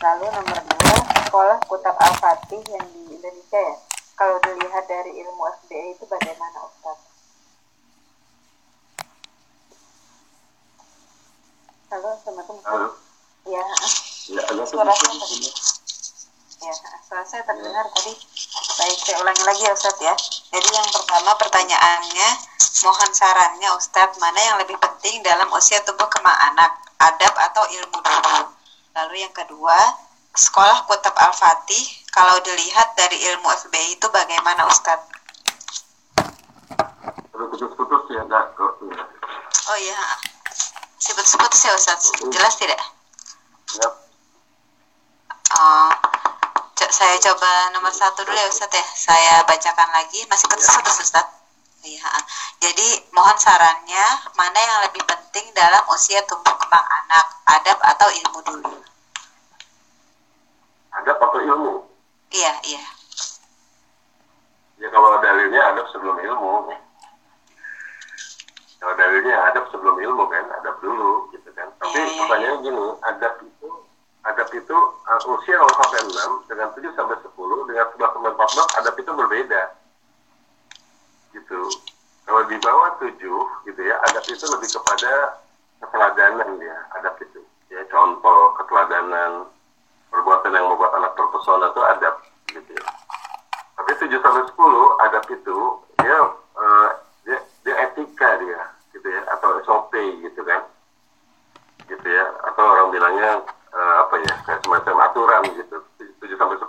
Lalu 0.00 0.24
nomor 0.32 0.56
dua, 0.64 0.96
sekolah 1.28 1.58
Kutab 1.68 2.00
Al-Fatih 2.00 2.64
yang 2.72 2.86
di 2.96 3.20
Indonesia 3.20 3.60
ya. 3.60 3.76
Kalau 4.16 4.40
dilihat 4.40 4.88
dari 4.88 5.20
ilmu 5.20 5.52
SBA 5.60 6.00
itu 6.00 6.08
bagaimana 6.08 6.64
Ustadz? 6.64 7.04
Halo, 11.92 12.08
Assalamualaikum. 12.16 12.56
Halo 12.64 12.88
Ya, 13.44 13.64
ya 14.32 14.40
agak 14.48 14.64
Suara 14.64 14.92
saya. 14.96 15.16
Ya, 16.60 16.72
suara 17.04 17.24
saya 17.28 17.42
terdengar 17.44 17.84
tadi. 18.00 18.16
Baik, 18.80 18.98
saya 19.04 19.16
ulangi 19.20 19.44
lagi 19.44 19.62
ya 19.68 19.72
Ustadz 19.76 20.00
ya. 20.00 20.16
Jadi 20.50 20.68
yang 20.74 20.88
pertama 20.90 21.30
pertanyaannya, 21.38 22.28
mohon 22.82 23.10
sarannya 23.14 23.70
Ustadz, 23.78 24.18
mana 24.18 24.40
yang 24.42 24.56
lebih 24.58 24.74
penting 24.82 25.22
dalam 25.22 25.46
usia 25.54 25.78
tumbuh 25.86 26.10
kembang 26.10 26.34
anak, 26.50 26.74
adab 26.98 27.34
atau 27.38 27.64
ilmu 27.70 27.98
dulu? 28.02 28.50
Lalu 28.98 29.14
yang 29.22 29.30
kedua, 29.30 29.78
sekolah 30.34 30.90
Kutab 30.90 31.14
Al-Fatih, 31.14 32.02
kalau 32.10 32.42
dilihat 32.42 32.98
dari 32.98 33.22
ilmu 33.30 33.46
FBI 33.46 33.94
itu 33.94 34.06
bagaimana 34.10 34.66
Ustadz? 34.66 35.06
Putus-putus 37.30 38.02
ya 38.10 38.26
enggak 38.26 38.50
ya. 38.58 39.06
Oh 39.70 39.78
iya, 39.78 40.02
sebut-sebut 40.98 41.50
ya 41.54 41.72
Ustadz, 41.78 42.10
jelas 42.26 42.54
tidak? 42.58 42.78
ya 43.78 43.86
Oh, 45.50 45.89
co- 45.89 45.89
saya 46.90 47.16
coba 47.22 47.70
nomor 47.74 47.94
satu 47.94 48.26
dulu 48.26 48.34
ya 48.34 48.46
Ustadz 48.50 48.74
ya. 48.74 48.86
Saya 48.94 49.34
bacakan 49.46 49.88
lagi. 49.94 50.26
Masih 50.26 50.46
putus-putus 50.50 51.06
Ustadz. 51.06 51.32
Iya. 51.80 52.10
Jadi 52.60 52.88
mohon 53.16 53.36
sarannya 53.40 54.04
mana 54.36 54.58
yang 54.60 54.78
lebih 54.84 55.00
penting 55.08 55.48
dalam 55.56 55.80
usia 55.94 56.20
tumbuh 56.28 56.52
kembang 56.60 56.84
anak, 56.84 57.26
adab 57.48 57.78
atau 57.80 58.08
ilmu 58.12 58.40
dulu? 58.44 58.70
adab 60.90 61.16
atau 61.22 61.38
ilmu 61.40 61.74
Iya, 62.30 62.52
iya. 62.66 62.84
ya 64.80 64.88
kalau 64.90 65.18
dalilnya 65.22 65.60
adab 65.74 65.86
sebelum 65.94 66.18
ilmu 66.18 66.74
kalau 68.80 68.94
dalilnya 68.96 69.36
adab 69.50 69.64
sebelum 69.70 69.96
ilmu 69.98 70.24
kan 70.30 70.44
adab 70.62 70.76
dulu 70.82 71.30
gitu 71.30 71.48
kan 71.54 71.68
tapi 71.78 71.94
Iya, 71.94 72.04
iya, 72.06 72.20
pertanyaannya 72.26 72.62
gini 72.64 72.86
adab 73.06 73.34
itu 73.44 73.70
adab 74.24 74.48
itu 74.52 74.76
uh, 74.76 75.32
usia 75.32 75.56
0 75.56 75.64
sampai 75.80 76.00
6 76.04 76.50
dengan 76.52 76.68
7 76.76 76.92
sampai 76.92 77.16
10 77.24 77.68
dengan 77.68 77.86
11 77.96 78.14
sampai 78.14 78.30
14 78.36 78.78
adab 78.80 78.94
itu 79.00 79.10
berbeda. 79.16 79.62
Gitu. 81.32 81.60
Kalau 82.28 82.42
di 82.46 82.56
bawah 82.60 82.90
7 83.00 83.16
gitu 83.64 83.80
ya 83.80 83.96
adab 84.12 84.24
itu 84.28 84.44
lebih 84.44 84.68
kepada 84.76 85.12
keteladanan 85.80 86.50
ya 86.60 86.76
adab 87.00 87.16
itu. 87.24 87.40
Ya 87.72 87.80
contoh 87.88 88.52
keteladanan 88.60 89.48
perbuatan 90.12 90.52
yang 90.52 90.66
membuat 90.68 90.92
anak 91.00 91.16
terpesona 91.16 91.72
itu 91.72 91.82
adab 91.96 92.14
gitu 92.52 92.70
ya. 92.76 92.86
Tapi 93.80 93.90
7 94.04 94.20
sampai 94.20 94.42
10 94.52 95.06
adab 95.08 95.24
itu 95.32 95.58
eh, 96.04 96.88
dia, 97.24 97.38
dia 97.64 97.74
etika 97.88 98.28
dia 98.36 98.62
gitu 98.92 99.06
ya 99.08 99.22
atau 99.32 99.56
SOP 99.64 99.96
gitu 99.96 100.44
kan. 100.44 100.60
Gitu 101.88 102.04
ya 102.04 102.24
atau 102.52 102.64
orang 102.68 102.92
bilangnya 102.92 103.40
eh, 103.70 103.94
apa 104.02 104.14
ya 104.26 104.34
kayak 104.46 104.60
semacam 104.66 104.94
aturan 105.06 105.42
gitu 105.54 105.76
7 105.98 106.36
sampai 106.36 106.58
10 106.58 106.66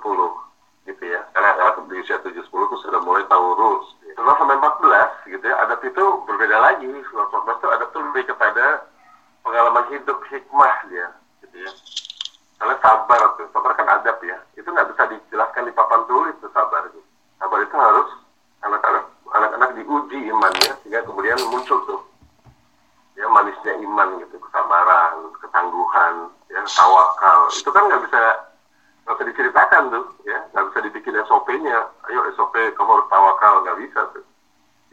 gitu 0.89 1.03
ya. 1.05 1.21
Karena 1.33 1.49
anak 1.57 1.85
di 1.89 1.95
usia 2.01 2.17
7 2.21 2.33
10 2.33 2.41
itu 2.41 2.75
sudah 2.85 3.01
mulai 3.01 3.25
tahu 3.29 3.45
rules 3.57 3.87
setelah 4.11 4.35
sampai 4.37 4.57
14 4.59 5.33
gitu 5.33 5.45
ya 5.49 5.55
adab 5.65 5.81
itu 5.81 6.05
berbeda 6.29 6.57
lagi. 6.61 6.85
Setelah 6.85 7.25
14 7.31 7.57
itu 7.57 7.67
adab 7.73 7.87
itu 7.89 7.99
lebih 8.05 8.23
kepada 8.33 8.65
pengalaman 9.41 9.85
hidup 9.89 10.17
hikmah 10.29 10.75
dia 10.89 11.07
gitu 11.41 11.57
ya. 11.57 11.71
Karena 12.61 12.75
sabar 12.77 13.21
tuh, 13.41 13.49
sabar 13.49 13.71
kan 13.73 13.87
adab 13.89 14.17
ya. 14.21 14.37
Itu 14.53 14.69
bisa 14.69 15.03
dijelaskan 15.09 15.65
di 15.65 15.73
papan 15.73 16.05
tulis 16.05 16.37
tuh 16.37 16.51
sabar 16.53 16.85
gitu. 16.93 17.01
Sabar 17.41 17.59
itu 17.65 17.75
harus 17.75 18.09
anak-anak 18.61 19.05
anak-anak 19.31 19.69
diuji 19.79 20.29
imannya 20.29 20.71
sehingga 20.83 21.01
kemudian 21.07 21.39
muncul 21.49 21.81
tuh 21.87 22.01
ya 23.17 23.25
manisnya 23.27 23.73
iman 23.81 24.21
gitu, 24.23 24.37
kesabaran, 24.39 25.29
ya 26.61 26.69
tawakal. 26.69 27.39
Itu 27.49 27.69
kan 27.73 27.83
nggak 27.89 28.01
bisa 28.05 28.21
nggak 29.01 29.15
bisa 29.17 29.25
diceritakan 29.33 29.83
tuh, 29.89 30.05
ya 30.29 30.37
nggak 30.53 30.65
bisa 30.69 30.79
dibikin 30.85 31.17
SOP-nya. 31.25 31.77
Ayo 32.09 32.19
SOP 32.37 32.53
kamu 32.53 32.89
harus 32.93 33.07
tawakal 33.09 33.53
nggak 33.65 33.77
bisa 33.81 33.99
tuh. 34.13 34.25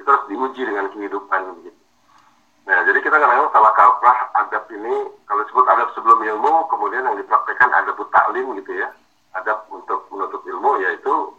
Itu 0.01 0.09
harus 0.09 0.25
diuji 0.33 0.63
dengan 0.65 0.89
kehidupan 0.89 1.43
gitu. 1.69 1.79
Nah, 2.69 2.85
jadi 2.85 3.01
kita 3.01 3.17
kadang-kadang 3.17 3.49
salah 3.49 3.73
kaprah 3.73 4.19
adab 4.45 4.69
ini, 4.69 5.09
kalau 5.25 5.41
disebut 5.41 5.65
adab 5.73 5.89
sebelum 5.97 6.21
ilmu, 6.21 6.69
kemudian 6.69 7.01
yang 7.01 7.17
dipraktekkan 7.17 7.73
adab 7.73 7.97
taklim 8.13 8.53
gitu 8.61 8.77
ya. 8.77 8.93
Adab 9.41 9.65
untuk 9.73 10.05
menuntut 10.13 10.45
ilmu, 10.45 10.77
yaitu 10.85 11.33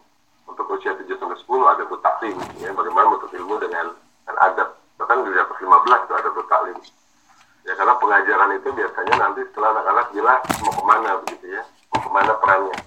untuk 0.50 0.66
usia 0.74 0.98
7 0.98 1.06
sampai 1.22 1.38
10 1.38 1.70
adab 1.70 1.94
taklim, 2.02 2.34
ya. 2.58 2.74
Bagaimana 2.74 3.14
menuntut 3.14 3.30
ilmu 3.30 3.62
dengan, 3.62 3.94
dengan 4.26 4.38
adab. 4.42 4.70
Bahkan 4.98 5.18
di 5.22 5.38
atas 5.38 5.58
15 5.62 5.70
itu 6.02 6.14
adab 6.18 6.34
taklim. 6.50 6.78
Ya, 7.70 7.74
karena 7.78 7.94
pengajaran 8.02 8.52
itu 8.58 8.70
biasanya 8.74 9.16
nanti 9.22 9.42
setelah 9.46 9.70
anak-anak 9.78 9.89
jelas 10.14 10.42
mau 10.64 10.74
ke 10.74 10.84
mana 10.84 11.10
begitu 11.26 11.46
ya. 11.54 11.62
Mau 11.94 12.00
ke 12.02 12.10
mana 12.10 12.32
perannya. 12.42 12.78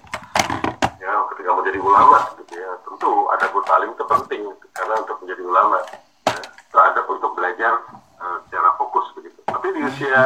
Ya, 1.03 1.11
ketika 1.35 1.49
mau 1.55 1.63
jadi 1.67 1.81
ulama 1.83 2.19
gitu 2.39 2.55
ya. 2.59 2.71
Tentu 2.87 3.11
adab 3.35 3.55
taklim 3.67 3.91
itu 3.95 4.05
penting, 4.07 4.43
karena 4.75 4.95
untuk 5.03 5.17
menjadi 5.23 5.43
ulama. 5.43 5.79
Ya, 6.31 6.41
adab 6.73 7.07
untuk 7.11 7.31
belajar 7.35 7.73
eh, 8.23 8.37
secara 8.49 8.69
fokus 8.79 9.07
begitu. 9.19 9.39
Tapi 9.47 9.67
di 9.75 9.81
usia 9.87 10.23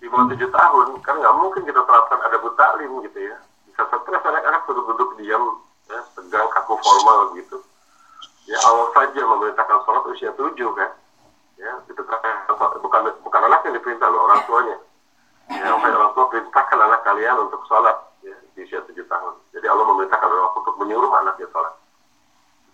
di 0.00 0.08
bawah 0.08 0.32
tujuh 0.32 0.48
tahun 0.48 0.86
kan 1.04 1.14
nggak 1.20 1.34
mungkin 1.36 1.62
kita 1.68 1.80
terapkan 1.84 2.18
ada 2.24 2.36
taklim 2.40 2.92
gitu 3.04 3.18
ya. 3.20 3.36
Bisa 3.68 3.82
stres 3.84 4.24
anak-anak 4.24 4.62
duduk-duduk 4.68 5.16
diam, 5.20 5.60
ya, 5.88 6.00
tegang, 6.16 6.48
kaku 6.52 6.74
formal 6.80 7.36
gitu. 7.36 7.60
Ya 8.48 8.58
Allah 8.66 8.88
saja 8.96 9.20
memerintahkan 9.22 9.78
sholat 9.86 10.02
usia 10.10 10.30
tujuh 10.34 10.70
kan. 10.74 10.90
Ya, 11.60 11.76
itu 11.86 12.02
kan 12.08 12.18
bukan 12.80 13.00
bukan 13.20 13.40
anak 13.44 13.60
yang 13.68 13.76
diperintah 13.76 14.08
loh, 14.08 14.26
orang 14.26 14.40
tuanya. 14.48 14.76
Ya, 15.50 15.74
wahai 15.74 15.90
orang 15.90 16.14
tua 16.14 16.26
perintahkan 16.30 16.78
anak 16.78 17.00
kalian 17.02 17.36
untuk 17.42 17.60
sholat 17.66 17.94
ya, 18.22 18.34
di 18.54 18.64
usia 18.64 18.80
tujuh 18.86 19.02
tahun. 19.10 19.34
Jadi 19.50 19.66
Allah 19.66 19.82
memerintahkan 19.82 20.28
orang 20.30 20.50
tua 20.54 20.62
untuk 20.62 20.76
menyuruh 20.78 21.12
anaknya 21.20 21.46
sholat. 21.50 21.74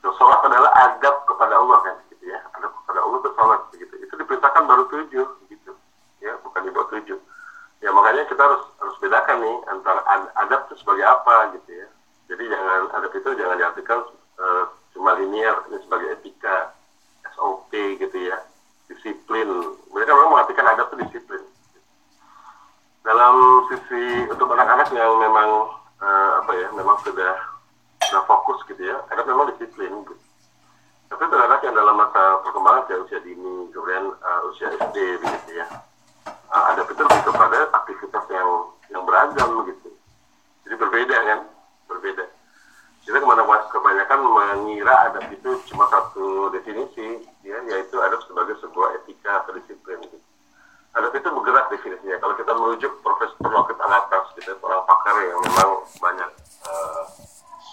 Itu 0.01 0.09
sholat 0.21 0.41
adalah 0.45 0.73
adab 0.77 1.25
kepada 1.25 1.57
Allah 1.57 1.79
kan, 1.83 1.97
gitu 2.13 2.25
ya. 2.31 2.39
Adab 2.57 2.71
kepada 2.85 3.01
Allah 3.01 3.19
itu 3.21 3.31
sholat 3.33 3.61
begitu. 3.73 3.95
Itu 4.01 4.15
diperintahkan 4.21 4.63
baru 4.69 4.85
tujuh, 4.93 5.27
gitu. 5.51 5.73
Ya, 6.21 6.33
bukan 6.45 6.61
di 6.63 6.71
bawah 6.71 6.89
tujuh. 6.95 7.19
Ya 7.85 7.91
makanya 7.93 8.23
kita 8.29 8.41
harus 8.41 8.63
harus 8.81 8.97
bedakan 9.01 9.37
nih 9.45 9.57
antara 9.69 10.01
ad- 10.09 10.33
adab 10.47 10.61
itu 10.69 10.75
sebagai 10.81 11.05
apa 11.05 11.53
gitu 11.59 11.71
ya. 11.81 11.89
Jadi 12.33 12.45
jangan 12.49 12.83
adab 12.97 13.13
itu 13.13 13.29
jangan 13.37 13.57
diartikan 13.61 13.99
eh, 14.41 14.65
cuma 14.97 15.13
linear 15.17 15.61
ini 15.69 15.77
sebagai 15.85 16.09
etika, 16.17 16.73
SOP 17.37 17.73
gitu 17.73 18.19
ya. 18.21 18.41
disiplin 18.87 19.51
mereka 19.91 20.15
memang 20.15 20.31
mengartikan 20.39 20.67
adab 20.71 20.87
itu 20.95 21.11
disiplin 21.11 21.43
dalam 23.07 23.63
sisi 23.71 24.27
untuk 24.27 24.51
anak-anak 24.51 24.91
yang 24.91 25.15
memang 25.23 25.49
uh, 26.03 26.31
apa 26.43 26.53
ya 26.59 26.69
memang 26.75 26.99
sudah 27.07 27.35
sudah 28.03 28.23
fokus 28.27 28.63
gitu 28.67 28.83
ya 28.83 28.99
adab 29.15 29.27
memang 29.31 29.51
disiplin 29.55 29.91
gitu. 30.07 30.15
tapi 31.07 31.23
untuk 31.23 31.39
anak 31.39 31.61
yang 31.63 31.75
dalam 31.75 31.95
masa 31.99 32.23
kayak 32.97 33.13
usia 33.13 33.21
dini 33.29 33.69
kemudian 33.77 34.09
uh, 34.25 34.41
usia 34.49 34.73
SD 34.73 34.97
begitu 35.21 35.61
ya. 35.61 35.69
Uh, 36.49 36.65
adab 36.73 36.89
itu 36.89 37.03
lebih 37.05 37.23
kepada 37.29 37.69
aktivitas 37.77 38.25
yang 38.33 38.49
yang 38.89 39.03
beragam 39.05 39.69
gitu. 39.69 39.93
Jadi 40.65 40.75
berbeda 40.81 41.17
kan? 41.29 41.41
Berbeda. 41.93 42.25
Kita 43.05 43.21
ke 43.21 43.27
mana 43.29 43.45
kebanyakan 43.69 44.21
mengira 44.25 45.13
adab 45.13 45.29
itu 45.29 45.61
cuma 45.69 45.85
satu 45.93 46.49
definisi 46.57 47.21
ya 47.45 47.61
yaitu 47.69 48.01
adab 48.01 48.25
sebagai 48.25 48.57
sebuah 48.65 48.97
etika 49.05 49.45
atau 49.45 49.53
disiplin 49.61 50.01
gitu. 50.01 50.17
adab 50.97 51.13
itu 51.13 51.29
bergerak 51.29 51.69
definisinya. 51.69 52.17
Kalau 52.17 52.35
kita 52.41 52.53
merujuk 52.57 52.93
Profesor 53.05 53.53
Lockett 53.53 53.77
Alatas 53.77 54.25
gitu 54.41 54.57
orang 54.65 54.89
pakar 54.89 55.21
yang 55.21 55.41
memang 55.45 55.85
banyak 56.01 56.31
uh, 56.65 57.05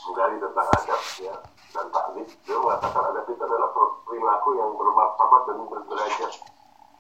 menggali 0.04 0.36
tentang 0.44 0.68
adab 0.68 1.02
ya 1.24 1.36
dan 1.74 1.90
taklim 1.90 2.26
dia 2.46 2.58
mengatakan 2.62 3.02
adab 3.10 3.26
itu 3.26 3.42
adalah 3.42 3.70
perilaku 4.06 4.50
yang 4.62 4.70
bermartabat 4.78 5.42
dan 5.50 5.58
berderajat. 5.66 6.34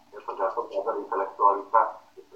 Ya 0.09 0.19
tergantung 0.25 0.65
pada 0.69 0.91
intelektualitas 0.97 1.89
gitu. 2.17 2.35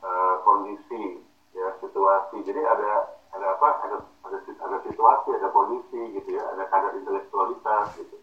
uh, 0.00 0.34
kondisi 0.40 1.20
ya 1.52 1.68
situasi. 1.84 2.40
Jadi 2.48 2.60
ada 2.64 3.12
ada 3.36 3.46
apa? 3.60 3.68
Ada 3.84 3.96
ada, 4.24 4.38
ada 4.40 4.76
situasi 4.88 5.28
ada 5.36 5.48
kondisi 5.52 6.00
gitu 6.16 6.28
ya. 6.32 6.48
Ada 6.56 6.64
kadar 6.72 6.96
intelektualitas 6.96 7.92
gitu. 8.00 8.16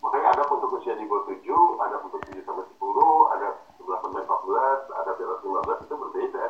Makanya 0.00 0.38
ada 0.38 0.42
untuk 0.46 0.78
usia 0.78 0.94
di 0.94 1.04
bawah 1.10 1.26
tujuh 1.26 1.64
ada 1.82 1.98
untuk 2.06 2.22
tujuh 2.22 2.42
sampai 2.46 2.64
sepuluh 2.70 3.34
ada 3.34 3.66
sebelas 3.76 4.00
sampai 4.00 4.22
empat 4.22 4.40
belas 4.46 4.80
ada 4.94 5.10
atas 5.12 5.42
lima 5.42 5.60
belas 5.66 5.78
itu 5.82 5.94
berbeda. 5.98 6.44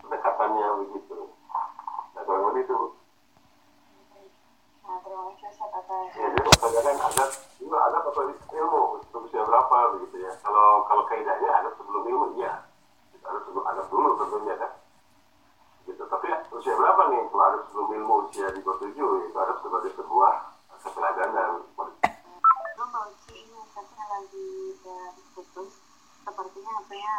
Pendekatannya 0.00 0.66
begitu. 0.88 1.20
Nah 2.16 2.22
lebih 2.24 2.64
itu 2.64 2.76
Nah, 4.88 4.96
ya 5.04 6.28
jadi 6.80 7.24
juga 7.60 7.78
ada 7.92 7.98
atau 8.00 8.24
ilmu? 8.32 8.82
Usia 9.20 9.44
berapa 9.44 9.76
begitu 9.92 10.16
ya? 10.24 10.32
Kalau 10.40 10.88
kalau 10.88 11.04
kaidahnya 11.04 11.68
sebelum 11.76 12.08
ilmu 12.08 12.40
iya. 12.40 12.64
Sebelum 13.20 13.68
dulu 13.92 14.16
tentunya 14.16 14.56
kan? 14.56 14.72
Gitu 15.84 16.00
tapi 16.08 16.32
usia 16.56 16.72
berapa 16.72 17.02
nih? 17.12 17.20
Kalau 17.28 17.60
sebelum 17.68 17.88
ilmu 18.00 18.14
usia 18.32 18.48
di 18.48 18.64
bawah 18.64 18.80
tujuh 18.80 19.28
itu 19.28 19.36
ada 19.36 19.60
sebagai 19.60 19.92
sebuah 19.92 20.32
keteladanan 20.80 21.68
Kalau 21.76 23.12
ini 23.28 23.60
lagi 24.08 24.48
terputus 24.80 25.84
Sepertinya 26.24 26.72
apa 26.80 26.94
ya 26.96 27.16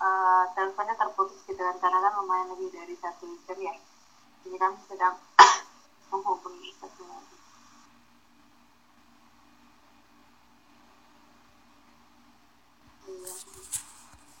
uh, 0.00 0.44
Teleponnya 0.56 0.96
terputus 0.96 1.44
gitu 1.44 1.60
kan 1.60 1.76
Karena 1.76 2.08
kan 2.08 2.12
lumayan 2.16 2.56
lebih 2.56 2.72
dari 2.72 2.96
satu 2.96 3.28
jam 3.44 3.60
ya. 3.60 3.76
Ini 4.48 4.56
kami 4.56 4.80
sedang 4.88 5.20
menghubungi 6.12 6.76
lagi 6.76 7.04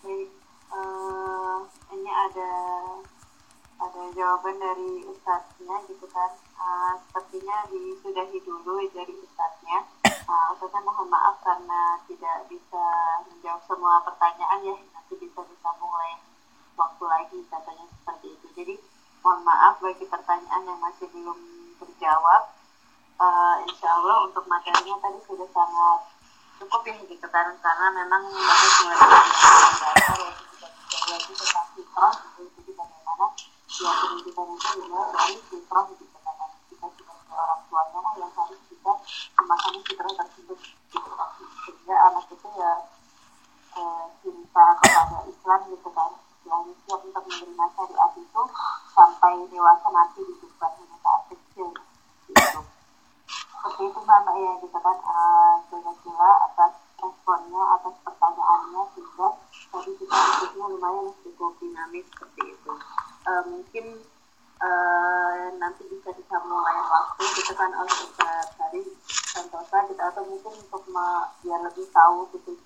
Iya. 0.02 0.28
Uh, 0.72 1.58
Ini 1.92 2.10
ada 2.10 2.52
ada 3.80 4.02
jawaban 4.12 4.56
dari 4.60 5.04
ustadznya 5.08 5.76
gitu 5.88 6.06
kan. 6.12 6.32
Uh, 6.58 6.98
sepertinya 7.08 7.64
disudahi 7.72 8.38
dulu 8.44 8.82
dari 8.92 9.14
ustadznya. 9.22 9.86
Uh, 10.28 10.52
ustadznya 10.52 10.80
mohon 10.84 11.08
maaf 11.08 11.38
karena 11.40 11.96
tidak 12.10 12.50
bisa 12.52 12.84
menjawab 13.30 13.62
semua 13.64 14.02
pertanyaan 14.04 14.60
ya. 14.60 14.76
Nanti 14.92 15.14
bisa 15.16 15.40
disambung 15.46 15.92
lain 15.92 16.18
waktu 16.74 17.04
lagi 17.06 17.38
katanya 17.46 17.86
seperti 17.86 18.26
itu. 18.34 18.46
Jadi 18.58 18.74
mohon 19.22 19.40
maaf 19.46 19.78
bagi 19.78 20.04
pertanyaan 20.08 20.66
yang 20.66 20.80
masih 20.82 21.06
belum 21.14 21.61
terjawab. 21.82 22.42
Uh, 23.22 23.54
insya 23.66 23.86
Allah 23.86 24.26
untuk 24.26 24.46
materinya 24.50 24.98
tadi 24.98 25.18
sudah 25.26 25.46
sangat 25.50 26.00
cukup 26.62 26.80
ya 26.86 26.94
gitu 27.02 27.26
kan. 27.30 27.46
Karena 27.58 27.86
memang 27.90 28.22
bahas 28.30 28.72
mulai 28.82 28.98
dari 29.02 29.30
ya 30.22 30.30
kita 30.92 31.06
lagi 31.10 31.32
tentang 31.34 31.66
fitrah 31.74 32.14
gitu 32.38 32.42
jadi 32.62 32.72
bagaimana 32.78 33.26
ya 33.72 33.90
pendidikan 33.98 34.46
itu 34.52 34.68
dimulai 34.78 35.10
dari 35.10 35.36
fitrah 35.50 35.84
gitu 35.90 36.04
kan 36.22 36.50
kita 36.70 36.86
sebagai 36.92 37.32
orang 37.34 37.60
tuanya 37.66 37.98
lah 37.98 38.14
yang 38.20 38.32
harus 38.36 38.60
kita 38.70 38.92
memahami 39.38 39.80
fitrah 39.86 40.12
tersebut 40.18 40.58
gitu 40.62 41.10
kan. 41.16 41.28
Sehingga 41.62 41.96
anak 42.10 42.24
itu 42.30 42.48
ya 42.58 42.72
eh, 43.72 44.04
cinta 44.22 44.66
kepada 44.82 45.18
Islam 45.26 45.60
gitu 45.72 45.90
kan. 45.90 46.10
Yang 46.42 46.62
siap 46.84 47.00
untuk 47.06 47.24
menerima 47.30 47.64
syariat 47.72 48.12
itu 48.18 48.42
sampai 48.92 49.32
dewasa 49.48 49.88
nanti 49.88 50.20
gitu 50.26 50.44
bukan 50.52 50.70
hanya 50.78 50.96
saat 51.00 51.01
kecil 51.52 51.68
gitu 52.32 52.60
seperti 53.60 53.82
itu 53.84 54.00
mbak. 54.00 54.18
Mbak 54.24 54.36
ya 54.40 54.52
gitu 54.64 54.78
kan 54.80 54.96
uh, 55.04 55.54
kira 56.00 56.30
atas 56.48 56.72
responnya 56.96 57.62
atas 57.76 57.94
pertanyaannya 58.00 58.82
sehingga 58.96 59.28
tadi 59.68 59.90
kita 60.00 60.16
diskusinya 60.16 60.66
lumayan 60.72 61.06
cukup 61.20 61.52
dinamis 61.60 62.08
seperti 62.08 62.42
itu. 62.56 62.72
Uh, 63.28 63.42
mungkin 63.52 63.84
uh, 64.64 65.44
nanti 65.60 65.82
bisa 65.92 66.08
disambung 66.16 66.64
lain 66.64 66.84
waktu 66.88 67.22
gitu 67.36 67.52
kan 67.52 67.70
oleh 67.76 67.96
Ustaz 68.00 68.48
Hari 68.56 68.82
Santosa 69.06 69.78
gitu 69.92 70.00
atau 70.00 70.22
mungkin 70.24 70.56
untuk 70.56 70.82
biar 71.44 71.60
lebih 71.68 71.86
tahu 71.92 72.32
gitu 72.32 72.56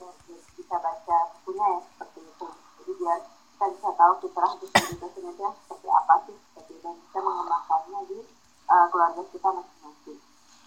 bisa 0.54 0.76
baca 0.78 1.16
bukunya 1.34 1.66
ya 1.74 1.80
seperti 1.90 2.20
itu. 2.22 2.46
Jadi 2.54 2.92
biar 3.02 3.18
kita 3.26 3.66
bisa 3.74 3.88
tahu 3.98 4.12
fitrah 4.22 4.52
disabilitas 4.62 5.10
itu 5.10 5.30
yang 5.42 5.54
seperti 5.58 5.88
apa 5.90 6.14
sih 6.30 6.36
seperti 6.38 6.74
dan 6.86 6.94
bisa 7.02 7.18
mengembangkannya 7.18 8.00
di 8.06 8.18
uh, 8.66 8.86
keluarga 8.90 9.22
kita 9.30 9.48
masing-masing. 9.50 10.20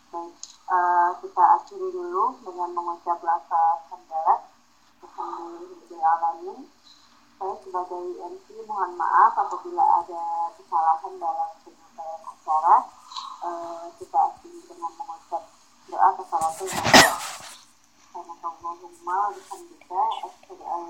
Baik, 0.09 0.33
uh, 0.71 1.09
kita 1.21 1.43
akhiri 1.59 1.87
dulu 1.91 2.25
dengan 2.43 2.69
mengucap 2.73 3.19
lafaz 3.21 3.79
hamdalah. 3.91 4.39
lain. 5.99 6.67
Saya 7.39 7.55
sebagai 7.63 8.03
MC 8.19 8.47
mohon 8.67 8.99
maaf 8.99 9.31
apabila 9.35 9.83
ada 10.03 10.51
kesalahan 10.59 11.13
dalam 11.19 11.49
penyampaian 11.63 12.21
acara. 12.27 12.75
Uh, 13.39 13.87
kita 13.95 14.19
akhiri 14.19 14.59
dengan 14.67 14.91
mengucap 14.99 15.43
doa 15.87 16.09
kesalahan 16.19 16.67
Allahumma 18.19 19.31
bihamdika 19.31 20.01
asyhadu 20.27 20.65
an 20.67 20.89